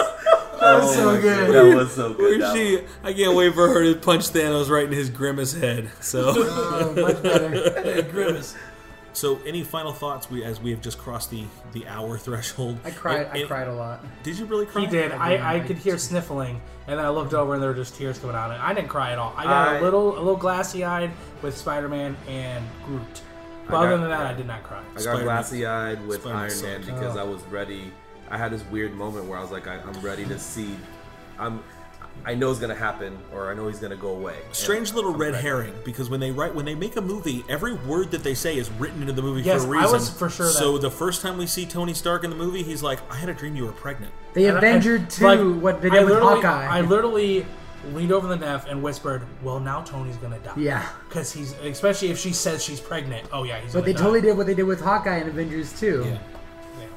[0.62, 1.54] Oh that was so good.
[1.54, 2.18] That was so good.
[2.20, 5.54] Where That she, I can't wait for her to punch Thanos right in his grimace
[5.54, 5.90] head.
[6.02, 8.02] So, Oh, much better.
[8.12, 8.56] Grimace.
[9.14, 10.30] so any final thoughts?
[10.30, 12.78] We as we have just crossed the the hour threshold.
[12.84, 13.28] I cried.
[13.32, 14.04] I cried a lot.
[14.24, 14.82] Did you really cry?
[14.82, 15.12] He did.
[15.12, 15.42] I did.
[15.42, 18.18] I, I could hear sniffling, and then I looked over, and there were just tears
[18.20, 18.52] coming out.
[18.52, 19.34] I didn't cry at all.
[19.38, 21.12] I got I- a little, a little glassy eyed
[21.42, 23.22] with Spider Man and Groot.
[23.68, 24.82] But I other than that, I did not cry.
[24.98, 26.86] I got glassy eyed with Spider-Man Iron Man sucked.
[26.88, 27.20] because Oh.
[27.20, 27.92] I was ready.
[28.32, 30.76] I had this weird moment where I was like, I, I'm ready to see.
[31.38, 31.64] I'm.
[32.26, 34.36] I know it's gonna happen, or I know he's gonna go away.
[34.46, 35.44] And Strange little I'm red ready.
[35.44, 38.58] herring because when they write when they make a movie, every word that they say
[38.58, 39.88] is written into the movie Yes, for a reason.
[39.90, 42.36] I was for sure that- So the first time we see Tony Stark in the
[42.36, 45.24] movie, he's like, "I had a dream you were pregnant." They And I- Avenged too.
[45.24, 46.66] like, what they I did with literally- Hawkeye.
[46.68, 47.46] I literally
[47.94, 52.10] leaned over the Neff and whispered, "Well, now Tony's gonna die." yeah, because he's especially
[52.10, 53.30] if she says she's pregnant.
[53.32, 53.72] Oh yeah, he's.
[53.72, 54.00] but gonna they die.
[54.00, 56.18] totally did what they did with Hawkeye and Avengers too.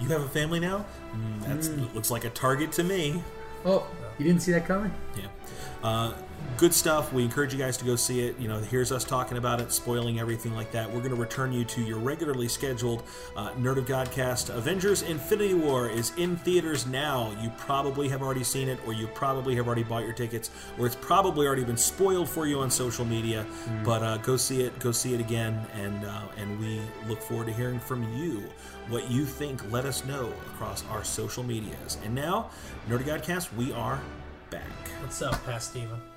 [0.02, 0.84] You have a family now?
[1.14, 3.22] Mm, that's looks like a target to me.
[3.64, 3.86] Oh,
[4.18, 4.92] you didn't see that coming?
[5.16, 5.28] Yeah.
[5.84, 6.14] Uh,
[6.56, 7.12] good stuff.
[7.12, 8.38] We encourage you guys to go see it.
[8.38, 10.88] You know, here's us talking about it, spoiling everything like that.
[10.88, 13.04] We're going to return you to your regularly scheduled
[13.36, 14.50] uh, Nerd of Godcast.
[14.50, 17.32] Avengers Infinity War is in theaters now.
[17.40, 20.86] You probably have already seen it, or you probably have already bought your tickets, or
[20.86, 23.46] it's probably already been spoiled for you on social media.
[23.84, 27.46] But uh, go see it, go see it again, and uh, and we look forward
[27.46, 28.42] to hearing from you
[28.92, 29.72] what you think.
[29.72, 31.96] Let us know across our social medias.
[32.04, 32.50] And now,
[32.88, 34.00] Nerdy Godcast, we are
[34.50, 34.68] back.
[35.00, 36.11] What's up, Past Steven?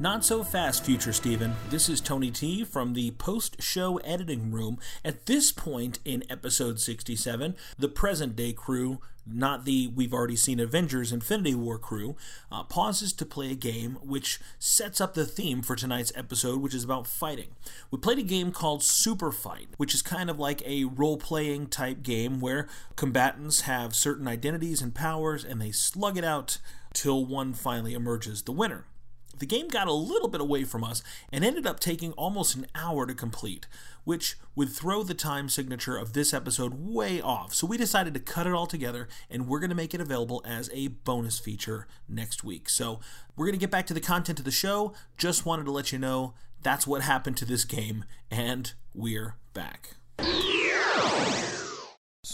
[0.00, 1.54] Not so fast, future Steven.
[1.70, 4.76] This is Tony T from the post show editing room.
[5.04, 10.58] At this point in episode 67, the present day crew, not the we've already seen
[10.58, 12.16] Avengers Infinity War crew,
[12.50, 16.74] uh, pauses to play a game which sets up the theme for tonight's episode, which
[16.74, 17.50] is about fighting.
[17.92, 21.68] We played a game called Super Fight, which is kind of like a role playing
[21.68, 22.66] type game where
[22.96, 26.58] combatants have certain identities and powers and they slug it out
[26.92, 28.86] till one finally emerges the winner.
[29.38, 32.66] The game got a little bit away from us and ended up taking almost an
[32.74, 33.66] hour to complete,
[34.04, 37.54] which would throw the time signature of this episode way off.
[37.54, 40.42] So we decided to cut it all together and we're going to make it available
[40.46, 42.68] as a bonus feature next week.
[42.68, 43.00] So
[43.36, 44.94] we're going to get back to the content of the show.
[45.16, 49.96] Just wanted to let you know that's what happened to this game, and we're back.
[50.16, 50.26] That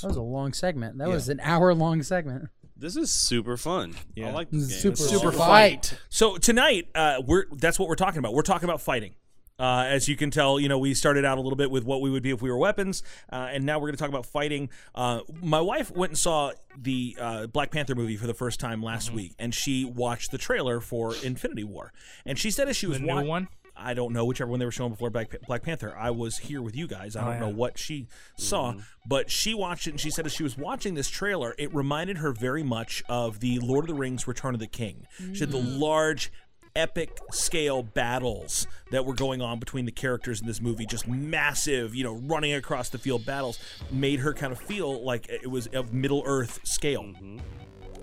[0.05, 0.99] was a long segment.
[0.99, 2.49] That was an hour long segment.
[2.81, 3.95] This is super fun.
[4.17, 4.29] Yeah.
[4.29, 4.79] I like this game.
[4.79, 5.99] Super, It's super super fight.
[6.09, 8.33] So tonight, uh, we're that's what we're talking about.
[8.33, 9.15] We're talking about fighting.
[9.59, 12.01] Uh, as you can tell, you know, we started out a little bit with what
[12.01, 14.25] we would be if we were weapons, uh, and now we're going to talk about
[14.25, 14.71] fighting.
[14.95, 18.83] Uh, my wife went and saw the uh, Black Panther movie for the first time
[18.83, 19.17] last Mm-hmm.
[19.17, 21.93] week, and she watched the trailer for Infinity War.
[22.25, 23.49] And she said as she was The new wa- one?
[23.81, 25.95] I don't know whichever one they were showing before Black, Black Panther.
[25.97, 27.17] I was here with you guys.
[27.17, 27.41] I oh, don't Oh, yeah.
[27.41, 28.81] know what she saw, mm-hmm.
[29.07, 32.19] but she watched it and she said as she was watching this trailer, it reminded
[32.19, 35.07] her very much of the Lord of the Rings Return of the King.
[35.33, 35.81] She had the mm-hmm.
[35.81, 36.31] large
[36.77, 41.97] epic scale battles that were going on between the characters in this movie just massive
[41.97, 43.59] you know running across the field battles
[43.91, 47.39] made her kind of feel like it was of middle earth scale mm-hmm.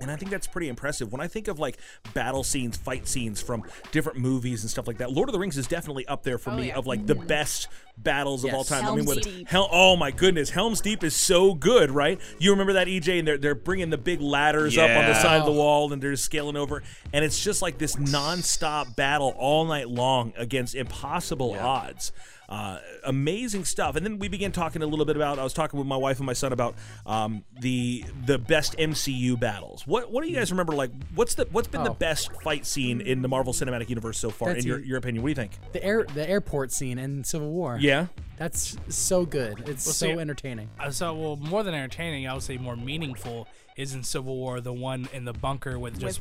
[0.00, 1.12] And I think that's pretty impressive.
[1.12, 1.78] When I think of like
[2.14, 5.56] battle scenes, fight scenes from different movies and stuff like that, Lord of the Rings
[5.56, 6.76] is definitely up there for oh, me yeah.
[6.76, 8.68] of like the best battles of all Yes.
[8.68, 8.84] time.
[8.84, 9.48] I mean, Helm's with Deep.
[9.48, 12.20] Hel- oh my goodness, Helm's Deep is so good, right?
[12.38, 15.40] You remember that EJ, and they're they're bringing the big ladders up on the side
[15.40, 15.56] of the oh.
[15.56, 19.88] wall, and they're just scaling over, and it's just like this nonstop battle all night
[19.88, 22.12] long against impossible odds.
[22.48, 23.94] Uh, amazing stuff.
[23.94, 25.38] And then we began talking a little bit about.
[25.38, 29.38] I was talking with my wife and my son about um, the the best MCU
[29.38, 29.86] battles.
[29.86, 30.72] What what do you guys remember?
[30.74, 31.94] Like, what's the what's been the Oh.
[31.94, 34.48] best fight scene in the Marvel Cinematic Universe so far?
[34.48, 35.52] That's in your, your opinion, what do you think?
[35.72, 37.76] The air, the airport scene in Civil War.
[37.80, 38.06] Yeah.
[38.38, 39.58] that's so good.
[39.68, 40.70] It's Well, so see, entertaining.
[40.80, 43.46] Uh, so, well, more than entertaining, I would say more meaningful
[43.78, 46.20] is in Civil War, the one in the bunker with just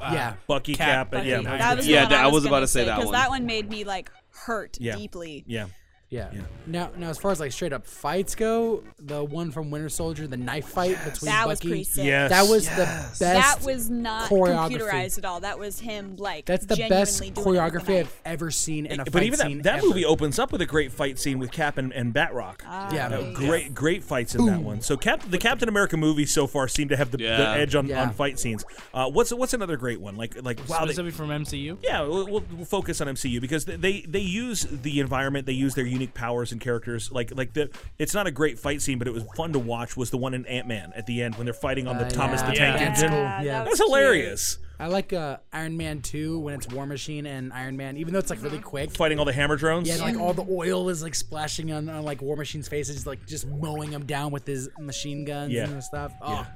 [0.00, 0.34] uh, Yeah.
[0.46, 1.46] Bucky, Cap, and- yeah, Bucky.
[1.46, 1.58] Bucky.
[1.58, 3.06] That was Yeah, the one I I was, was about gonna to say that because
[3.06, 3.12] one.
[3.14, 4.94] that one made me like hurt Yeah.
[4.94, 5.42] deeply.
[5.46, 5.66] Yeah.
[6.10, 6.30] Yeah.
[6.66, 10.26] Now, now as far as like straight up fights go, the one from Winter Soldier,
[10.26, 12.06] the knife fight between That was Bucky, pretty sick.
[12.06, 12.30] Yes.
[12.30, 12.76] that was Yes.
[12.76, 13.18] the best.
[13.20, 14.78] That was not choreography.
[14.78, 15.40] computerized at all.
[15.40, 19.00] That was him like That's the best genuinely doing it choreography I've ever seen in
[19.00, 19.86] a but fight even scene that, that ever.
[19.88, 22.60] movie opens up with a great fight scene with Cap and, and Batroc.
[22.64, 23.08] Ah, Yeah.
[23.08, 23.32] Uh, Yeah.
[23.34, 24.80] great, great fights in that one.
[24.80, 27.86] So, Cap, the Captain America movies so far seem to have the, the edge on,
[27.86, 28.00] Yeah.
[28.02, 28.64] on fight scenes.
[28.94, 30.16] Uh, what's what's another great one?
[30.16, 31.76] Like like wow, they, specifically from MCU.
[31.82, 35.52] yeah, we'll, we'll we'll focus on MCU because they, they they use the environment, they
[35.52, 37.10] use their unique powers and characters.
[37.12, 39.96] Like like the it's not a great fight scene, but it was fun to watch.
[39.96, 42.10] Was the one in Ant Man at the end when they're fighting on the Uh,
[42.10, 42.50] Thomas yeah.
[42.50, 42.86] the Tank Yeah.
[42.88, 43.08] Engine?
[43.10, 43.18] Cool.
[43.18, 43.44] Yeah, Yeah.
[43.44, 43.88] that That's was cute.
[43.88, 44.58] hilarious.
[44.80, 48.20] I like uh, Iron Man 2 when it's War Machine and Iron Man, even though
[48.20, 48.92] it's like really quick.
[48.92, 49.88] Fighting all the hammer drones.
[49.88, 52.88] Yeah, and, like all the oil is like splashing on, on like War Machine's face,
[52.88, 55.64] it's like just mowing him down with his machine guns Yeah.
[55.68, 56.12] and stuff.
[56.22, 56.46] Oh,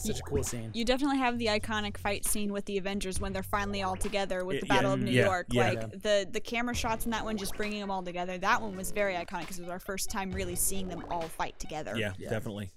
[0.00, 0.70] such a cool scene.
[0.74, 4.44] You definitely have the iconic fight scene with the Avengers when they're finally all together
[4.44, 5.46] with the Yeah, Battle of New yeah, York.
[5.50, 5.68] yeah.
[5.68, 8.38] Like the the camera shots in that one, just bringing them all together.
[8.38, 11.22] That one was very iconic because it was our first time really seeing them all
[11.22, 11.96] fight together.
[11.96, 12.70] Yeah, definitely.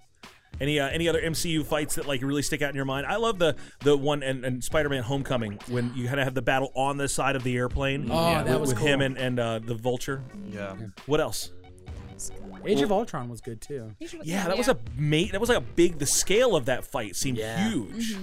[0.61, 3.07] Any uh, any other MCU fights that like really stick out in your mind?
[3.07, 6.43] I love the the one and, and Spider-Man: Homecoming when you kind of have the
[6.43, 8.07] battle on the side of the airplane.
[8.11, 8.87] Oh, Yeah, that with, was with cool.
[8.87, 10.21] him and and uh, the Vulture.
[10.51, 10.75] Yeah.
[11.07, 11.49] What else?
[12.65, 13.95] Age of Ultron was good too.
[14.23, 15.31] Yeah, that was a mate.
[15.31, 15.99] That was like a big.
[15.99, 17.69] The scale of that fight seemed Yeah.
[17.69, 18.17] huge.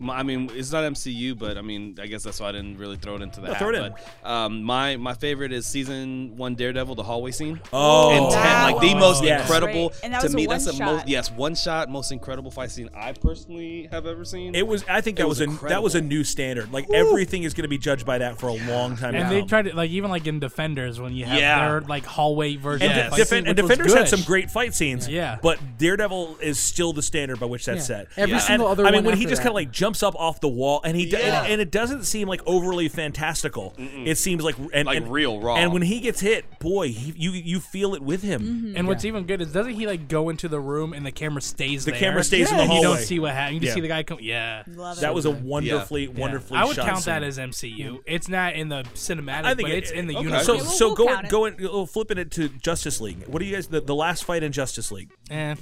[0.00, 2.78] My, I mean, it's not MCU, but I mean, I guess that's why I didn't
[2.78, 3.58] really throw it into the No, hat.
[3.60, 3.92] throw it in.
[4.22, 7.60] But um, my my favorite is season one Daredevil, the hallway scene.
[7.72, 9.42] Oh, and ten, That like the most yes.
[9.42, 9.92] incredible.
[10.02, 12.70] And that to was a me, that's the most yes, one shot, most incredible fight
[12.70, 14.54] scene I personally have ever seen.
[14.54, 14.84] It was.
[14.88, 16.72] I think that It was, was a that was a new standard.
[16.72, 19.14] Like everything is going to be judged by that for a long time.
[19.14, 21.68] And to they tried to like even like in Defenders when you have Yeah.
[21.68, 22.90] their like hallway version.
[22.90, 25.08] And, of De- fight scene, and Defenders had some great fight scenes.
[25.08, 25.38] Yeah.
[25.42, 27.96] But Daredevil is still the standard by which that's Yeah.
[28.04, 28.08] set.
[28.16, 30.40] Every And- single other I mean, when he just kind of like jumps up off
[30.40, 31.42] the wall, and he do- Yeah.
[31.44, 33.74] and, and it doesn't seem like overly fantastical.
[33.78, 35.56] It seems like and, Like and- real raw.
[35.56, 38.74] And when he gets hit, boy, he, you you feel it with him.
[38.76, 41.40] And what's even good is doesn't he like go into the room and the camera
[41.40, 42.00] stays The there?
[42.00, 43.54] camera stays in the And You don't see what happens.
[43.54, 43.74] You just Yeah.
[43.76, 44.18] see the guy come.
[44.20, 44.62] Yeah.
[44.66, 45.14] Love That it.
[45.14, 46.20] was a wonderfully, Yeah.
[46.20, 46.58] wonderfully.
[46.58, 48.02] I would shot count that as MCU.
[48.06, 50.24] It's not in the cinematic, I think but it- it's in the okay.
[50.24, 50.44] universe.
[50.46, 51.30] So, we'll- so we'll going count it.
[51.30, 53.24] going oh, flipping it to Justice League.
[53.26, 55.08] What do you guys the, the last fight in Justice League?
[55.30, 55.54] Eh.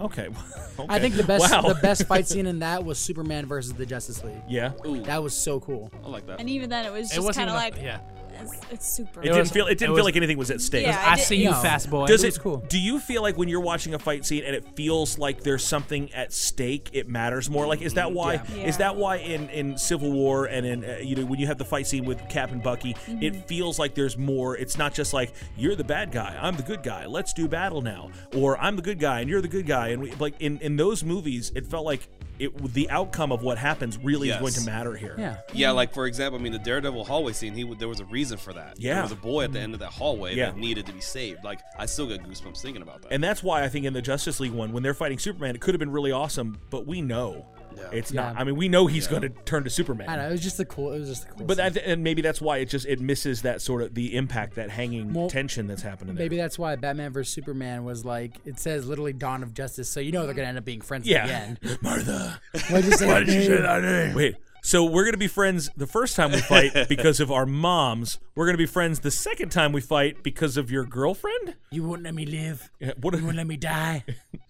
[0.00, 0.28] Okay.
[0.78, 0.86] okay.
[0.88, 1.62] I think the best Wow.
[1.62, 4.42] the best fight scene in that was Superman versus the Justice League.
[4.48, 4.72] Yeah.
[5.04, 5.90] That was so cool.
[6.04, 6.40] I like that.
[6.40, 7.98] And even then, it was just kind of like, yeah.
[8.40, 9.20] it's, it's super.
[9.20, 9.66] It, didn't feel.
[9.66, 10.86] It didn't it feel was- like anything was at stake.
[10.86, 11.62] Yeah, I I see you, No.
[11.62, 12.06] fast boy.
[12.06, 12.30] Does It it?
[12.30, 12.56] was cool.
[12.68, 15.64] Do you feel like when you're watching a fight scene and it feels like there's
[15.64, 17.66] something at stake, it matters more?
[17.66, 18.42] Like, is that why?
[18.56, 18.64] Yeah.
[18.66, 21.58] Is that why in in Civil War and in uh, you know when you have
[21.58, 23.22] the fight scene with Cap and Bucky, Mm-hmm.
[23.22, 24.56] it feels like there's more.
[24.56, 27.06] It's not just like you're the bad guy, I'm the good guy.
[27.06, 29.88] Let's do battle now, or I'm the good guy and you're the good guy.
[29.88, 32.08] And we, like in in those movies, it felt like
[32.38, 35.14] it the outcome of what happens really is going to matter here.
[35.18, 35.36] Yeah.
[35.52, 37.54] Yeah, like for example, I mean the Daredevil hallway scene.
[37.54, 38.78] He there was a reason for that.
[38.78, 38.94] Yeah.
[38.94, 40.46] there was a boy at the end of that hallway Yeah.
[40.46, 41.44] that needed to be saved.
[41.44, 43.12] Like I still get goosebumps thinking about that.
[43.12, 45.60] And that's why I think in the Justice League one, when they're fighting Superman, it
[45.60, 47.46] could have been really awesome, but we know
[47.76, 47.88] Yeah.
[47.92, 48.22] it's Yeah.
[48.32, 48.36] not.
[48.40, 50.08] I mean, we know he's going to turn to Superman.
[50.08, 50.28] I know.
[50.28, 50.92] It was just a cool.
[50.92, 51.46] It was just a cool.
[51.46, 51.72] But scene.
[51.74, 54.70] that, and maybe that's why it just it misses that sort of the impact, that
[54.70, 56.14] hanging Well, tension that's happening.
[56.14, 56.24] There.
[56.24, 60.00] Maybe that's why Batman vs Superman was like it says literally Dawn of Justice, so
[60.00, 61.78] you know they're gonna end up being friends Yeah, at the end.
[61.82, 62.40] Martha.
[62.70, 63.62] Why'd you say Why that did you say name?
[63.62, 64.14] that name?
[64.14, 64.36] Wait.
[64.62, 68.18] So we're gonna be friends the first time we fight because of our moms.
[68.34, 71.54] We're gonna be friends the second time we fight because of your girlfriend.
[71.70, 72.70] You won't let me live.
[72.80, 73.14] Yeah, What?
[73.18, 74.04] You won't let me die.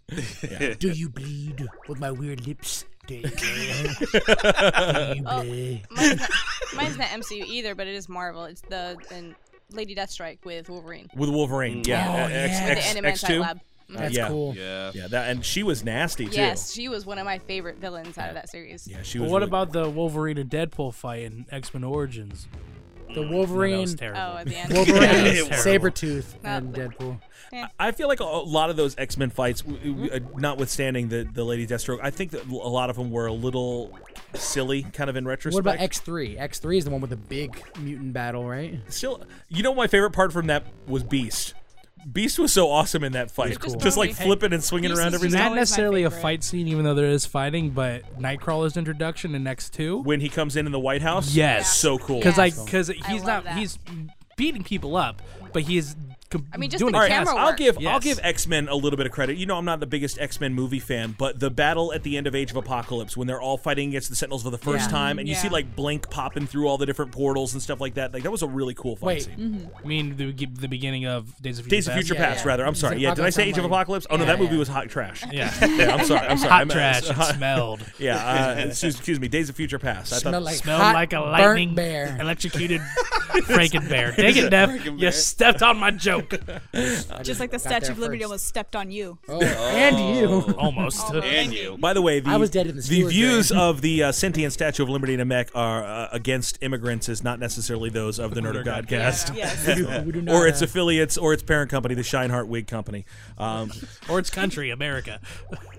[0.78, 2.84] Do you bleed with my weird lips?
[3.06, 5.42] Do you, do you Oh,
[5.90, 6.30] mine's, not,
[6.76, 8.44] mine's not MCU either, but it is Marvel.
[8.44, 9.34] It's the and
[9.70, 11.08] Lady Deathstrike with Wolverine.
[11.14, 13.02] With Wolverine, yeah, Oh, uh, X, X, the X2.
[13.28, 13.60] Animanti Lab.
[13.90, 14.28] That's yeah.
[14.28, 14.54] cool.
[14.56, 16.36] yeah, Yeah, that and she was nasty too.
[16.36, 18.88] Yes, she was one of my favorite villains out of that series.
[18.88, 19.32] Yeah, she But was.
[19.32, 22.48] what really- about the Wolverine and Deadpool fight in X Men Origins?
[23.14, 24.20] The Wolverine, was terrible.
[24.20, 24.72] Oh, at the end.
[24.74, 25.50] Wolverine, Terrible.
[25.56, 27.20] Sabretooth, and the- Deadpool.
[27.78, 31.08] I feel like a a lot of those X Men fights, w- w- uh, notwithstanding
[31.08, 33.96] the the Lady Deathstroke, I think that a lot of them were a little
[34.34, 35.64] silly, kind of in retrospect.
[35.64, 36.36] What about X three?
[36.36, 38.80] X three is the one with the big mutant battle, right?
[38.88, 41.54] Still, you know, my favorite part from that was Beast.
[42.12, 43.76] Beast was so awesome in that fight, cool.
[43.76, 45.38] just like flipping and swinging Beast around is every just.
[45.38, 49.46] Not always necessarily a fight scene, even though there is fighting, but Nightcrawler's introduction in
[49.46, 50.02] X two.
[50.02, 51.74] When he comes in in the White House, Yes.
[51.76, 52.18] so cool.
[52.18, 52.56] Because Yes.
[52.58, 53.58] like, because he's love not that.
[53.58, 53.78] he's
[54.36, 55.22] beating people up,
[55.52, 55.96] but he is.
[56.34, 57.56] Com- I mean, just doing the a All right, cast- camera I'll work.
[57.58, 58.02] give I'll Yes.
[58.04, 59.36] give X Men a little bit of credit.
[59.36, 62.16] You know, I'm not the biggest X Men movie fan, but the battle at the
[62.16, 64.86] end of Age of Apocalypse when they're all fighting against the Sentinels for the first
[64.86, 64.96] Yeah.
[64.96, 65.52] time, and you see Yeah.
[65.52, 68.12] like Blink popping through all the different portals and stuff like that.
[68.12, 69.22] Like that was a really cool fight Wait.
[69.22, 69.70] scene.
[69.82, 72.06] I mean, the, the beginning of Days of Future Days of Past.
[72.06, 72.48] Future Yeah, Past, yeah.
[72.48, 72.66] rather.
[72.66, 72.98] I'm sorry.
[72.98, 74.06] Yeah, did I say Age of I'm Apocalypse?
[74.10, 75.22] Oh no, that movie was hot trash.
[75.32, 76.26] Yeah, Yeah, I'm sorry.
[76.26, 76.50] I'm sorry.
[76.50, 77.10] I hot meant- trash.
[77.30, 77.80] It smelled.
[77.98, 79.28] Yeah, uh, excuse, excuse me.
[79.28, 80.12] Days of Future Past.
[80.12, 82.16] I Smell like Smelled hot, like a burnt lightning bear.
[82.20, 82.80] electrocuted
[83.42, 84.12] Franken bear.
[84.16, 84.84] Take it, Neff.
[84.84, 86.34] You stepped on my joke.
[87.22, 88.26] Just like the Statue of Liberty first.
[88.26, 89.18] almost stepped on you.
[89.28, 90.54] Oh, and you.
[90.58, 91.12] Almost.
[91.12, 91.76] and you.
[91.78, 93.60] By the way, the, I was dead in the the views drain.
[93.60, 97.22] of the uh, sentient Statue of Liberty in a mech are uh, against immigrants is
[97.22, 99.36] not necessarily those of the Nerd of Godcast.
[99.36, 99.66] Yes.
[99.66, 102.46] We do, we do not, Or its uh, affiliates, or its parent company, the Scheinhardt
[102.46, 103.04] Wig Company.
[103.38, 103.70] Um,
[104.08, 105.20] or its country, America.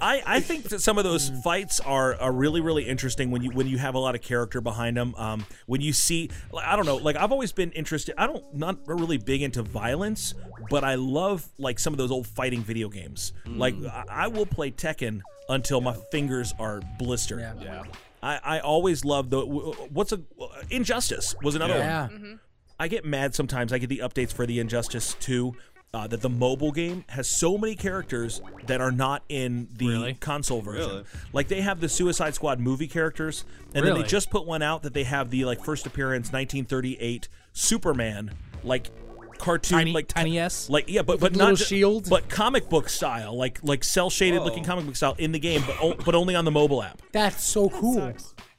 [0.02, 3.52] I, I think that some of those fights are, are really really interesting when you
[3.52, 5.16] when you have a lot of character behind them.
[5.16, 8.16] Um, when you see, I don't know, like I've always been interested.
[8.18, 10.34] I don't not really big into violence,
[10.70, 13.34] but I love like some of those old fighting video games.
[13.46, 13.58] Hmm.
[13.58, 17.40] Like I, I will play Tekken until my fingers are blistered.
[17.40, 17.54] Yeah.
[17.62, 17.84] Yeah.
[18.24, 22.02] I, I always love the what's a uh, Injustice was another Yeah.
[22.08, 22.10] one.
[22.12, 22.34] Mm-hmm.
[22.80, 23.72] I get mad sometimes.
[23.72, 25.56] I get the updates for the Injustice 2
[25.96, 30.14] uh, that the mobile game has so many characters that are not in the Really?
[30.16, 30.90] console version.
[30.90, 31.04] Really?
[31.32, 34.84] Like they have the Suicide Squad movie characters, and then they just put one out
[34.84, 38.32] that they have the like first appearance 1938 Superman
[38.64, 38.90] like
[39.38, 40.70] cartoon Tiny- like tiny S?
[40.70, 42.10] like yeah but but not ju- shield?
[42.10, 45.62] but comic book style like like cell shaded looking comic book style in the game
[45.68, 47.02] but o- but only on the mobile app.
[47.12, 48.14] That's so cool.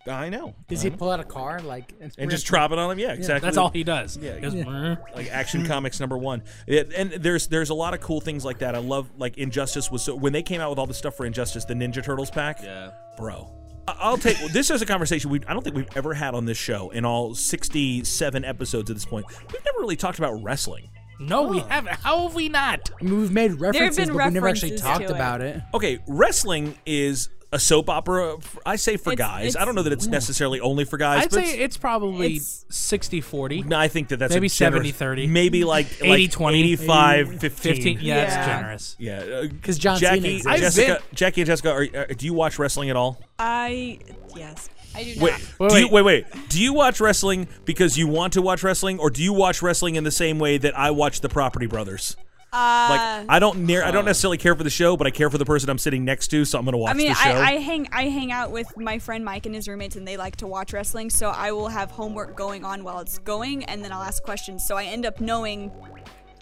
[0.08, 0.54] I know.
[0.68, 2.98] Does he pull out a car like and just drop it on him.
[2.98, 3.46] Yeah, exactly.
[3.46, 4.16] That's all he does.
[4.16, 4.96] Yeah, He goes, Yeah.
[5.14, 6.42] Like Action Comics number one.
[6.66, 8.74] It, and there's there's a lot of cool things like that.
[8.74, 11.26] I love like Injustice was so when they came out with all the stuff for
[11.26, 12.60] Injustice, the Ninja Turtles pack.
[12.62, 12.90] Yeah.
[13.16, 13.50] bro.
[13.88, 16.44] I- I'll take this is a conversation we I don't think we've ever had on
[16.44, 19.26] this show in all 67 episodes at this point.
[19.52, 20.90] We've never really talked about wrestling.
[21.18, 21.94] No, we haven't.
[22.00, 22.90] How have we not?
[23.00, 25.10] I mean, we've made references, been but we never actually talked it.
[25.10, 25.62] about it.
[25.72, 28.36] Okay, wrestling is a soap opera.
[28.64, 29.46] I say for It's- guys.
[29.50, 31.24] it's- I don't know that it's necessarily only for guys.
[31.24, 33.62] I'd but say it's probably It's- 60 40.
[33.62, 35.26] No, I think that that's Maybe a generous- 70-30.
[35.26, 36.58] Maybe like 80 like 20.
[36.60, 37.50] 85 15.
[37.74, 37.98] 15.
[38.02, 38.46] Yeah, it's Yeah.
[38.58, 38.96] generous.
[38.98, 40.60] Yeah, Because John Cena Jackie, exists.
[40.76, 43.20] Jessica, Jackie and Jessica, are, uh, do you watch wrestling at all?
[43.38, 43.98] I
[44.36, 44.68] yes.
[44.94, 45.40] I do Wait, not.
[45.60, 46.04] Wait, do you, wait.
[46.04, 46.48] wait, wait.
[46.48, 49.94] Do you watch wrestling because you want to watch wrestling, or do you watch wrestling
[49.96, 52.16] in the same way that I watch the Property Brothers?
[52.56, 55.28] Uh, Like, I don't near, I don't necessarily care for the show, but I care
[55.30, 57.14] for the person I'm sitting next to, so I'm going to watch I mean, the
[57.14, 57.30] show.
[57.30, 60.16] I, I hang I hang out with my friend Mike and his roommates, and they
[60.16, 61.10] like to watch wrestling.
[61.10, 64.64] So I will have homework going on while it's going, and then I'll ask questions.
[64.66, 65.70] So I end up knowing.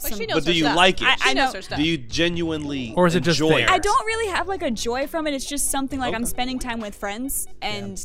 [0.03, 0.77] Like, some- she knows But do her you stuff.
[0.77, 1.07] like it?
[1.09, 1.79] I- She I knows know- her stuff.
[1.79, 3.65] Do you genuinely Or is it just enjoy there?
[3.67, 3.71] it?
[3.71, 5.35] I don't really have like a joy from it.
[5.35, 8.05] It's just something like I'm spending time with friends and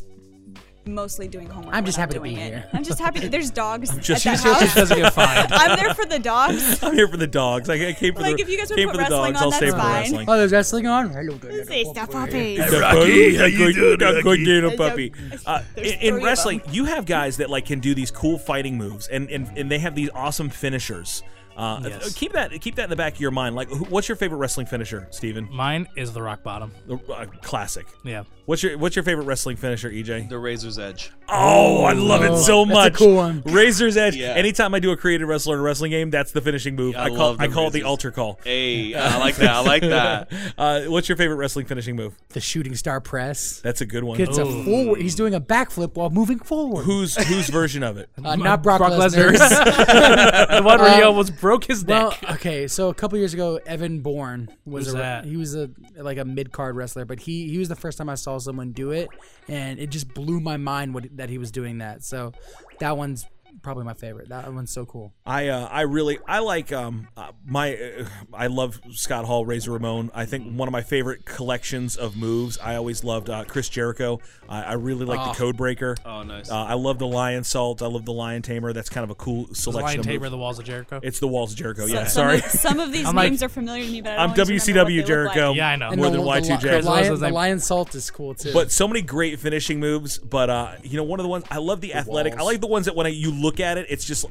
[0.86, 1.74] mostly doing homework.
[1.74, 2.52] I'm just happy to doing be it.
[2.52, 2.64] here.
[2.72, 3.20] I'm just happy.
[3.20, 4.74] That there's dogs just- at she's the just- house.
[4.74, 5.52] Doesn't get fined.
[5.52, 6.82] I'm there for the dogs.
[6.82, 7.68] I'm here for the dogs.
[7.68, 9.32] I I came for Like, the if you guys would came put for the wrestling
[9.34, 9.42] dogs.
[9.42, 10.00] on, I'll stay that's for fine.
[10.02, 10.30] wrestling.
[10.30, 11.10] Oh, there's wrestling on.
[11.10, 11.66] Hello, good.
[11.68, 12.58] Say stuff, puppy.
[12.58, 14.44] Rocky, how you doing, Rocky?
[14.46, 15.12] little puppy.
[15.46, 19.08] Uh, in, in wrestling, you have guys that like can do these cool fighting moves,
[19.08, 21.22] and and, and they have these awesome finishers.
[21.56, 22.14] Uh, Yes.
[22.14, 23.54] Keep that keep that in the back of your mind.
[23.54, 25.48] Like, who- what's your favorite wrestling finisher, Steven?
[25.50, 26.72] Mine is the rock bottom.
[26.86, 27.86] The uh, classic.
[28.04, 28.24] Yeah.
[28.46, 30.28] What's your What's your favorite wrestling finisher, EJ?
[30.28, 31.12] The Razor's Edge.
[31.28, 32.94] Oh, I love it so That's a much.
[32.94, 33.42] cool one.
[33.46, 34.16] Razor's Edge.
[34.16, 34.28] Yeah.
[34.30, 36.94] Anytime I do a created wrestler in a wrestling game, that's the finishing move.
[36.94, 37.88] Yeah, I I call love I the call it the Razors.
[37.88, 38.40] altar call.
[38.42, 39.50] Hey, I like that.
[39.50, 40.32] I like that.
[40.58, 42.16] Uh, what's your favorite wrestling finishing move?
[42.30, 43.60] The shooting star press.
[43.60, 44.18] That's a good one.
[44.18, 45.00] Gets a forward.
[45.00, 46.82] He's doing a backflip while moving forward.
[46.84, 48.08] Who's whose version of it?
[48.22, 49.30] Uh, not Brock, Brock Lesnar.
[49.32, 50.56] Lesnar.
[50.58, 52.30] the one where he Um, almost broke his Well, neck.
[52.32, 55.24] okay, so a couple years ago, Evan Bourne was Who's a that?
[55.24, 58.08] he was a like a mid card wrestler, but he he was the first time
[58.08, 59.08] I saw someone do it,
[59.48, 62.04] and it just blew my mind what that he was doing that.
[62.04, 62.32] So
[62.78, 63.26] that one's
[63.62, 64.28] probably my favorite.
[64.30, 65.12] That one's so cool.
[65.26, 69.72] I uh, I really I like um uh, my uh, I love Scott Hall Razor
[69.72, 70.10] Ramon.
[70.14, 72.58] I think one of my favorite collections of moves.
[72.58, 74.20] I always loved uh, Chris Jericho.
[74.48, 75.96] I, I really like the Codebreaker.
[76.04, 76.50] Oh, nice.
[76.50, 77.82] Uh, I love the Lionsault.
[77.82, 78.72] I love the Lion Tamer.
[78.72, 79.84] That's kind of a cool The selection.
[79.86, 80.30] Lion of Tamer, moves.
[80.32, 81.00] the walls of Jericho.
[81.02, 81.86] It's the Walls of Jericho.
[81.86, 82.38] Yeah, Some sorry.
[82.38, 84.40] Of, some of these I'm like- names are familiar to me, but I I'm don't
[84.40, 85.48] always remember what WCW they look Jericho.
[85.48, 85.56] like.
[85.56, 85.88] Yeah, I know.
[85.90, 86.60] And More the, than the, Y2J.
[86.60, 88.52] the, What's lion, the lion salt is cool too.
[88.52, 90.18] But so many great finishing moves.
[90.18, 92.36] But uh, you know, one of the ones I love the, athletic.
[92.36, 94.26] I like the ones that when I, you look at it, it's just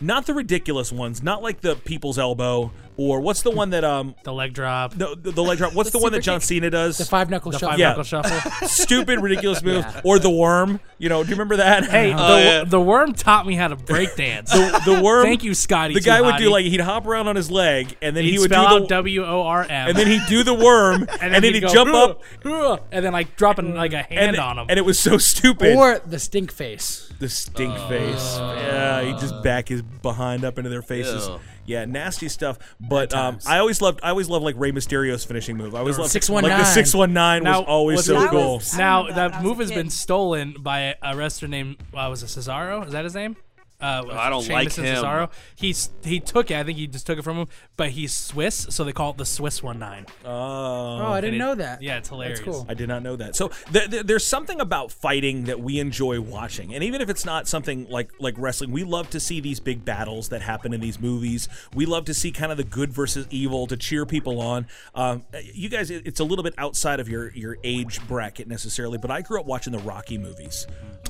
[0.00, 1.22] not the ridiculous ones.
[1.22, 4.92] Not like the people's elbow or what's the one that um the leg drop.
[4.94, 5.74] the, the, the leg drop.
[5.74, 6.44] What's the, one that John kick.
[6.48, 6.98] Cena does?
[6.98, 7.70] the five knuckle the shuffle.
[7.70, 7.88] five Yeah.
[7.88, 8.50] knuckle shuffle.
[8.68, 9.86] Stupid, ridiculous moves.
[10.04, 10.80] Or the worm.
[10.98, 11.84] You know, do you remember that?
[11.86, 12.64] hey, the, Oh, yeah.
[12.64, 14.52] the worm taught me how to break dance.
[14.52, 15.24] the, the worm.
[15.24, 15.94] Thank you, Scotty.
[15.94, 18.32] The guy Too would do like he'd hop around on his leg, and then he'd
[18.32, 21.06] he would spell do the W O R M, and then he'd do the worm,
[21.20, 24.36] and, then, he'd, go, jump up, "Ugh," and then like dropping like a hand and,
[24.38, 24.66] on him.
[24.68, 25.74] and it was so stupid.
[25.76, 27.10] or the stink face.
[27.18, 28.36] the stink face.
[28.38, 31.28] Yeah, he just back his behind up into their faces.
[31.70, 31.76] Ew.
[31.76, 32.58] Yeah, nasty stuff.
[32.80, 35.74] But um, I always loved, I always loved like Rey Mysterio's finishing move.
[35.74, 36.58] I always loved 619.
[36.58, 38.54] Like the six one nine was Now, always what's so that cool.
[38.56, 41.48] was- now remember that that I was move a has been stolen by a wrestler
[41.48, 42.86] named uh, was it Cesaro?
[42.86, 43.36] Is that his name?
[43.80, 45.04] Uh, I don't Sheamus like and him.
[45.04, 45.30] Cesaro.
[45.56, 46.56] He's he took it.
[46.56, 47.46] I think he just took it from him.
[47.76, 50.06] But he's Swiss, so they call it the Swiss one nine.
[50.24, 50.28] Oh.
[50.30, 51.82] Oh, I didn't it- know that.
[51.82, 52.40] Yeah, it's hilarious.
[52.40, 52.66] That's cool.
[52.68, 53.36] I did not know that.
[53.36, 57.24] So th- th- there's something about fighting that we enjoy watching, and even if it's
[57.24, 60.80] not something like like wrestling, we love to see these big battles that happen in
[60.80, 61.48] these movies.
[61.74, 64.66] We love to see kind of the good versus evil to cheer people on.
[64.94, 65.24] Um,
[65.54, 69.10] you guys, it- it's a little bit outside of your your age bracket necessarily, but
[69.10, 70.66] I grew up watching the Rocky movies.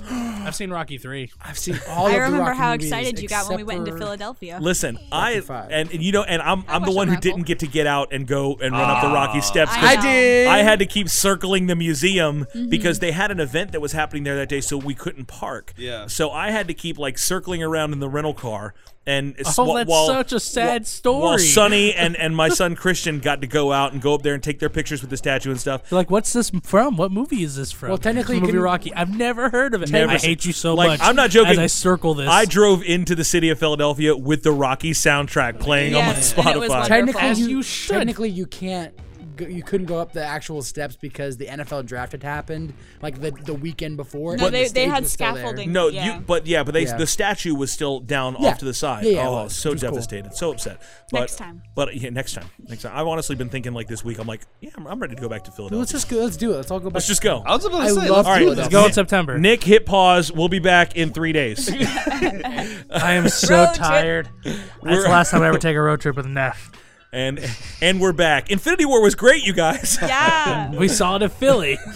[0.08, 1.30] I've seen Rocky three.
[1.40, 2.06] I've seen all.
[2.06, 4.58] I of the remember Rocky how movies excited you got when we went into Philadelphia.
[4.60, 5.32] Listen, I
[5.70, 7.30] and, and you know, and I'm I'm the one who raffle.
[7.30, 9.72] didn't get to get out and go and run up the Rocky steps.
[9.74, 10.02] I know.
[10.02, 10.46] did.
[10.48, 12.68] I had to keep circling the museum Mm-hmm.
[12.68, 15.72] because they had an event that was happening there that day, so we couldn't park.
[15.76, 16.06] Yeah.
[16.06, 18.74] So I had to keep like circling around in the rental car,
[19.06, 21.22] and it's- Oh, that's while, such a sad story.
[21.22, 24.34] While Sonny and and my son Christian got to go out and go up there
[24.34, 25.82] and take their pictures with the statue and stuff.
[25.90, 26.96] You're like, what's this from?
[26.96, 27.88] What movie is this from?
[27.90, 28.94] Well, technically the you movie can- Rocky.
[28.94, 29.90] I've never heard of it.
[29.90, 31.00] Never I seen- hate you so Like, much.
[31.02, 31.52] I'm not joking.
[31.52, 35.58] As I circle this, I drove into the city of Philadelphia with the Rocky soundtrack
[35.60, 36.72] playing Yes, on my and it was Spotify.
[36.74, 36.88] wonderful.
[36.88, 37.94] Technically, As you, you should.
[37.94, 38.92] technically you can't.
[39.40, 43.20] Go, you couldn't go up the actual steps because the NFL draft had happened like
[43.20, 44.36] the the weekend before.
[44.36, 45.42] No, and the they- they had was still there.
[45.42, 45.72] scaffolding.
[45.72, 46.16] No, Yeah.
[46.16, 46.20] you.
[46.20, 46.96] But yeah, but they Yeah.
[46.96, 48.50] the statue was still down Yeah.
[48.50, 49.04] off to the side.
[49.04, 49.56] Yeah, yeah, oh, was.
[49.56, 49.90] so It was cool.
[49.90, 50.80] devastated, so upset.
[51.10, 51.62] But, Next time.
[51.74, 52.46] But yeah, next time.
[52.68, 52.92] Next time.
[52.94, 54.18] I've honestly been thinking like this week.
[54.18, 55.78] I'm like, yeah, I'm, I'm ready to go back to Philadelphia.
[55.80, 56.16] Let's just go.
[56.18, 56.56] Let's do it.
[56.56, 56.94] Let's all go back.
[56.94, 57.42] Let's just go.
[57.46, 58.54] I was about to I say, love let's All right, do Philadelphia.
[58.54, 58.58] this.
[58.58, 59.38] Let's go in September.
[59.38, 60.30] Nick, hit pause.
[60.32, 61.68] We'll be back in three days.
[61.74, 63.76] I am so Road trip.
[63.76, 64.28] tired.
[64.44, 66.70] That's the last time I ever take a road trip with Neff.
[67.12, 67.40] And
[67.80, 68.50] and we're back.
[68.50, 69.98] Infinity War was great, you guys.
[70.00, 70.70] Yeah.
[70.80, 71.78] We saw it at Philly.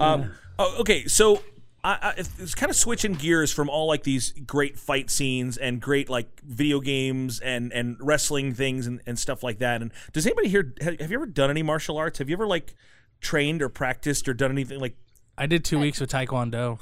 [0.00, 1.40] Um, oh, okay, so
[1.84, 5.80] I, I, it's kind of switching gears from all like these great fight scenes and
[5.80, 9.82] great like video games and and wrestling things and, and stuff like that.
[9.82, 12.18] And does anybody here have, have you ever done any martial arts?
[12.18, 12.74] Have you ever like
[13.20, 14.96] trained or practiced or done anything like?
[15.38, 16.78] I did two weeks with Taekwondo.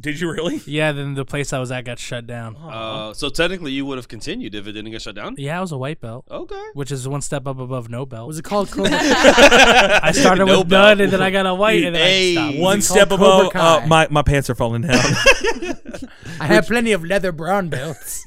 [0.00, 0.60] Did you really?
[0.66, 2.56] Yeah, then the place I was at got shut down.
[2.56, 5.34] Uh, so technically, you would have continued if it didn't get shut down.
[5.38, 6.26] Yeah, I was a white belt.
[6.30, 6.62] Okay.
[6.74, 8.26] Which is one step up above no belt.
[8.28, 8.90] Was it called Cobra?
[9.00, 10.98] I started No with belt.
[10.98, 12.36] none, and then I got a white, and then Hey.
[12.36, 12.58] I stopped.
[12.58, 13.46] One step called above.
[13.46, 13.50] Uh,
[13.80, 13.86] Kai?
[13.86, 14.98] my my pants are falling down.
[16.40, 18.24] I have plenty of leather brown belts.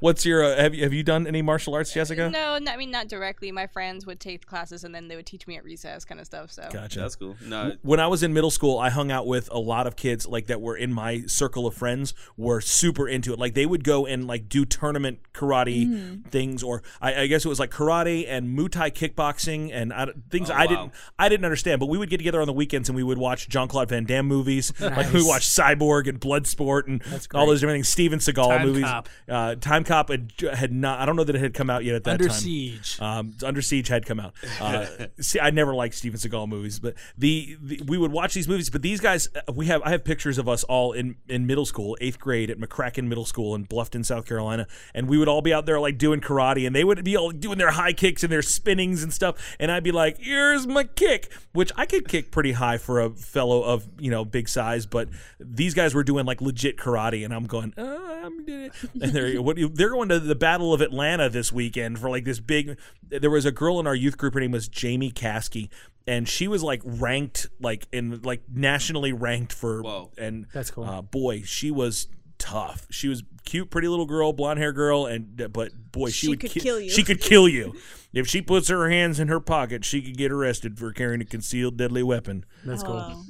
[0.00, 0.44] What's your?
[0.44, 2.30] Uh, have you have you done any martial arts, Jessica?
[2.30, 3.52] No, n- I mean not directly.
[3.52, 6.26] My friends would take classes and then they would teach me at recess, kind of
[6.26, 6.50] stuff.
[6.50, 7.00] So Gotcha.
[7.00, 7.36] That's cool.
[7.44, 10.26] No, when I was in middle school, I hung out with a lot of kids
[10.26, 13.38] like that were in my circle of friends were super into it.
[13.38, 17.48] Like they would go and like do tournament karate things, or I, I guess it
[17.48, 20.66] was like karate and Muay Thai kickboxing and I, things Oh, I wow.
[20.66, 21.80] didn't I didn't understand.
[21.80, 24.04] But we would get together on the weekends and we would watch Jean Claude Van
[24.04, 24.72] Damme movies.
[24.80, 25.26] Like we Nice.
[25.28, 27.02] watched Cyborg and Bloodsport and
[27.34, 27.88] all those different things.
[27.88, 28.84] Steven Seagal Time movies.
[28.84, 29.08] Cop.
[29.28, 31.00] Uh, Time Cop had, had not.
[31.00, 32.14] I don't know that it had come out yet at that time.
[32.20, 32.36] Under time.
[32.38, 32.98] Siege.
[33.00, 34.34] Um, Under Siege had come out.
[34.60, 34.86] Uh,
[35.20, 38.70] see, I never liked Steven Seagal movies, but the, the we would watch these movies.
[38.70, 41.66] But these guys, uh, we have I have pictures of us all in in middle
[41.66, 45.42] school, eighth grade at McCracken Middle School in Bluffton, South Carolina, and we would all
[45.42, 48.22] be out there like doing karate, and they would be all doing their high kicks
[48.22, 52.08] and their spinnings and stuff, and I'd be like, "Here's my kick," which I could
[52.08, 55.08] kick pretty high for a fellow of you know big size, but
[55.38, 59.56] these guys were doing like legit karate, and I'm going, uh, I'm and they're what
[59.74, 62.78] they're going to the Battle of Atlanta this weekend for like this big.
[63.02, 64.34] There was a girl in our youth group.
[64.34, 65.68] Her name was Jamie Caskey.
[66.06, 70.10] And she was like ranked, like in like nationally ranked for, Whoa.
[70.16, 70.84] and That's cool.
[70.84, 72.08] Uh, boy, she was
[72.38, 72.86] tough.
[72.90, 76.40] She was cute, pretty little girl, blonde hair girl, and but boy, she, She would
[76.40, 76.90] could ki- kill you.
[76.90, 77.74] She could kill you
[78.12, 79.84] if she puts her hands in her pocket.
[79.84, 82.44] She could get arrested for carrying a concealed deadly weapon.
[82.64, 82.96] That's cool.
[82.96, 83.24] Oh.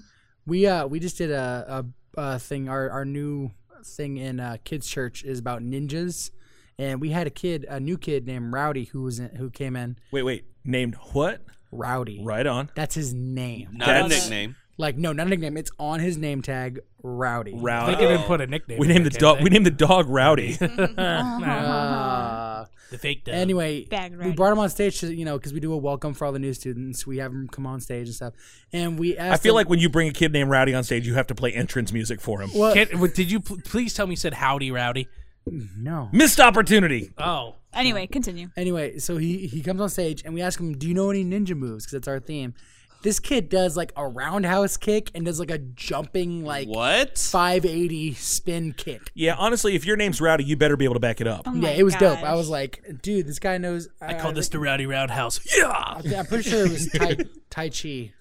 [0.46, 1.84] We uh we just did a
[2.16, 2.68] a, a thing.
[2.68, 3.50] Our our new
[3.84, 6.30] thing in uh, kids church is about ninjas,
[6.78, 9.76] and we had a kid, a new kid named Rowdy who was in, who came
[9.76, 9.98] in.
[10.10, 11.42] Wait, wait, named what?
[11.70, 12.22] Rowdy.
[12.24, 12.70] Right on.
[12.74, 13.70] That's his name.
[13.72, 14.56] not a nickname.
[14.80, 15.56] Like no, not a nickname.
[15.56, 16.80] It's on his name tag.
[17.02, 17.52] Rowdy.
[17.54, 17.94] Rowdy.
[17.96, 18.78] They didn't put a nickname.
[18.78, 19.42] We named the dog.
[19.42, 20.56] We named the dog Rowdy.
[20.98, 23.34] Uh, the fake dog.
[23.34, 24.32] anyway, Bag we Rowdy.
[24.32, 26.38] brought him on stage to you know because we do a welcome for all the
[26.38, 27.06] new students.
[27.06, 28.34] We have him come on stage and stuff,
[28.72, 29.40] and we asked.
[29.40, 31.26] I feel him- like when you bring a kid named Rowdy on stage, you have
[31.28, 32.50] to play entrance music for him.
[32.54, 35.08] well, Can't- w- did you pl- please tell me you said howdy rowdy?
[35.50, 36.08] no.
[36.12, 37.10] Missed opportunity.
[37.18, 38.48] Oh, Anyway, continue.
[38.56, 41.24] Anyway, so he he comes on stage and we ask him, "Do you know any
[41.24, 42.54] ninja moves?" Because it's our theme.
[43.02, 47.16] This kid does like a roundhouse kick and does like a jumping like What?
[47.16, 49.10] 580 spin kick.
[49.14, 51.42] Yeah, honestly, if your name's Rowdy, you better be able to back it up.
[51.46, 52.22] Oh yeah, it was dope.
[52.22, 53.88] I was like, dude, this guy knows.
[54.00, 55.40] I call uh, this the rowdy roundhouse.
[55.56, 55.68] Yeah.
[55.70, 57.16] I'm pretty sure it was Tai,
[57.50, 58.12] tai Chi.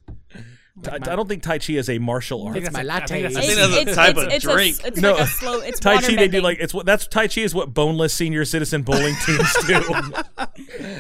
[0.91, 2.57] I, I don't think Tai Chi is a martial art.
[2.57, 3.21] It's my I think latte.
[3.23, 3.55] that's a- think
[3.85, 4.83] that's a type of it's drink.
[4.83, 5.13] A, it's No.
[5.13, 5.59] like a slow.
[5.61, 8.45] It's Tai Chi, they do like it's what that's Tai Chi is what boneless senior
[8.45, 9.81] citizen bowling teams do.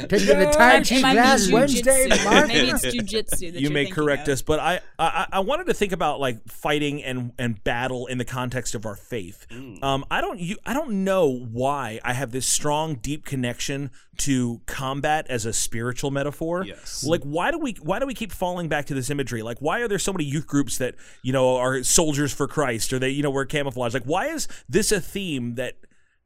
[0.07, 1.51] Take to the Tai Chi might class.
[1.51, 2.47] Wednesday, Mark.
[2.47, 3.59] Maybe it's jujitsu.
[3.59, 4.33] you may correct of.
[4.33, 8.17] us, but I, I I wanted to think about like fighting and and battle in
[8.17, 9.45] the context of our faith.
[9.81, 14.61] Um, I don't you I don't know why I have this strong, deep connection to
[14.65, 16.65] combat as a spiritual metaphor.
[16.65, 17.03] Yes.
[17.03, 19.43] Like why do we why do we keep falling back to this imagery?
[19.43, 22.93] Like why are there so many youth groups that you know are soldiers for Christ
[22.93, 23.93] or they you know wear camouflage?
[23.93, 25.75] Like why is this a theme that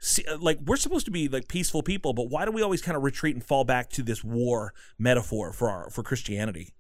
[0.03, 2.81] See, uh, like we're supposed to be like peaceful people, but why do we always
[2.81, 6.73] kind of retreat and fall back to this war metaphor for our for Christianity?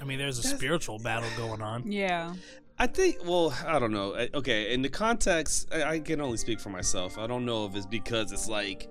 [0.00, 1.90] I mean, there's a spiritual battle going on.
[1.90, 2.34] Yeah.
[2.78, 3.24] I think.
[3.24, 4.14] Well, I don't know.
[4.34, 7.18] Okay, in the context, I, I can only speak for myself.
[7.18, 8.88] I don't know if it's because it's like,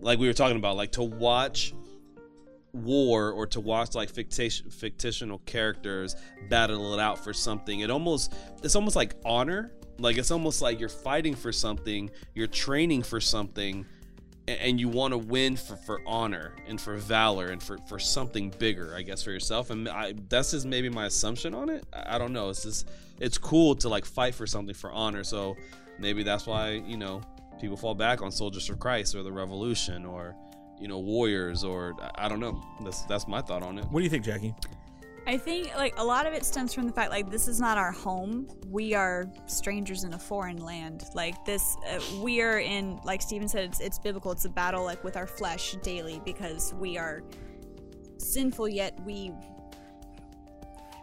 [0.00, 1.72] like we were talking about, like to watch
[2.72, 6.16] war or to watch like fictitious fictional characters
[6.48, 7.80] battle it out for something.
[7.80, 9.72] It almost it's almost like honor.
[9.98, 13.86] Like it's almost like you're fighting for something, you're training for something,
[14.48, 18.52] and you want to win for, for honor and for valor and for, for something
[18.58, 19.70] bigger, I guess, for yourself.
[19.70, 21.84] And I, that's just maybe my assumption on it.
[21.92, 22.50] I, I don't know.
[22.50, 22.88] It's just
[23.20, 25.24] it's cool to like fight for something for honor.
[25.24, 25.56] So
[25.98, 27.22] maybe that's why you know
[27.60, 30.34] people fall back on soldiers for Christ or the Revolution or
[30.82, 32.60] you know warriors or I- I don't know.
[32.82, 33.84] That's that's my thought on it.
[33.90, 34.54] What do you think, Jackie?
[35.24, 37.78] I think like a lot of it stems from the fact like this is not
[37.78, 38.48] our home.
[38.66, 41.04] We are strangers in a foreign land.
[41.14, 44.32] Like this, uh, we are in like Steven said, it's, it's biblical.
[44.32, 47.22] It's a battle like with our flesh daily because we are
[48.18, 48.68] sinful.
[48.68, 49.30] Yet we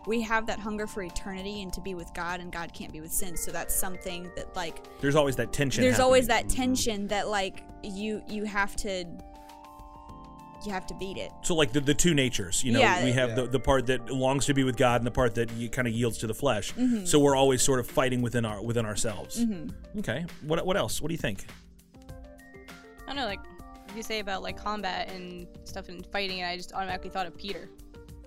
[0.08, 3.00] we have that hunger for eternity and to be with God, and God can't be
[3.00, 3.38] with sin.
[3.38, 5.82] So that's something that like There's always that tension.
[5.82, 6.06] there's happening.
[6.06, 9.06] always that tension that like you you have to
[10.66, 11.32] you have to beat it.
[11.44, 13.04] So like the, the two natures, you know, Yeah.
[13.04, 15.50] we have the, the part that longs to be with God and the part that
[15.72, 16.74] kind of yields to the flesh.
[16.74, 17.06] Mm-hmm.
[17.06, 19.44] So we're always sort of fighting within our within ourselves.
[20.00, 20.26] Okay.
[20.42, 21.02] What what else?
[21.02, 21.46] What do you think?
[22.08, 23.40] I don't know, like
[23.96, 27.36] you say about like combat and stuff and fighting, and I just automatically thought of
[27.38, 27.70] Peter.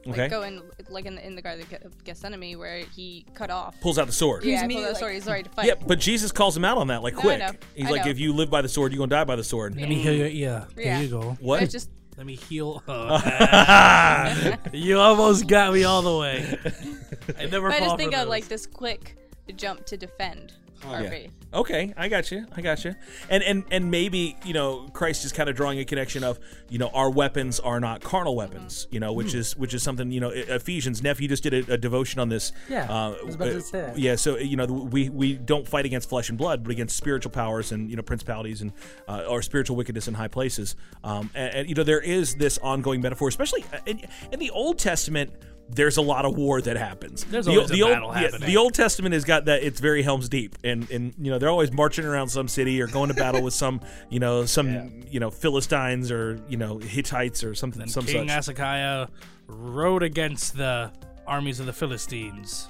[0.04, 0.28] Like Okay.
[0.28, 0.60] go in
[0.90, 3.78] like in the in the Garden of Gethsemane where he cut off.
[3.80, 4.42] Pulls out the sword.
[4.42, 5.14] Yeah, me, pulled out the sword.
[5.14, 5.66] He's ready to fight.
[5.66, 7.38] Yeah, but Jesus calls him out on that like No, I quick.
[7.38, 7.50] know.
[7.76, 8.10] He's I like, know.
[8.10, 9.76] if you live by the sword, you're gonna die by the sword.
[9.76, 10.64] Let me heal your yeah.
[10.74, 11.00] There Yeah.
[11.00, 11.36] you go.
[11.40, 11.62] What?
[11.62, 12.82] It's just Let me heal.
[12.86, 14.54] Oh.
[14.72, 16.58] you almost got me all the way.
[17.38, 17.68] I never.
[17.68, 19.16] but I fall just think for of like this quick
[19.56, 20.52] jump to defend
[20.86, 21.10] our Yeah.
[21.10, 21.32] faith.
[21.54, 22.46] Okay, I got you.
[22.56, 22.94] I got you.
[23.28, 26.78] And and and maybe you know Christ is kind of drawing a connection of you
[26.78, 28.86] know our weapons are not carnal weapons.
[28.90, 31.02] You know, which is which is something you know Ephesians.
[31.02, 32.52] Neff, you just did a, a devotion on this.
[32.68, 33.98] Yeah, uh, I was about to uh, say that.
[33.98, 37.32] Yeah, so you know we we don't fight against flesh and blood, but against spiritual
[37.32, 38.72] powers and you know principalities and
[39.06, 40.74] uh, or spiritual wickedness in high places.
[41.04, 44.00] Um, and, and you know there is this ongoing metaphor, especially uh, in,
[44.32, 45.32] in the Old Testament.
[45.68, 47.24] There's a lot of war that happens.
[47.24, 48.48] There's the, always a old, battle yeah, happening.
[48.48, 49.62] the Old Testament has got that.
[49.62, 52.86] It's very Helm's Deep, and and you know they're always marching around some city or
[52.86, 53.80] going to battle with some
[54.10, 58.34] you know some you know Philistines or you know Hittites or something some King such.
[58.34, 59.08] Hezekiah
[59.46, 60.92] rode against the
[61.26, 62.68] armies of the Philistines.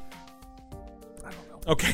[1.25, 1.73] I don't know.
[1.73, 1.93] Okay.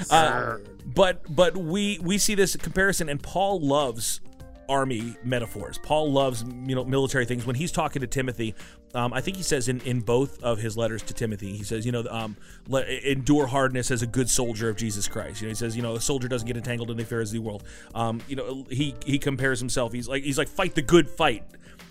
[0.10, 0.56] Uh,
[0.86, 4.20] but but we we see this comparison, and Paul loves
[4.68, 5.78] army metaphors.
[5.78, 7.46] Paul loves you know military things.
[7.46, 8.54] When he's talking to Timothy,
[8.94, 11.86] um, I think he says in, in both of his letters to Timothy, he says
[11.86, 12.36] you know um,
[12.66, 15.40] let, endure hardness as a good soldier of Jesus Christ.
[15.40, 17.34] You know he says you know a soldier doesn't get entangled in the affairs of
[17.34, 17.64] the world.
[17.94, 19.92] Um, you know he he compares himself.
[19.92, 21.44] He's like he's like fight the good fight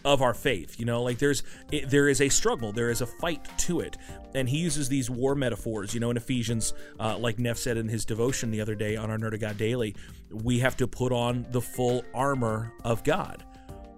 [0.05, 3.05] of our faith you know like there's it, there is a struggle there is a
[3.05, 3.97] fight to it
[4.33, 7.87] and he uses these war metaphors you know in ephesians uh, like neff said in
[7.87, 9.93] his devotion the other day on our nerd of god daily
[10.31, 13.43] we have to put on the full armor of god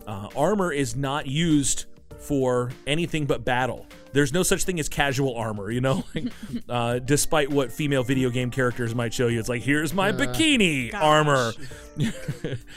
[0.07, 1.85] uh, armor is not used
[2.21, 6.25] for anything but battle there's no such thing as casual armor you know like,
[6.69, 10.93] uh, despite what female video game characters might show you it's like here's my bikini
[10.93, 11.53] armor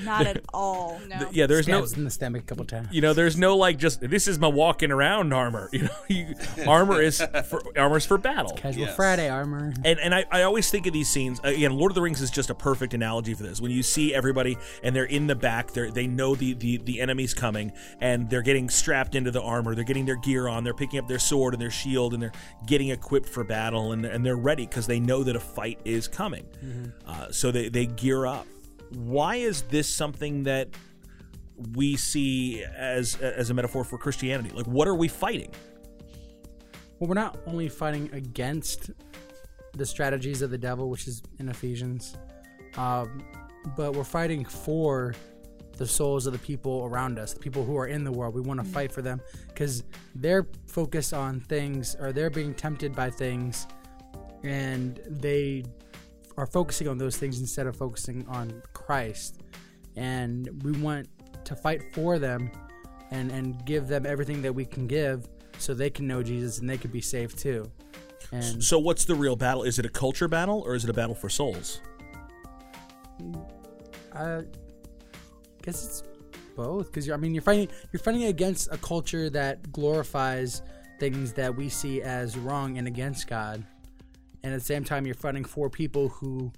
[0.02, 1.00] Not at all.
[1.08, 1.28] No.
[1.32, 2.88] yeah there's no Stabs in the stomach a couple times.
[2.90, 5.68] you know, there's no like just this is my walking around armor.
[5.72, 6.34] You know, you,
[6.66, 8.52] armor is for armor's for battle.
[8.56, 8.96] Casual Yes.
[8.96, 9.72] Friday armor.
[9.84, 11.72] And and I, I always think of these scenes again.
[11.76, 13.60] Lord of the Rings is just a perfect analogy for this.
[13.60, 17.00] When you see everybody and they're in the back, they they know the, the the
[17.00, 19.74] enemy's coming, and they're getting strapped into the armor.
[19.74, 20.64] They're getting their gear on.
[20.64, 22.32] They're picking up their sword and their shield, and they're
[22.66, 26.08] getting equipped for battle, and and they're ready because they know that a fight is
[26.08, 26.46] coming.
[27.06, 28.46] Uh, so they they gear up.
[28.90, 30.68] Why is this something that
[31.74, 34.50] we see as as a metaphor for Christianity?
[34.50, 35.50] Like, what are we fighting?
[36.98, 38.90] Well, we're not only fighting against
[39.72, 42.16] the strategies of the devil, which is in Ephesians,
[42.76, 43.24] um,
[43.76, 45.14] but we're fighting for
[45.76, 48.34] the souls of the people around us, the people who are in the world.
[48.34, 48.72] We want to mm-hmm.
[48.72, 49.84] fight for them because
[50.14, 53.66] they're focused on things or they're being tempted by things
[54.42, 55.64] and they
[56.36, 59.40] are focusing on those things instead of focusing on Christ.
[59.96, 61.08] And we want
[61.44, 62.50] to fight for them
[63.10, 65.28] and, and give them everything that we can give
[65.58, 67.70] so they can know Jesus and they can be saved too.
[68.32, 69.62] And So, what's the real battle?
[69.62, 71.80] Is it a culture battle or is it a battle for souls?
[74.12, 74.42] I
[75.64, 76.02] guess it's
[76.56, 80.62] both because I mean you're fighting you're fighting against a culture that glorifies
[81.00, 83.64] things that we see as wrong and against God,
[84.42, 86.52] and at the same time you're fighting for people who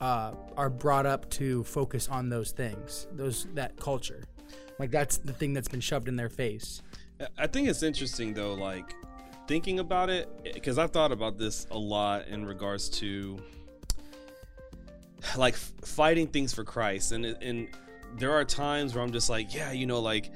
[0.00, 4.24] uh, are brought up to focus on those things, those that culture.
[4.78, 6.82] Like that's the thing that's been shoved in their face.
[7.38, 8.94] I think it's interesting though, like
[9.46, 13.38] thinking about it, because I've thought about this a lot in regards to
[15.36, 17.68] like fighting things for Christ, and and
[18.18, 20.30] there are times where I'm just like, yeah, you know, like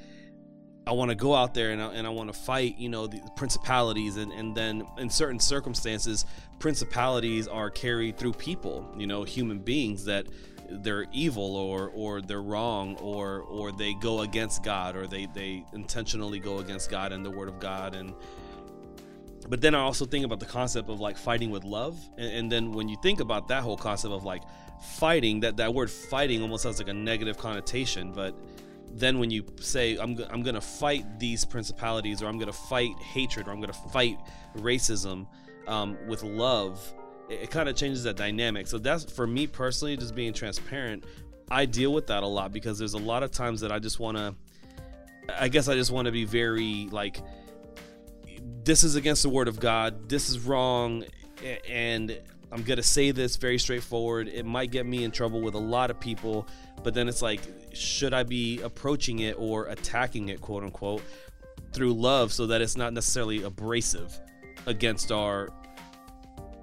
[0.85, 3.07] I want to go out there and I, and I want to fight, you know,
[3.07, 6.25] the principalities, and and then in certain circumstances,
[6.59, 10.27] principalities are carried through people, you know, human beings that
[10.69, 15.63] they're evil or or they're wrong or or they go against God or they they
[15.73, 18.13] intentionally go against God and the word of God and
[19.49, 21.97] but then I also think about the concept of like fighting with love.
[22.17, 24.43] And, and then when you think about that whole concept of like
[24.81, 28.35] fighting that that word fighting almost has like a negative connotation but
[28.93, 33.47] then when you say I'm, I'm gonna fight these principalities or I'm gonna fight hatred
[33.47, 34.17] or I'm gonna fight
[34.57, 35.27] racism
[35.67, 36.93] um, with love
[37.29, 41.03] it, it kind of changes that dynamic so that's for me personally just being transparent
[41.49, 43.99] I deal with that a lot because there's a lot of times that I just
[43.99, 44.35] want to
[45.29, 47.21] I guess I just want to be very like
[48.63, 50.09] this is against the word of God.
[50.09, 51.03] This is wrong
[51.69, 52.19] and
[52.51, 54.29] I'm to say this very straightforward.
[54.29, 56.47] It might get me in trouble with a lot of people,
[56.83, 57.41] but then it's like
[57.73, 61.03] should I be approaching it or attacking it quote unquote
[61.73, 64.19] through love so that it's not necessarily abrasive
[64.65, 65.49] against our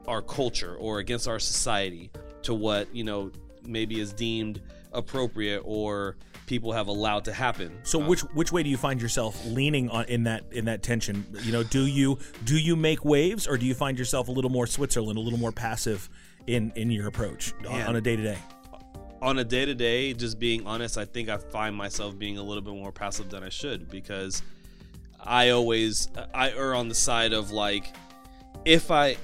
[0.07, 2.11] our culture or against our society
[2.43, 3.31] to what, you know,
[3.67, 4.61] maybe is deemed
[4.93, 6.17] appropriate or
[6.47, 7.79] people have allowed to happen.
[7.83, 10.83] So Uh, which which way do you find yourself leaning on in that in that
[10.83, 11.27] tension?
[11.43, 14.51] You know, do you do you make waves or do you find yourself a little
[14.51, 16.09] more Switzerland, a little more passive
[16.47, 18.39] in in your approach on, on a day to day?
[19.23, 22.43] on a day to day, just being honest, I think I find myself being a
[22.43, 24.43] little bit more passive than I should because
[25.19, 27.95] I always I err on the side of like
[28.67, 29.17] if I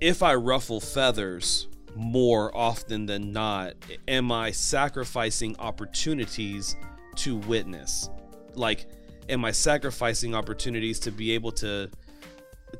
[0.00, 3.74] if I ruffle feathers more often than not,
[4.08, 6.76] am I sacrificing opportunities
[7.16, 8.08] to witness?
[8.54, 8.86] Like,
[9.28, 11.90] am I sacrificing opportunities to be able to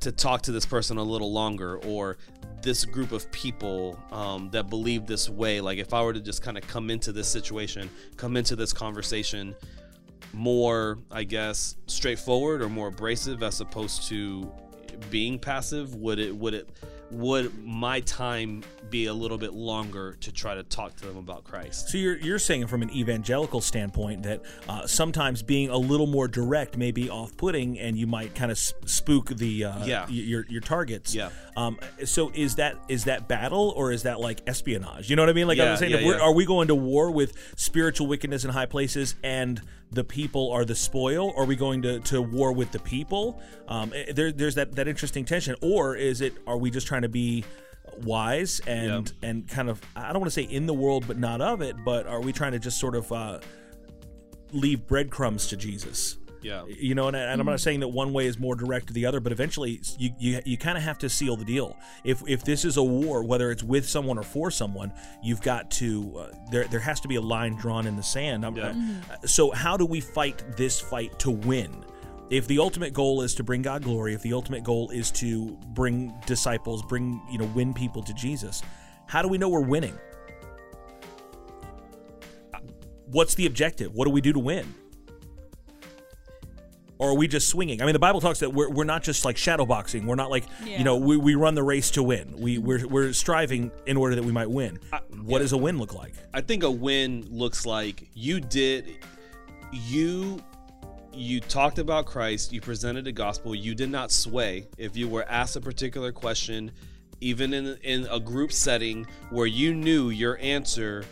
[0.00, 2.16] to talk to this person a little longer or
[2.62, 6.42] this group of people um, that believe this way like if i were to just
[6.42, 9.54] kind of come into this situation come into this conversation
[10.32, 14.50] more i guess straightforward or more abrasive as opposed to
[15.10, 16.68] being passive would it would it
[17.12, 21.44] would my time be a little bit longer to try to talk to them about
[21.44, 26.06] christ So you're you're saying from an evangelical standpoint that uh, sometimes being a little
[26.06, 30.04] more direct may be off-putting, and you might kind of spook the uh, Yeah.
[30.06, 31.14] y- your your targets.
[31.14, 31.30] Yeah.
[31.56, 31.78] Um.
[32.04, 35.08] So is that is that battle or is that like espionage?
[35.10, 35.46] You know what I mean?
[35.46, 36.18] Like Yeah, I'm saying, yeah, yeah.
[36.20, 39.60] are we going to war with spiritual wickedness in high places and
[39.92, 41.32] the people are the spoil?
[41.36, 43.40] Are we going to, to war with the people?
[43.68, 43.92] Um.
[43.94, 46.32] eh, There, there's that that interesting tension, or is it?
[46.46, 47.44] Are we just trying to be
[48.04, 51.40] wise and and kind of I don't want to say in the world but not
[51.40, 53.40] of it, but are we trying to just sort of uh,
[54.52, 56.16] leave breadcrumbs to Jesus?
[56.42, 58.88] Yeah You know, and, I- and I'm not saying that one way is more direct
[58.88, 61.76] to the other, but eventually you you, you kind of have to seal the deal.
[62.04, 64.92] If if this is a war, whether it's with someone or for someone,
[65.22, 68.44] you've got to uh, there there has to be a line drawn in the sand.
[68.44, 68.74] I'm- Yeah.
[69.10, 71.84] uh, so how do we fight this fight to win?
[72.30, 75.58] If the ultimate goal is to bring God glory, if the ultimate goal is to
[75.74, 78.62] bring disciples, bring you know win people to Jesus,
[79.06, 79.98] how do we know we're winning?
[83.06, 83.92] What's the objective?
[83.94, 84.74] What do we do to win?
[87.02, 87.82] Or are we just swinging?
[87.82, 90.06] I mean, the Bible talks that we're, we're not just like shadow boxing.
[90.06, 92.32] We're not like, you know, we, we run the race to win.
[92.38, 94.78] We, we're, we're striving in order that we might win.
[95.20, 96.14] What does a win look like?
[96.32, 98.98] I think a win looks like you did
[99.72, 100.40] you
[101.12, 104.68] you talked about Christ, you presented the gospel, you did not sway.
[104.78, 106.70] If you were asked a particular question,
[107.20, 111.04] even in in a group setting where you knew your answer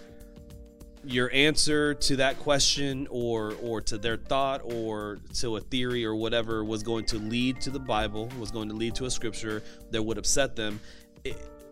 [1.04, 6.14] your answer to that question or or to their thought or to a theory or
[6.14, 9.62] whatever was going to lead to the bible was going to lead to a scripture
[9.90, 10.78] that would upset them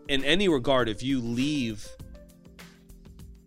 [0.07, 1.87] in any regard if you leave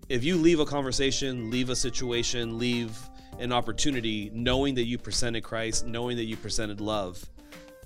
[0.09, 2.99] if you leave a conversation, leave a situation, leave
[3.39, 7.25] an opportunity, knowing that you presented Christ, knowing that you presented love,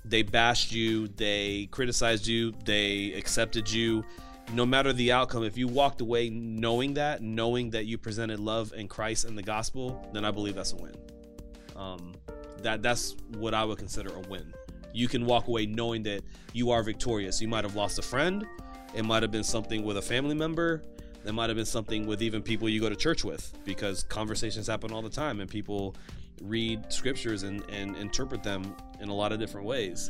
[0.03, 4.03] they bashed you, they criticized you, they accepted you.
[4.53, 8.73] No matter the outcome, if you walked away knowing that, knowing that you presented love
[8.75, 10.95] and Christ and the gospel, then I believe that's a win.
[11.75, 12.13] Um,
[12.63, 14.53] that that's what I would consider a win.
[14.93, 16.21] You can walk away knowing that
[16.53, 17.41] you are victorious.
[17.41, 18.45] You might have lost a friend.
[18.95, 20.81] It might have been something with a family member.
[21.25, 24.67] It might have been something with even people you go to church with because conversations
[24.67, 25.93] happen all the time and people
[26.41, 30.09] read scriptures and, and interpret them in a lot of different ways.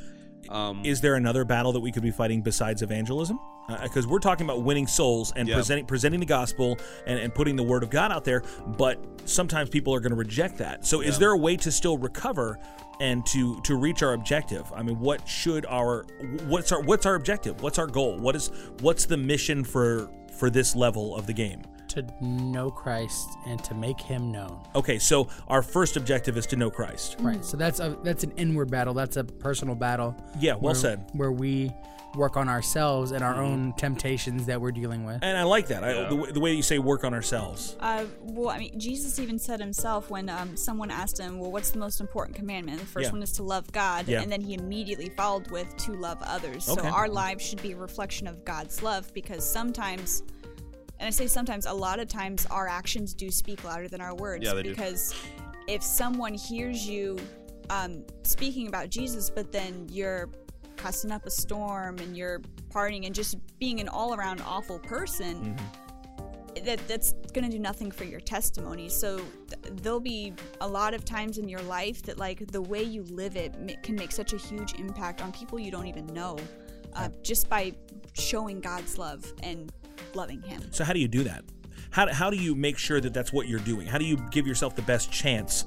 [0.49, 3.39] Um, Is there another battle that we could be fighting besides evangelism?
[3.69, 5.55] Uh, because we're talking about winning souls and Yeah.
[5.55, 8.43] presenting presenting the gospel and, and putting the word of God out there,
[8.77, 10.85] but sometimes people are going to reject that.
[10.85, 12.57] So, is there a way to still recover
[13.01, 14.71] and to to reach our objective?
[14.73, 16.05] I mean, what should our
[16.45, 17.61] what's our what's our objective?
[17.61, 18.17] What's our goal?
[18.17, 21.61] What is what's the mission for for this level of the game?
[21.89, 24.61] to know Christ and to make Him known.
[24.75, 27.15] Okay, so our first objective is to know Christ.
[27.19, 27.43] Right.
[27.43, 28.93] So that's a that's an inward battle.
[28.93, 30.13] That's a personal battle.
[30.37, 31.09] Yeah, well where- said.
[31.13, 31.71] Where we
[32.17, 35.19] work on ourselves and our own temptations that we're dealing with.
[35.21, 35.83] And I like that.
[35.83, 37.75] I, the, way- the way you say work on ourselves.
[37.79, 41.69] Uh, well, I mean, Jesus even said himself when um, someone asked him, "Well, what's
[41.69, 43.11] the most important commandment?" The first Yeah.
[43.11, 44.21] one is to love God, Yeah.
[44.21, 46.67] and then he immediately followed with to love others.
[46.67, 46.81] Okay.
[46.81, 50.23] So our lives should be a reflection of God's love, because sometimes,
[50.99, 54.15] and I say sometimes, a lot of times, our actions do speak louder than our
[54.15, 54.43] words.
[54.43, 54.69] Yeah, they do.
[54.69, 55.13] because
[55.67, 57.17] if someone hears you
[57.69, 60.29] um, speaking about Jesus, but then you're
[60.77, 62.39] cussing up a storm and you're
[62.69, 65.57] partying and just being an all-around awful person
[66.63, 68.89] that that's going to do nothing for your testimony.
[68.89, 72.83] So th- there'll be a lot of times in your life that like the way
[72.83, 76.07] you live it ma- can make such a huge impact on people you don't even
[76.07, 76.37] know,
[76.95, 77.73] uh, just by
[78.13, 79.71] showing God's love and
[80.13, 80.61] loving Him.
[80.71, 81.43] So how do you do that?
[81.91, 83.87] How, how do you make sure that that's what you're doing?
[83.87, 85.65] How do you give yourself the best chance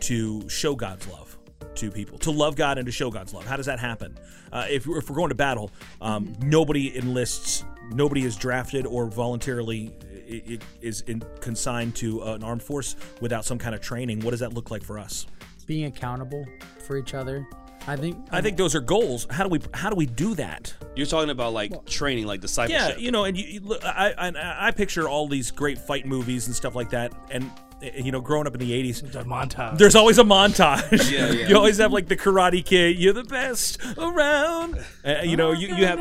[0.00, 1.29] to show God's love
[1.76, 3.46] to people, to love God and to show God's love?
[3.46, 4.18] How does that happen?
[4.52, 5.70] Uh, if, if we're going to battle,
[6.00, 9.92] um, nobody enlists, nobody is drafted or voluntarily
[10.30, 14.20] i- i- is in, consigned to an armed force without some kind of training.
[14.20, 15.26] What does that look like for us?
[15.66, 16.44] Being accountable
[16.86, 17.46] for each other.
[17.86, 18.18] I think.
[18.30, 19.26] I think those are goals.
[19.30, 20.74] How do we how do we do that?
[20.96, 22.96] You're talking about like training, like discipleship.
[22.98, 26.46] Yeah, you know, and you, you I, I I picture all these great fight movies
[26.46, 27.48] and stuff like that, and uh,
[27.82, 29.78] you know, growing up in the '80s, The montage.
[29.78, 31.10] there's always a montage.
[31.10, 31.48] Yeah, yeah.
[31.48, 32.98] you always have like the Karate Kid.
[32.98, 34.78] You're the best around.
[35.04, 35.98] Uh, you know, you, you have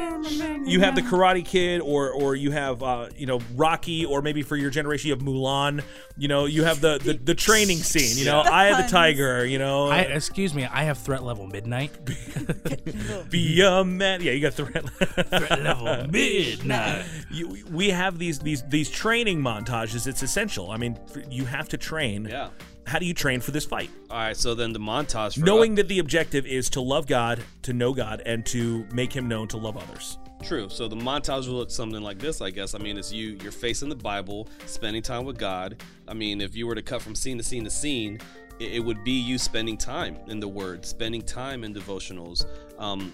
[0.67, 4.41] you have the Karate Kid, or or you have uh, you know Rocky, or maybe
[4.41, 5.83] for your generation you have Mulan.
[6.17, 8.17] You know, you have the the, the training scene.
[8.17, 9.45] You know, Eye of the Tiger.
[9.45, 11.91] You know, I, excuse me, I have threat level midnight.
[13.29, 14.21] be a man.
[14.21, 14.89] Yeah, you got threat.
[14.89, 17.05] threat level midnight.
[17.31, 20.07] you, we have these these these training montages.
[20.07, 20.71] It's essential.
[20.71, 20.99] I mean,
[21.29, 22.25] you have to train.
[22.25, 22.49] Yeah.
[22.85, 23.91] How do you train for this fight?
[24.09, 27.43] All right, so then the montage for Knowing that the objective is to love God,
[27.63, 30.17] to know God, and to make Him known to love others.
[30.41, 30.69] True.
[30.69, 32.73] So the montage will look something like this, I guess.
[32.73, 35.83] I mean, it's you, you're facing the Bible, spending time with God.
[36.07, 38.19] I mean, if you were to cut from scene to scene to scene,
[38.59, 42.45] it, it would be you spending time in the Word, spending time in devotionals,
[42.77, 43.13] um,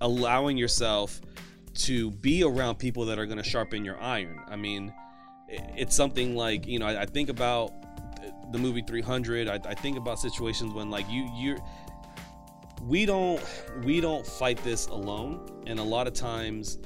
[0.00, 1.20] allowing yourself
[1.74, 4.40] to be around people that are going to sharpen your iron.
[4.46, 4.92] I mean,
[5.48, 7.72] it's something like you know, I, I think about
[8.52, 9.48] the movie 300.
[9.48, 11.58] I, I think about situations when like you you're
[12.82, 13.42] we don't
[13.84, 16.78] we don't fight this alone and a lot of times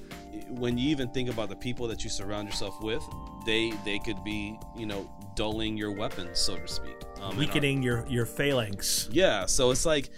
[0.48, 3.02] when you even think about the people that you surround yourself with
[3.44, 7.38] they they could be you know dulling your weapons so to speak um, and our-
[7.38, 9.08] Weakening your your phalanx.
[9.10, 10.10] yeah so it's like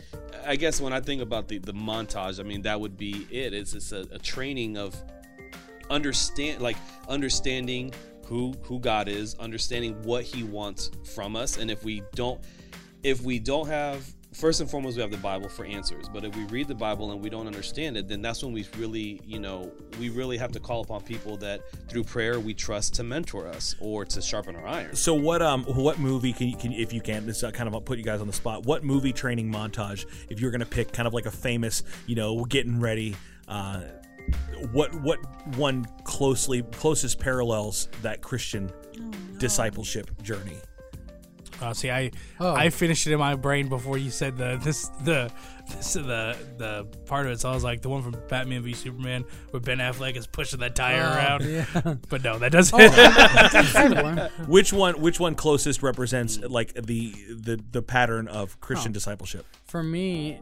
[0.47, 3.55] i guess when i think about the the montage i mean that would be it
[3.55, 4.95] it's, it's a, a training of
[5.91, 6.77] understand like
[7.09, 7.93] understanding
[8.33, 12.41] who who god is understanding what he wants from us and if we don't
[13.03, 14.03] if we don't have
[14.33, 17.13] first and foremost we have the bible for answers but if we read the bible
[17.13, 20.51] and we don't understand it then that's when we really you know we really have
[20.51, 21.61] to call upon people that
[21.91, 25.65] through prayer we trust to mentor us or to sharpen our iron So what um
[25.65, 28.23] what movie can you can if you can this uh, kind of put you guys
[28.23, 28.65] on the spot.
[28.65, 32.45] What movie training montage if you're gonna pick kind of like a famous you know
[32.45, 33.15] getting ready.
[33.47, 33.83] Uh,
[34.73, 35.19] what what
[35.57, 38.71] one closely closest parallels that Christian
[39.39, 40.57] discipleship journey?
[41.61, 42.55] Uh, see, I Oh.
[42.55, 45.31] I finished it in my brain before you said the this the
[45.77, 47.41] this the the part of it.
[47.41, 50.59] So I was like the one from Batman v Superman where Ben Affleck is pushing
[50.59, 51.45] that tire Oh, around.
[51.45, 51.95] yeah.
[52.09, 52.77] But no, that doesn't.
[53.95, 54.19] Good one.
[54.49, 59.47] Which one which one closest represents like the the the pattern of Christian discipleship?
[59.67, 60.41] For me,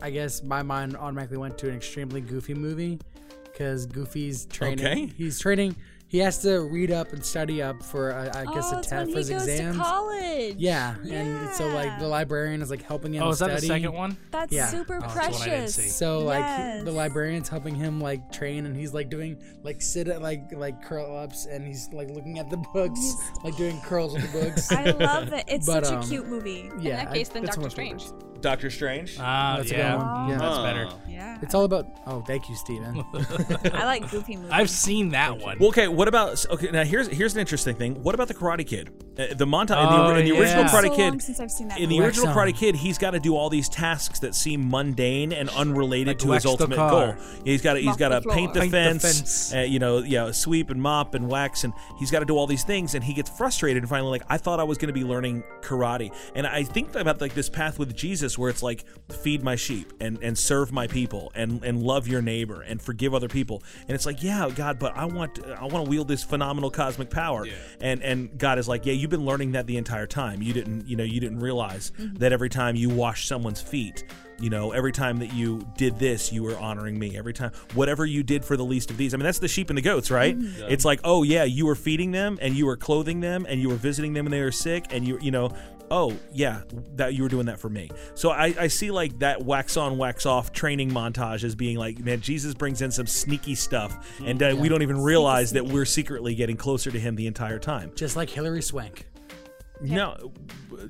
[0.00, 2.98] I guess my mind automatically went to an extremely goofy movie
[3.44, 4.86] because Goofy's training.
[4.86, 5.06] Okay.
[5.06, 5.76] He's training.
[6.10, 8.92] He has to read up and study up for, uh, I guess, oh, a test
[8.92, 9.76] when for his he goes exams.
[9.76, 10.54] to college.
[10.56, 13.22] Yeah, and so like the librarian is like helping him.
[13.22, 13.66] oh, is that the study.
[13.82, 14.16] second one?
[14.30, 14.68] That's Yeah.
[14.68, 15.74] super Oh, that's one I didn't precious.
[15.74, 15.88] see.
[15.88, 16.84] So like Yes.
[16.84, 20.82] the librarian's helping him like train, and he's like doing like sit at like like
[20.82, 23.14] curl ups, and he's like looking at the books,
[23.44, 24.72] like doing curls with the books.
[24.72, 25.44] I love it.
[25.46, 26.70] It's But, such um, a cute movie.
[26.80, 28.02] yeah, in that case, I- then Doctor one of my Strange.
[28.04, 28.24] favorites.
[28.40, 29.16] Doctor Strange.
[29.18, 30.28] Ah, That's a good yeah, one.
[30.30, 30.38] Yeah.
[30.38, 30.88] that's better.
[31.08, 31.38] Yeah.
[31.42, 31.86] It's all about.
[32.06, 33.04] Oh, thank you, Steven.
[33.74, 34.50] I like goofy movies.
[34.52, 35.58] I've seen that one.
[35.58, 35.88] Well, okay.
[35.98, 36.70] What about okay?
[36.70, 38.00] Now here's here's an interesting thing.
[38.04, 38.90] What about the Karate Kid?
[39.18, 40.70] Uh, the montage Oh, in, the, in the original yeah.
[40.70, 41.22] Karate so Kid.
[41.22, 42.36] since I've seen that in the original on.
[42.36, 46.18] Karate Kid, he's got to do all these tasks that seem mundane and unrelated Like
[46.18, 47.16] to his ultimate goal.
[47.44, 49.54] He's got to he's got to paint the Paint the fence, fence.
[49.54, 52.46] Uh, you know, yeah, sweep and mop and wax, and he's got to do all
[52.46, 55.00] these things, and he gets frustrated and finally like, I thought I was going to
[55.00, 58.84] be learning karate, and I think about like this path with Jesus where it's like
[59.10, 63.14] feed my sheep and and serve my people and and love your neighbor and forgive
[63.14, 66.22] other people, and it's like yeah, God, but I want I want to wield this
[66.22, 67.46] phenomenal cosmic power,
[67.80, 70.42] and and God is like yeah, you've been learning that the entire time.
[70.42, 72.16] You didn't you know you didn't realize mm-hmm.
[72.16, 74.04] that every time you wash someone's feet.
[74.40, 77.18] You know, every time that you did this, you were honoring me.
[77.18, 79.12] Every time, whatever you did for the least of these.
[79.12, 80.38] I mean, that's the sheep and the goats, right?
[80.38, 80.70] Mm-hmm.
[80.70, 83.68] It's like, oh yeah, you were feeding them, and you were clothing them, and you
[83.68, 85.50] were visiting them when they were sick, and you, you know,
[85.90, 86.62] oh yeah,
[86.96, 87.90] that you were doing that for me.
[88.14, 91.98] So I, I see like that wax on, wax off training montage as being like,
[91.98, 95.84] man, Jesus brings in some sneaky stuff, and uh, we don't even realize that we're
[95.84, 97.92] secretly getting closer to Him the entire time.
[97.94, 99.06] Just like Hilary Swank.
[99.80, 100.32] No,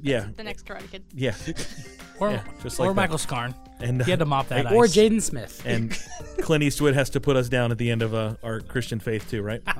[0.02, 1.04] yeah, The next Karate Kid.
[1.14, 1.34] yeah,
[2.20, 3.00] Or, Yeah, just or like that.
[3.02, 3.54] Michael Scarn.
[3.80, 4.96] and He had to mop that Or ice.
[4.96, 5.62] Jaden Smith.
[5.66, 5.92] and
[6.40, 9.28] Clint Eastwood has to put us down at the end of uh, our Christian faith
[9.30, 9.62] too, right?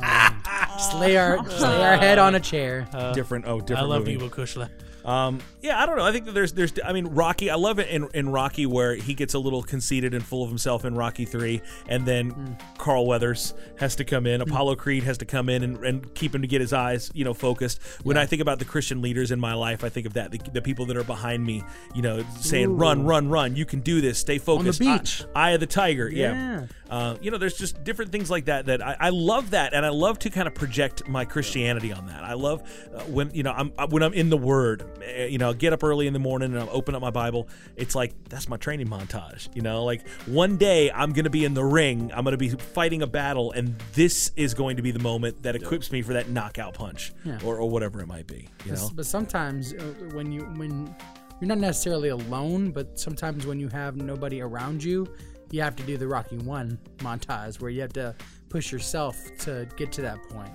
[0.76, 2.86] Just lay our, just lay our head on a chair.
[3.14, 3.46] different.
[3.48, 3.82] Oh, different.
[3.82, 4.16] I love movie.
[4.18, 4.68] Mo Cuishle.
[5.04, 6.04] Um, yeah, I don't know.
[6.04, 6.72] I think that there's, there's.
[6.84, 7.50] I mean, Rocky.
[7.50, 10.48] I love it in, in Rocky where he gets a little conceited and full of
[10.48, 14.40] himself in Rocky three, and then Carl Weathers has to come in.
[14.40, 17.24] Apollo Creed has to come in and, and keep him to get his eyes, you
[17.24, 17.80] know, focused.
[18.02, 20.30] When I think about the Christian leaders in my life, I think of that.
[20.30, 21.64] The, the people that are behind me,
[21.94, 23.56] you know, saying, "Run, run, run!
[23.56, 24.18] You can do this.
[24.18, 25.24] Stay focused." Eye- beach.
[25.34, 26.08] Eye, of the tiger.
[26.08, 26.32] Yeah.
[26.32, 26.66] Yeah.
[26.90, 29.84] Uh, you know, there's just different things like that that I, I love that, and
[29.84, 32.24] I love to kind of project my Christianity on that.
[32.24, 32.62] I love
[32.94, 34.84] uh, when you know I'm uh, when I'm in the Word.
[35.02, 37.48] Uh, You know, get up early in the morning and I'm open up my Bible.
[37.76, 39.48] It's like that's my training montage.
[39.54, 42.10] You know, like one day I'm going to be in the ring.
[42.14, 45.42] I'm going to be fighting a battle, and this is going to be the moment
[45.42, 47.38] that equips me for that knockout punch Yeah.
[47.44, 48.48] or, or whatever it might be.
[48.64, 49.76] You know, But- But sometimes uh,
[50.12, 50.94] when you when
[51.40, 55.06] you're not necessarily alone, but sometimes when you have nobody around you,
[55.52, 58.14] you have to do the Rocky One montage where you have to
[58.48, 60.50] push yourself to get to that point.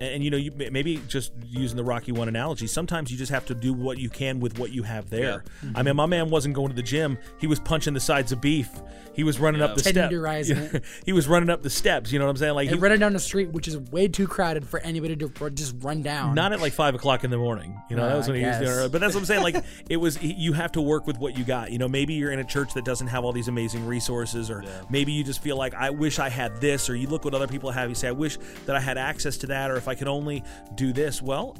[0.00, 3.30] And, and, you know, you maybe just using the Rocky One analogy, sometimes you just
[3.32, 5.44] have to do what you can with what you have there.
[5.74, 8.40] I mean, my man wasn't going to the gym; he was punching the sides of
[8.40, 8.68] beef.
[9.14, 10.12] He was running up the steps.
[10.12, 10.82] Tenderizing it.
[11.06, 12.10] he was running up the steps.
[12.10, 12.54] You know what I'm saying?
[12.54, 15.50] Like And he, running down the street, which is way too crowded for anybody to
[15.50, 16.34] just run down.
[16.34, 17.80] not at like five o'clock in the morning.
[17.88, 18.86] You know, that Uh, was when I he was doing guess.
[18.86, 18.92] it.
[18.92, 19.42] But that's what I'm saying.
[19.44, 21.70] Like it was, you have to work with what you got.
[21.70, 24.64] You know, maybe you're in a church that doesn't have all these amazing resources, or
[24.90, 27.46] maybe you just feel like I wish I had this, or you look what other
[27.46, 27.88] people have.
[27.88, 30.42] You say, I wish that I had access to that, or if I could only
[30.76, 31.20] do this.
[31.20, 31.58] Well,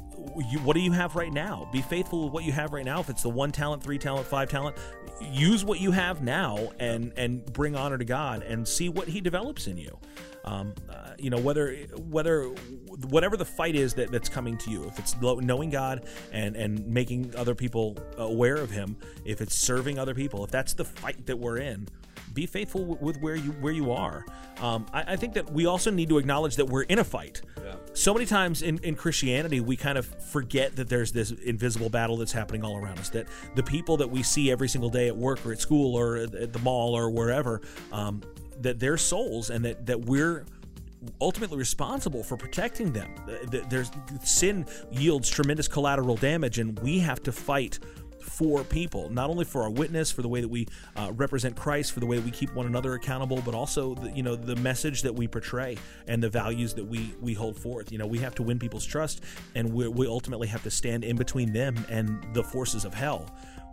[0.49, 1.69] you, what do you have right now?
[1.71, 2.99] Be faithful with what you have right now.
[2.99, 4.77] If it's the one talent, three talent, five talent,
[5.21, 9.21] use what you have now and and bring honor to God and see what He
[9.21, 9.95] develops in you.
[10.43, 11.75] Um, uh, you know whether
[12.09, 12.45] whether
[13.09, 16.85] whatever the fight is that, that's coming to you if it's knowing god and and
[16.85, 18.95] making other people aware of him
[19.25, 21.87] if it's serving other people if that's the fight that we're in
[22.35, 24.25] be faithful w- with where you where you are.
[24.61, 27.41] Um, I, I think that we also need to acknowledge that we're in a fight.
[27.93, 32.17] So many times in, in christianity we kind of forget that there's this invisible battle
[32.17, 35.15] that's happening all around us that the people that we see every single day at
[35.17, 38.21] work or at school or at the mall or wherever um,
[38.61, 40.45] that they're souls and that, that we're
[41.21, 43.09] ultimately responsible for protecting them.
[43.27, 43.91] Th- th- There's
[44.23, 47.79] sin yields tremendous collateral damage, and we have to fight
[48.25, 51.91] for people, not only for our witness, for the way that we uh, represent Christ,
[51.91, 54.55] for the way that we keep one another accountable, but also the, you know the
[54.57, 55.77] message that we portray
[56.07, 57.91] and the values that we we hold forth.
[57.91, 59.23] You know, we have to win people's trust,
[59.53, 63.29] and we, we ultimately have to stand in between them and the forces of hell.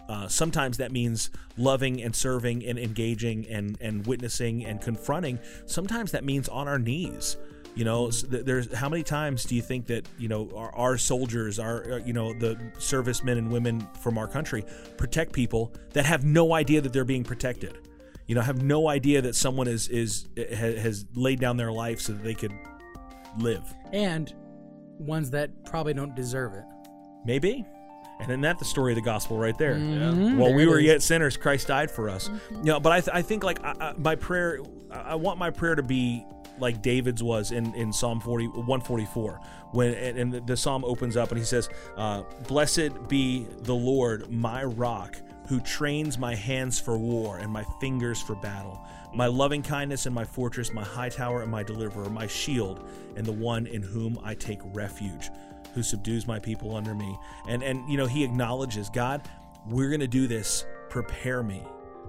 [0.08, 5.38] Uh, sometimes that means loving and serving and engaging and, and witnessing and confronting.
[5.64, 7.36] Sometimes that means on our knees.
[7.74, 11.58] You know, there's how many times do you think that you know our, our soldiers,
[11.58, 14.64] our uh, you know the servicemen and women from our country
[14.98, 17.78] protect people that have no idea that they're being protected.
[18.26, 22.12] You know, have no idea that someone is is has laid down their life so
[22.12, 22.52] that they could
[23.38, 23.62] live.
[23.92, 24.32] and
[24.98, 26.62] ones that probably don't deserve it.
[27.24, 27.64] Maybe.
[28.20, 29.74] And isn't that the story of the gospel right there?
[29.74, 30.36] Mhm.
[30.36, 30.84] While There we were is.
[30.84, 32.30] yet sinners, Christ died for us.
[32.50, 35.38] You know, but I, th- I think like I, I, my prayer, I I want
[35.38, 36.24] my prayer to be
[36.58, 39.40] like David's was in, in Psalm 40, 144.
[39.72, 44.64] When and, the psalm opens up and he says, uh, "Blessed be the Lord, my
[44.64, 45.16] rock,
[45.48, 48.80] who trains my hands for war and my fingers for battle."
[49.14, 53.26] My loving kindness and my fortress, my high tower and my deliverer, my shield, and
[53.26, 55.28] the one in whom I take refuge
[55.74, 57.18] who subdues my people under me.
[57.48, 59.28] And and you know, he acknowledges, God,
[59.66, 60.64] we're going to do this.
[60.88, 61.62] Prepare me.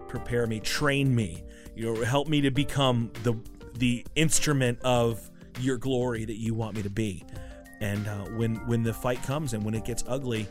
[0.08, 1.44] Prepare me, train me.
[1.76, 3.34] You know, help me to become the
[3.78, 5.30] the instrument of
[5.60, 7.24] your glory that you want me to be.
[7.82, 10.48] And uh, when when the fight comes and when it gets ugly,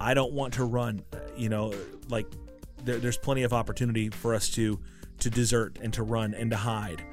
[0.00, 1.02] I don't want to run.
[1.36, 1.74] You know,
[2.08, 2.26] like
[2.84, 4.78] there, there's plenty of opportunity for us to
[5.18, 7.04] to desert and to run and to hide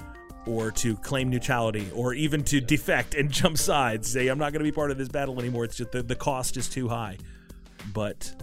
[0.46, 4.62] or to claim neutrality or even to defect and jump sides say i'm not going
[4.62, 7.18] to be part of this battle anymore it's just the, the cost is too high
[7.94, 8.34] but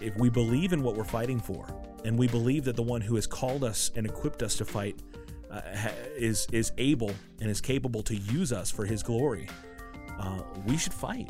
[0.00, 1.66] if we believe in what we're fighting for
[2.04, 4.98] and we believe that the one who has called us and equipped us to fight
[5.50, 5.60] uh,
[6.16, 9.48] is is able and is capable to use us for his glory
[10.18, 11.28] uh, we should fight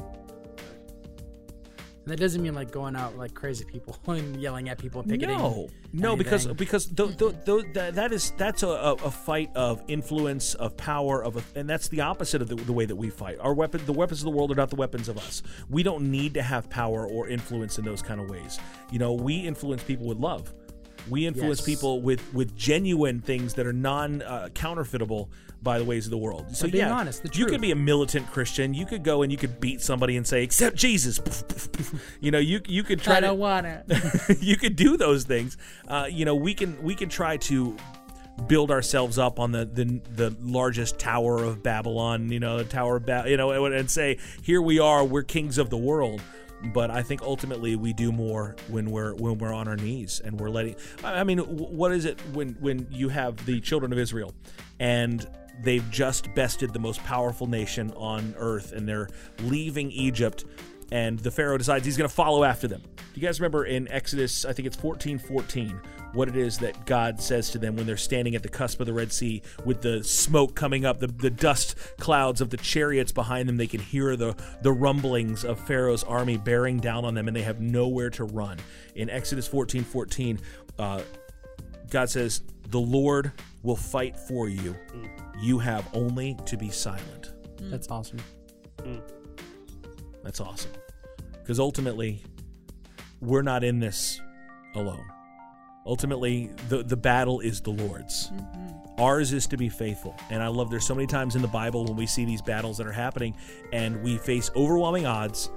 [2.05, 5.11] And that doesn't mean like going out like crazy people and yelling at people and
[5.11, 5.37] picketing.
[5.39, 6.57] No, no, because anything.
[6.57, 10.77] because th- th- th- that, that is that's a, a, a fight of influence, of
[10.77, 13.39] power, of a, and that's the opposite of the, the way that we fight.
[13.41, 15.43] Our weapon, the weapons of the world, are not the weapons of us.
[15.69, 18.61] We don't need to have power or influence in those kind of ways.
[18.93, 20.55] You know, we influence people with love.
[21.09, 21.67] We influence Yes.
[21.67, 25.31] people with with genuine things that are non uh, counterfeitable
[25.63, 26.55] by the ways of the world.
[26.55, 27.39] So being yeah, honest, the truth.
[27.39, 28.75] you could be a militant Christian.
[28.75, 31.21] You could go and you could beat somebody and say, "Accept Jesus."
[32.21, 34.39] you know, you you could try I to don't want it.
[34.41, 35.57] you could do those things.
[35.89, 37.77] Uh, you know, we can we can try to
[38.49, 42.31] build ourselves up on the the, the largest tower of Babylon.
[42.31, 45.23] You know, the Tower of ba- you know, and and say, here we are, we're
[45.23, 46.21] kings of the world.
[46.73, 50.41] But I think ultimately we do more when we're when we're on our knees and
[50.41, 50.77] we're letting.
[51.05, 54.35] I mean, what is it when when you have the children of Israel
[54.81, 55.27] and
[55.63, 59.09] they've just bested the most powerful nation on earth and they're
[59.43, 60.45] leaving Egypt
[60.93, 62.83] and the Pharaoh decides he's going to follow after them.
[62.97, 65.81] Do you guys remember in Exodus, I think it's 14 14,
[66.13, 68.87] what it is that God says to them when they're standing at the cusp of
[68.87, 73.13] the Red Sea with the smoke coming up, the, the dust clouds of the chariots
[73.13, 73.57] behind them?
[73.57, 77.43] They can hear the, the rumblings of Pharaoh's army bearing down on them, and they
[77.43, 78.59] have nowhere to run.
[78.95, 80.39] In Exodus 14 14,
[80.79, 81.03] uh,
[81.91, 83.33] God says, The Lord
[83.63, 84.77] will fight for you.
[84.95, 85.11] Mm.
[85.41, 87.33] You have only to be silent.
[87.57, 87.71] Mm.
[87.71, 88.21] That's awesome.
[88.79, 89.03] Mm.
[90.27, 90.73] That's awesome.
[91.31, 92.21] Because ultimately,
[93.21, 94.21] we're not in this
[94.75, 95.05] alone.
[95.87, 98.31] Ultimately, the, the battle is the Lord's.
[98.31, 99.01] Mm-hmm.
[99.01, 100.17] Ours is to be faithful.
[100.29, 102.77] And I love there's so many times in the Bible when we see these battles
[102.79, 103.37] that are happening
[103.73, 105.49] and we face overwhelming odds,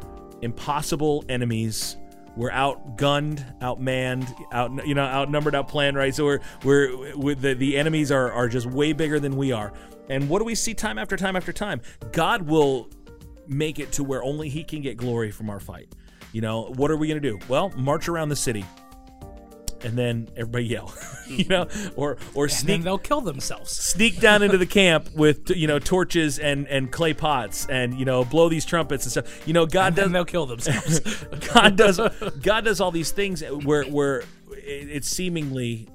[0.43, 1.97] impossible enemies.
[2.35, 6.13] We're outgunned, outmanned, out you know, outnumbered, outplanned, right?
[6.13, 9.73] So we're we're with the, the enemies are are just way bigger than we are.
[10.09, 11.81] And what do we see time after time after time?
[12.11, 12.89] God will
[13.49, 15.93] make it to where only he can get glory from our fight.
[16.31, 17.39] You know, what are we going to do?
[17.47, 18.63] Well, march around the city
[19.83, 20.93] and then everybody yell,
[21.27, 23.71] you know, or or And sneak they'll kill themselves.
[23.85, 28.05] sneak down into the camp with you know torches and and clay pots and you
[28.05, 29.47] know blow these trumpets and stuff.
[29.47, 30.99] You know, God And does then they'll kill themselves.
[31.53, 31.99] God does
[32.41, 35.87] God does all these things where where it's seemingly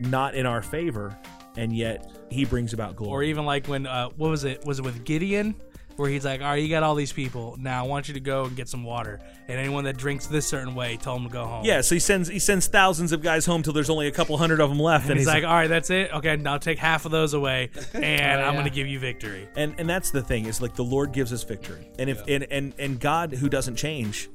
[0.00, 1.16] not in our favor
[1.56, 3.12] and yet he brings about glory.
[3.12, 4.64] or even like when uh, what was it?
[4.64, 5.54] Was it with Gideon?
[5.96, 7.56] Where he's like, all right, you got all these people.
[7.58, 9.20] Now I want you to go and get some water.
[9.48, 11.64] And anyone that drinks this certain way, tell them to go home.
[11.64, 14.36] Yeah, so he sends he sends thousands of guys home till there's only a couple
[14.38, 16.12] hundred of them left, And he's like, all right, that's it.
[16.12, 19.48] Okay, now take half of those away, and oh, I'm going to give you victory.
[19.56, 22.44] and and that's the thing is like the Lord gives us victory, and if and
[22.50, 24.30] and and God who doesn't change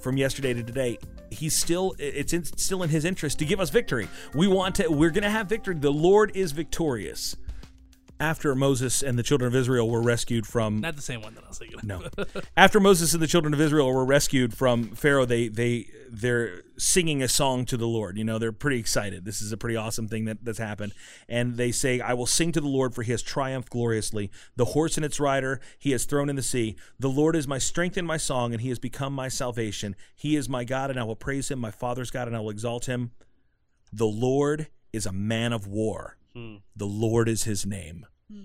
[0.00, 0.98] from yesterday to today,
[1.30, 4.08] He's still it's in, still in His interest to give us victory.
[4.34, 4.88] We want to.
[4.88, 5.74] We're going to have victory.
[5.76, 7.36] The Lord is victorious.
[8.20, 11.44] After Moses and the children of Israel were rescued from Not the same one that
[11.44, 11.80] I was thinking.
[11.82, 12.02] no.
[12.56, 17.22] After Moses and the children of Israel were rescued from Pharaoh, they they they're singing
[17.22, 18.18] a song to the Lord.
[18.18, 19.24] You know, they're pretty excited.
[19.24, 20.92] This is a pretty awesome thing that, that's happened.
[21.28, 24.30] And they say, I will sing to the Lord, for he has triumphed gloriously.
[24.56, 26.76] The horse and its rider he has thrown in the sea.
[26.98, 29.96] The Lord is my strength and my song, and he has become my salvation.
[30.14, 32.50] He is my God, and I will praise him, my father's God, and I will
[32.50, 33.12] exalt him.
[33.92, 36.16] The Lord is a man of war.
[36.34, 36.56] Hmm.
[36.76, 38.06] The Lord is his name.
[38.30, 38.44] Hmm.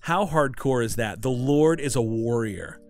[0.00, 1.22] How hardcore is that?
[1.22, 2.80] The Lord is a warrior.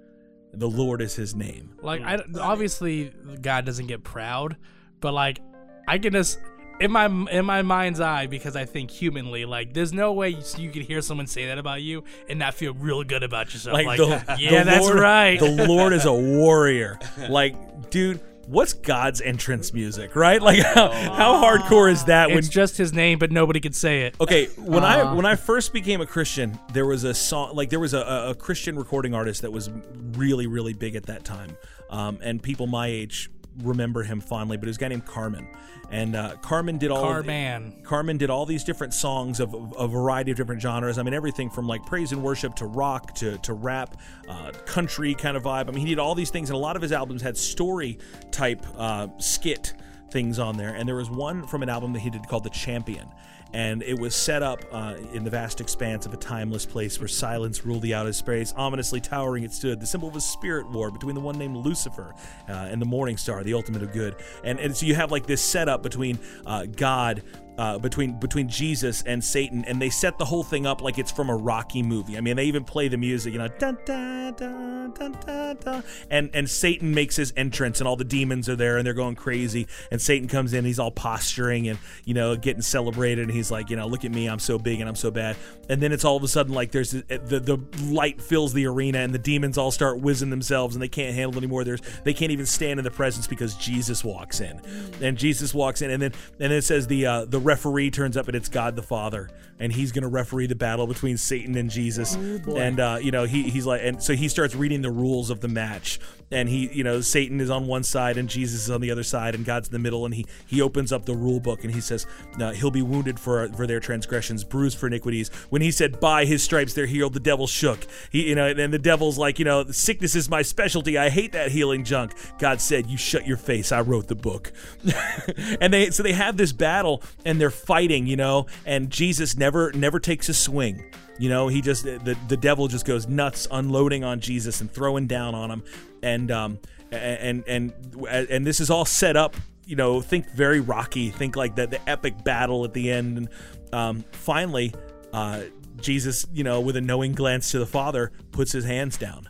[0.54, 1.76] The Lord is his name.
[1.80, 2.36] Like, hmm.
[2.36, 4.56] I, obviously, God doesn't get proud,
[5.00, 5.40] but like,
[5.88, 6.38] I can just
[6.80, 10.42] in my in my mind's eye because I think humanly, like, there's no way you,
[10.58, 13.74] you could hear someone say that about you and not feel real good about yourself.
[13.74, 14.08] Like, the,
[14.38, 15.38] yeah, the that's Lord- right.
[15.38, 16.98] The Lord is a warrior.
[17.28, 18.20] Like, dude,
[18.52, 20.40] what's God's entrance music, right?
[20.40, 22.28] Like, how, how hardcore is that?
[22.28, 24.16] When it's just his name, but nobody could say it.
[24.20, 27.80] Okay, when I when I first became a Christian, there was a song like there
[27.80, 29.70] was a, a, a Christian recording artist that was
[30.12, 31.56] really really big at that time,
[31.90, 34.56] um, and people my age remember him fondly.
[34.56, 35.46] But it was a guy named Carman,
[35.90, 37.82] and uh, Carman did all Carman.
[37.82, 40.98] Carmen did all these different songs of, of a variety of different genres.
[40.98, 43.96] I mean, everything from like praise and worship to rock to, to rap,
[44.28, 45.68] uh, country kind of vibe.
[45.68, 47.98] I mean, he did all these things, and a lot of his albums had story
[48.30, 49.74] type uh, skit
[50.10, 50.74] things on there.
[50.74, 53.08] And there was one from an album that he did called The Champion.
[53.52, 57.08] And it was set up uh, in the vast expanse of a timeless place where
[57.08, 58.54] silence ruled the outer space.
[58.56, 62.14] Ominously towering it stood, the symbol of a spirit war between the one named Lucifer
[62.48, 64.16] uh, and the Morning Star, the ultimate of good.
[64.42, 67.22] And, and so you have like this setup between uh, God
[67.58, 71.12] uh, between between Jesus and Satan, and they set the whole thing up like it's
[71.12, 72.16] from a Rocky movie.
[72.16, 75.84] I mean, they even play the music, you know, dun, dun, dun, dun, dun, dun.
[76.10, 79.16] and and Satan makes his entrance, and all the demons are there, and they're going
[79.16, 79.66] crazy.
[79.90, 83.68] And Satan comes in, he's all posturing and you know getting celebrated, and he's like,
[83.68, 85.36] you know, look at me, I'm so big and I'm so bad.
[85.68, 88.66] And then it's all of a sudden like there's the the, the light fills the
[88.66, 91.64] arena, and the demons all start whizzing themselves, and they can't handle anymore.
[91.64, 94.60] There's they can't even stand in the presence because Jesus walks in,
[95.02, 98.16] and Jesus walks in, and then and then it says the uh, the referee turns
[98.16, 99.28] up and it's God the Father,
[99.58, 102.14] and he's going to referee the battle between Satan and Jesus.
[102.14, 105.40] and uh, you know he he's like, and so he starts reading the rules of
[105.40, 106.00] the match,
[106.30, 109.02] and he you know Satan is on one side and Jesus is on the other
[109.02, 111.74] side, and God's in the middle, and he he opens up the rule book and
[111.74, 112.06] he says
[112.40, 115.30] uh, he'll be wounded for for their transgressions, bruised for iniquities.
[115.50, 117.86] When he said by his stripes they're healed, the devil shook.
[118.10, 120.98] He you know and the devil's like you know sickness is my specialty.
[120.98, 122.12] I hate that healing junk.
[122.38, 123.72] God said you shut your face.
[123.72, 124.52] I wrote the book.
[125.60, 129.72] and they so they have this battle and they're fighting, you know, and Jesus never
[129.72, 130.84] never takes a swing.
[131.18, 135.06] You know, he just the the devil just goes nuts unloading on Jesus and throwing
[135.06, 135.62] down on him.
[136.02, 136.58] And um
[136.90, 137.72] and and
[138.08, 139.36] and, and this is all set up,
[139.66, 143.28] you know, think very rocky, think like the the epic battle at the end and
[143.72, 144.74] um finally
[145.12, 145.42] uh
[145.80, 149.28] Jesus, you know, with a knowing glance to the Father, puts his hands down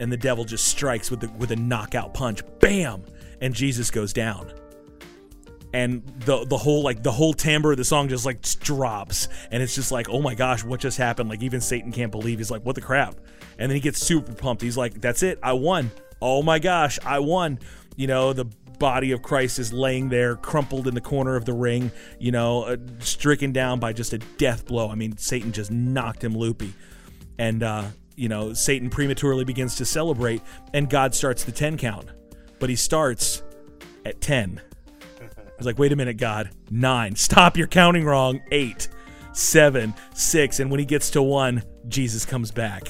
[0.00, 2.42] and the devil just strikes with the, with a knockout punch.
[2.58, 3.04] Bam!
[3.40, 4.52] And Jesus goes down
[5.72, 9.28] and the the whole like the whole timbre of the song just like drops.
[9.50, 11.28] And it's just like oh my gosh what just happened?
[11.28, 12.38] Like even satan can't believe.
[12.38, 13.14] He's like what the crap?
[13.58, 14.62] And then he gets super pumped.
[14.62, 15.38] He's like that's it.
[15.42, 15.90] I won.
[16.20, 17.58] Oh my gosh i won.
[17.96, 18.46] You know the
[18.78, 22.62] body of christ is laying there crumpled in the corner of the ring you know
[22.62, 24.90] uh, stricken down by just a death blow.
[24.90, 26.72] I mean satan just knocked him loopy.
[27.38, 27.84] And uh
[28.16, 30.42] you know satan prematurely begins to celebrate
[30.74, 32.08] and god starts the 10 count.
[32.58, 33.42] But he starts
[34.04, 34.69] at 10 I
[35.60, 36.50] was like, wait a minute, God.
[36.70, 37.14] Nine.
[37.16, 38.40] Stop, you're counting wrong.
[38.50, 38.88] Eight,
[39.32, 40.58] seven, six.
[40.60, 42.88] And when he gets to one, Jesus comes back.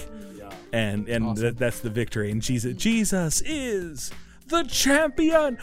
[0.73, 2.31] And and th- that's the victory.
[2.31, 4.13] And Jesus Jesus is
[4.47, 5.59] the champion.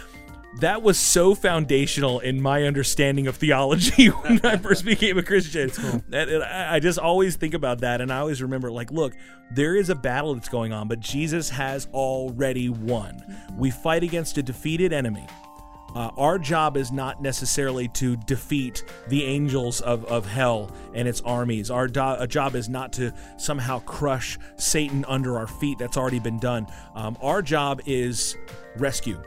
[0.59, 5.71] That was so foundational in my understanding of theology when I first became a Christian.
[6.11, 9.13] And- and I I just always think about that, and I always remember, like, look,
[9.51, 13.23] there is a battle that's going on, but Jesus has already won.
[13.55, 15.25] We fight against a defeated enemy.
[15.97, 21.21] Uh, our job is not necessarily to defeat the angels of, of hell and its
[21.21, 21.71] armies.
[21.71, 25.79] Our do- uh, job is not to somehow crush Satan under our feet.
[25.79, 26.67] That's already been done.
[26.93, 28.37] Um, our job is
[28.77, 29.19] rescue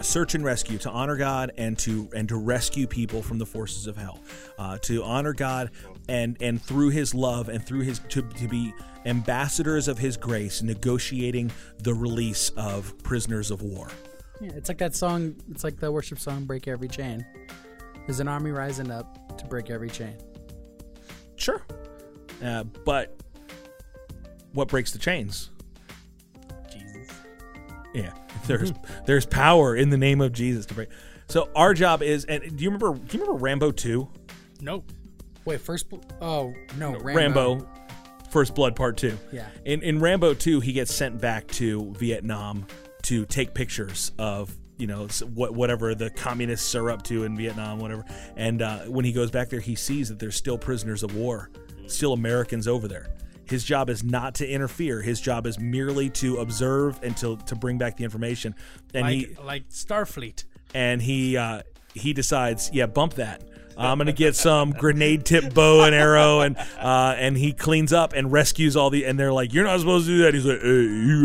[0.00, 3.88] search and rescue to honor god and to and to rescue people from the forces
[3.88, 4.20] of hell
[4.56, 5.72] uh, to honor god
[6.08, 8.72] and and through his love and through his to, to be
[9.06, 11.50] ambassadors of his grace negotiating
[11.82, 13.88] the release of prisoners of war
[14.40, 15.34] Yeah, it's like that song.
[15.50, 17.24] It's like the worship song, "Break Every Chain."
[18.08, 20.16] There's an army rising up to break every chain.
[21.36, 21.62] Sure.
[22.42, 23.14] Uh, but
[24.54, 25.50] what breaks the chains?
[26.72, 27.12] Jesus.
[27.92, 28.14] Yeah,
[28.46, 28.72] there's
[29.06, 30.88] there's power in the name of Jesus to break.
[31.28, 32.94] So our job is, and do you remember?
[32.94, 34.08] Do you remember Rambo two?
[34.62, 34.90] Nope.
[35.44, 35.86] Wait, first.
[36.22, 37.56] Oh no, Rambo.
[37.56, 37.68] Rambo,
[38.30, 39.18] First Blood Part Two.
[39.30, 39.48] Yeah.
[39.66, 42.66] In in Rambo Two, he gets sent back to Vietnam
[43.02, 47.78] to take pictures of you know what whatever the communists are up to in Vietnam,
[47.80, 48.04] whatever.
[48.36, 51.50] And uh, when he goes back there, he sees that there's still prisoners of war,
[51.86, 53.08] still Americans over there.
[53.44, 55.00] His job is not to interfere.
[55.00, 58.54] His job is merely to observe and to, to bring back the information.
[58.92, 60.44] And like, he like Starfleet.
[60.74, 61.62] and he uh,
[61.94, 63.42] he decides, yeah, bump that.
[63.76, 68.12] I'm gonna get some grenade tip bow and arrow, and uh, and he cleans up
[68.12, 69.06] and rescues all the.
[69.06, 70.66] And they're like, "You're not supposed to do that." He's like, hey,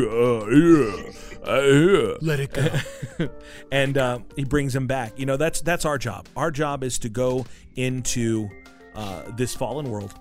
[0.08, 2.14] uh, yeah, uh, yeah.
[2.22, 3.30] Let it go.
[3.72, 5.18] and uh, he brings him back.
[5.18, 6.28] You know, that's that's our job.
[6.36, 7.46] Our job is to go
[7.76, 8.50] into
[8.96, 10.14] uh, this fallen world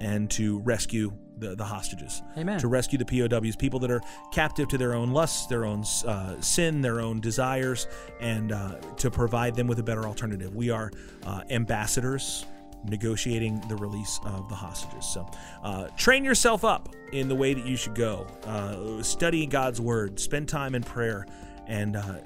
[0.00, 2.22] and to rescue the, the hostages.
[2.36, 2.58] Amen.
[2.60, 4.00] To rescue the POWs, people that are
[4.32, 7.86] captive to their own lusts, their own uh, sin, their own desires,
[8.20, 10.54] and uh, to provide them with a better alternative.
[10.54, 10.90] We are
[11.26, 12.44] uh, ambassadors
[12.84, 15.04] negotiating the release of the hostages.
[15.04, 15.28] So
[15.62, 18.26] uh, train yourself up in the way that you should go.
[18.44, 21.26] Uh, study God's word, spend time in prayer,
[21.66, 22.20] and uh,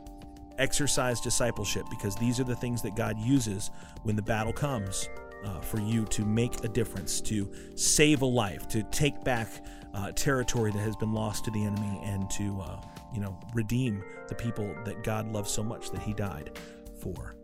[0.59, 3.71] exercise discipleship because these are the things that God uses
[4.03, 5.09] when the battle comes
[5.45, 9.49] uh, for you to make a difference, to save a life, to take back
[9.93, 12.81] uh, territory that has been lost to the enemy, and to uh,
[13.13, 16.59] you know redeem the people that God loves so much that He died
[17.01, 17.37] for.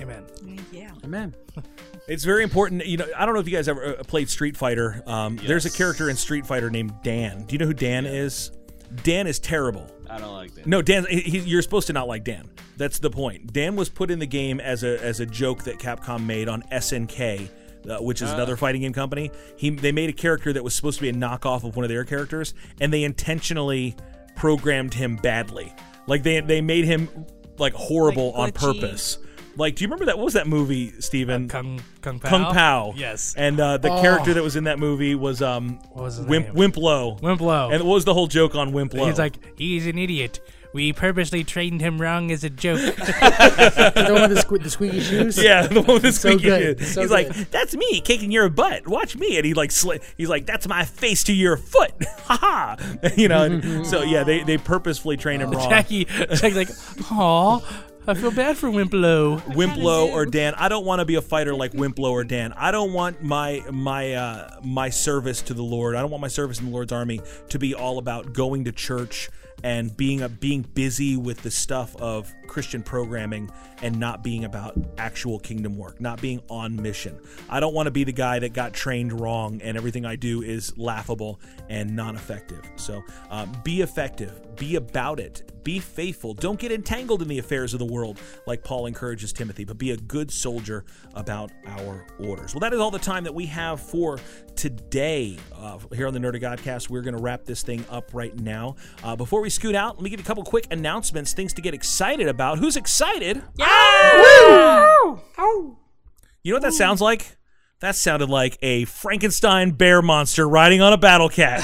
[0.00, 0.24] Amen.
[0.72, 0.90] Yeah.
[1.04, 1.34] Amen.
[2.08, 2.86] It's very important.
[2.86, 5.02] You know, I don't know if you guys ever uh, played Street Fighter.
[5.08, 7.46] Um, There's a character in Street Fighter named Dan.
[7.46, 8.52] Do you know who Dan is?
[9.02, 9.90] Dan is terrible.
[10.08, 10.66] I don't like that.
[10.68, 11.04] No, Dan.
[11.10, 12.48] He, he- you're supposed to not like Dan.
[12.76, 13.52] That's the point.
[13.52, 16.62] Dan was put in the game as a as a joke that Capcom made on
[16.70, 17.48] SNK,
[17.90, 19.32] uh, which is another fighting game company.
[19.56, 21.88] He they made a character that was supposed to be a knockoff of one of
[21.88, 23.96] their characters, and they intentionally
[24.36, 25.74] programmed him badly.
[26.06, 27.08] Like they they made him
[27.58, 29.18] like horrible Like on purpose.
[29.56, 30.18] Like, do you remember that?
[30.18, 31.48] What was that movie, Steven?
[31.48, 32.28] Kung Kung Pow.
[32.28, 32.92] Kung Pow.
[32.96, 33.34] Yes.
[33.36, 34.00] And uh, the Oh.
[34.02, 36.54] character that was in that movie was um What was his Wimp, name?
[36.54, 37.16] Wimp Lo.
[37.22, 37.72] Wimplo.
[37.74, 39.06] And what was the whole joke on Wimp Lo?
[39.06, 40.40] He's like, he's an idiot.
[40.74, 42.80] We purposely trained him wrong as a joke.
[42.96, 45.42] the one with the, sque- the squeaky shoes.
[45.42, 46.78] Yeah, the one with the So squeaky good.
[46.80, 46.92] shoes.
[46.92, 47.28] So he's good.
[47.28, 48.86] like, "That's me kicking your butt.
[48.86, 51.92] Watch me." And he like, sli- he's like, "That's my face to your foot."
[52.26, 52.76] Ha ha.
[53.16, 53.44] You know.
[53.44, 55.70] and so yeah, they they purposefully train him wrong.
[55.70, 56.68] Jackie, Jackie's like,
[57.12, 57.60] aw,
[58.08, 59.38] I feel bad for Wimp Lo.
[59.38, 60.54] Wimplo or Dan.
[60.54, 62.52] I don't want to be a fighter like Wimp Lo or Dan.
[62.52, 65.96] I don't want my my uh, my service to the Lord.
[65.96, 68.72] I don't want my service in the Lord's army to be all about going to
[68.72, 69.28] church
[69.64, 73.50] and being a, being busy with the stuff of Christian programming
[73.82, 77.18] and not being about actual kingdom work, not being on mission.
[77.48, 80.42] I don't want to be the guy that got trained wrong and everything I do
[80.42, 82.62] is laughable and non-effective.
[82.76, 86.32] So uh, be effective, be about it, be faithful.
[86.32, 89.90] Don't get entangled in the affairs of the world like Paul encourages Timothy, but be
[89.90, 92.54] a good soldier about our orders.
[92.54, 94.20] Well, that is all the time that we have for
[94.54, 96.88] today uh, here on the Nerd of Godcast.
[96.88, 98.76] We're going to wrap this thing up right now.
[99.02, 101.60] Uh, before we scoot out, let me give you a couple quick announcements, things to
[101.60, 102.35] get excited about.
[102.58, 103.42] Who's excited?
[103.58, 103.66] Yeah!
[106.42, 107.36] You know what that sounds like?
[107.80, 111.60] That sounded like a Frankenstein bear monster riding on a battle cat.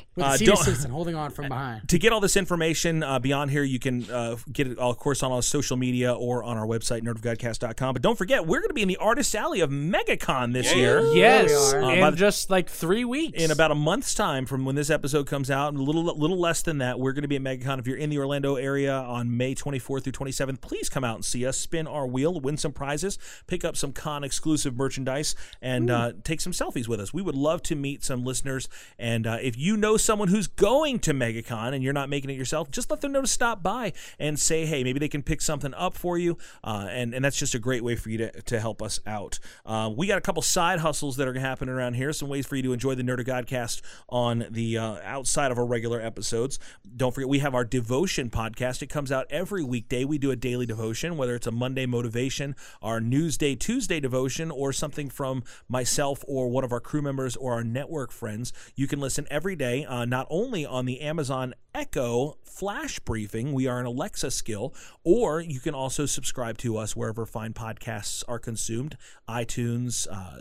[0.18, 1.88] With Uh, senior citizen holding on from behind.
[1.88, 5.22] to get all this information uh, beyond here, you can uh, get it, of course,
[5.22, 7.92] on our social media or on our website, nerdofgodcast.com.
[7.94, 11.00] But don't forget, we're going to be in the Artist Alley of MegaCon this year.
[11.14, 13.42] Yes, Uh, in by just like three weeks.
[13.42, 16.62] in about a month's time from when this episode comes out, a little little less
[16.62, 17.78] than that, we're going to be at MegaCon.
[17.78, 21.24] If you're in the Orlando area on May 24th through 27th, please come out and
[21.24, 25.90] see us, spin our wheel, win some prizes, pick up some con exclusive merchandise, and
[25.90, 27.12] uh, take some selfies with us.
[27.14, 28.68] We would love to meet some listeners.
[28.98, 32.32] And uh, if you know someone who's going to MegaCon and you're not making it
[32.32, 35.42] yourself, just let them know to stop by and say, hey, maybe they can pick
[35.42, 36.38] something up for you.
[36.64, 39.38] Uh, and, and that's just a great way for you to, to help us out.
[39.66, 42.56] Uh, we got a couple side hustles that are happening around here, some ways for
[42.56, 46.58] you to enjoy the Nerd of Godcast on the uh, outside of our regular episodes.
[46.96, 48.80] Don't forget, we have our devotion podcast.
[48.80, 50.06] It comes out every weekday.
[50.06, 54.72] We do a daily devotion, whether it's a Monday motivation, our Newsday Tuesday devotion, or
[54.72, 58.54] something from myself or one of our crew members or our network friends.
[58.74, 63.68] You can listen every day, uh, not only on the Amazon Echo flash briefing, we
[63.68, 64.74] are an Alexa skill,
[65.04, 68.96] or you can also subscribe to us wherever fine podcasts are consumed
[69.28, 70.40] iTunes, uh,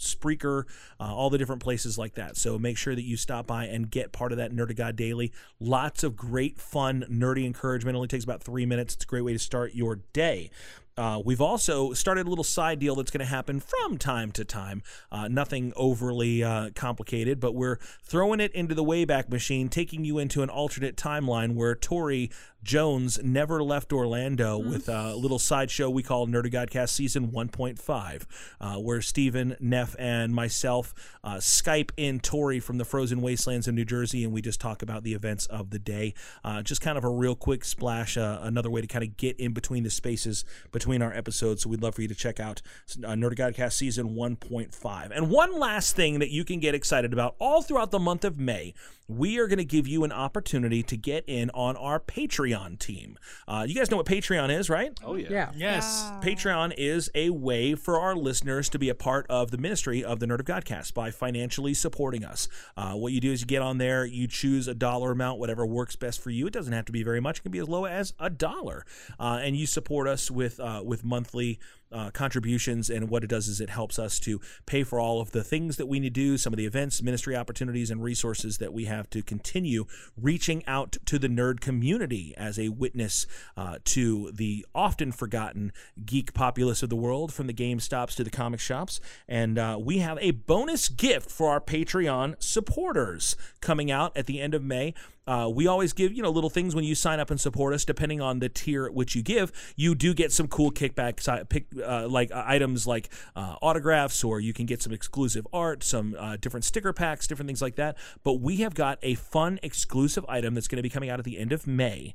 [0.00, 0.64] Spreaker,
[0.98, 2.38] uh, all the different places like that.
[2.38, 4.96] So make sure that you stop by and get part of that Nerd of God
[4.96, 5.30] Daily.
[5.60, 7.94] Lots of great, fun, nerdy encouragement.
[7.94, 8.94] Only takes about three minutes.
[8.94, 10.50] It's a great way to start your day.
[10.96, 14.44] Uh, we've also started a little side deal that's going to happen from time to
[14.44, 14.82] time.
[15.10, 20.18] Uh, nothing overly uh, complicated, but we're throwing it into the Wayback Machine, taking you
[20.18, 22.30] into an alternate timeline where Tori
[22.62, 28.26] Jones never left Orlando with a little sideshow we call Nerd of Godcast Season 1.5,
[28.60, 30.94] uh, where Stephen, Neff, and myself
[31.24, 34.80] uh, Skype in Tori from the frozen wastelands of New Jersey, and we just talk
[34.80, 36.14] about the events of the day.
[36.44, 39.38] Uh, just kind of a real quick splash, uh, another way to kind of get
[39.40, 41.64] in between the spaces between our episodes.
[41.64, 42.62] So we'd love for you to check out
[43.04, 45.10] uh, Nerd Godcast Season 1.5.
[45.12, 48.38] And one last thing that you can get excited about all throughout the month of
[48.38, 48.72] May,
[49.08, 53.18] we are going to give you an opportunity to get in on our Patreon team.
[53.48, 54.98] Uh, you guys know what Patreon is, right?
[55.04, 55.28] Oh yeah.
[55.30, 55.50] Yeah.
[55.54, 56.10] yes.
[56.22, 60.20] Patreon is a way for our listeners to be a part of the ministry of
[60.20, 62.48] the Nerd of Godcast by financially supporting us.
[62.76, 65.66] Uh, what you do is you get on there, you choose a dollar amount, whatever
[65.66, 66.46] works best for you.
[66.46, 68.84] It doesn't have to be very much; it can be as low as a dollar,
[69.18, 71.58] uh, and you support us with uh, with monthly.
[71.92, 75.32] Uh, contributions and what it does is it helps us to pay for all of
[75.32, 78.58] the things that we need to do some of the events ministry opportunities and resources
[78.58, 79.84] that we have to continue
[80.20, 85.72] reaching out to the nerd community as a witness uh, to the often forgotten
[86.04, 89.00] geek populace of the world from the game stops to the comic shops.
[89.28, 94.40] And uh, we have a bonus gift for our patreon supporters coming out at the
[94.40, 94.94] end of may
[95.26, 97.84] uh, we always give you know little things when you sign up and support us.
[97.84, 101.44] Depending on the tier which you give, you do get some cool kickbacks, uh,
[101.84, 106.16] uh, like uh, items like uh, autographs, or you can get some exclusive art, some
[106.18, 107.96] uh, different sticker packs, different things like that.
[108.24, 111.24] But we have got a fun exclusive item that's going to be coming out at
[111.24, 112.14] the end of May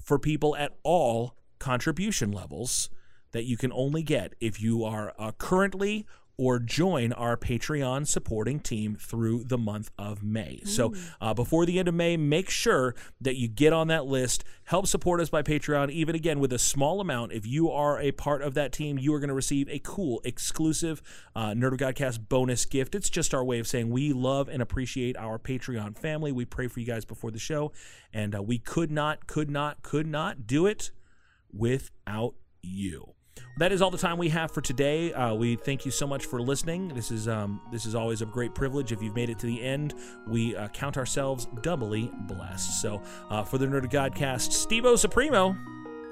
[0.00, 2.88] for people at all contribution levels
[3.32, 8.96] that you can only get if you are currently or join our Patreon supporting team
[8.96, 10.60] through the month of May.
[10.64, 14.44] So uh, before the end of May, make sure that you get on that list.
[14.64, 17.32] Help support us by Patreon, even again with a small amount.
[17.32, 20.20] If you are a part of that team, you are going to receive a cool,
[20.24, 21.02] exclusive
[21.36, 22.94] uh, Nerd of Godcast bonus gift.
[22.94, 26.32] It's just our way of saying we love and appreciate our Patreon family.
[26.32, 27.72] We pray for you guys before the show,
[28.12, 30.90] and uh, we could not, could not, could not do it
[31.52, 33.13] without you.
[33.56, 35.12] That is all the time we have for today.
[35.12, 36.88] Uh, we thank you so much for listening.
[36.88, 38.90] This is um, this is always a great privilege.
[38.90, 39.94] If you've made it to the end,
[40.26, 42.82] we uh, count ourselves doubly blessed.
[42.82, 43.00] So,
[43.30, 45.56] uh, for the Nerd of Godcast, Stevo Supremo,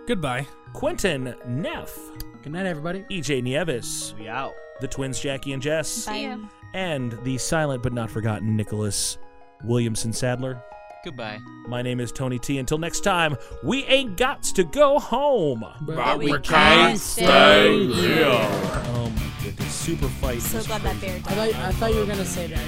[0.06, 0.46] Goodbye.
[0.72, 1.96] Quentin Neff,
[2.42, 3.04] Good night, everybody.
[3.10, 4.52] EJ Nieves, We out.
[4.80, 6.38] the twins Jackie and Jess, See ya.
[6.74, 9.18] and the silent but not forgotten Nicholas
[9.64, 10.62] Williamson Sadler.
[11.04, 11.40] Goodbye.
[11.66, 12.58] My name is Tony T.
[12.58, 15.64] Until next time, we ain't got to go home.
[15.80, 18.26] But we can't stay here.
[18.28, 20.40] Oh my goodness, super fight.
[20.42, 21.20] So was glad that crazy.
[21.20, 21.54] bear I died.
[21.54, 22.60] thought, I thought you were gonna say that.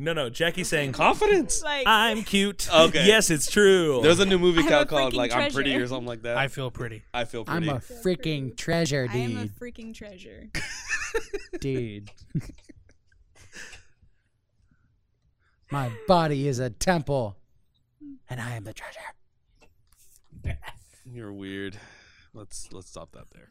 [0.00, 0.30] No, no.
[0.30, 1.62] Jackie's saying confidence.
[1.62, 2.68] Like I'm cute.
[2.78, 3.06] Okay.
[3.06, 4.00] Yes, it's true.
[4.02, 5.84] There's a new movie I'm a out called freaking like I'm Pretty treasure.
[5.84, 6.36] or something like that.
[6.36, 7.02] I feel pretty.
[7.12, 7.68] I feel pretty.
[7.68, 7.94] I'm pretty.
[7.94, 9.16] a freaking treasure, dude.
[9.16, 9.56] I am a dude.
[9.56, 10.48] freaking treasure.
[11.60, 12.10] dude.
[15.70, 17.36] My body is a temple,
[18.30, 19.00] and I am the treasure.
[21.04, 21.76] You're weird.
[22.32, 23.50] Let's let's stop that there.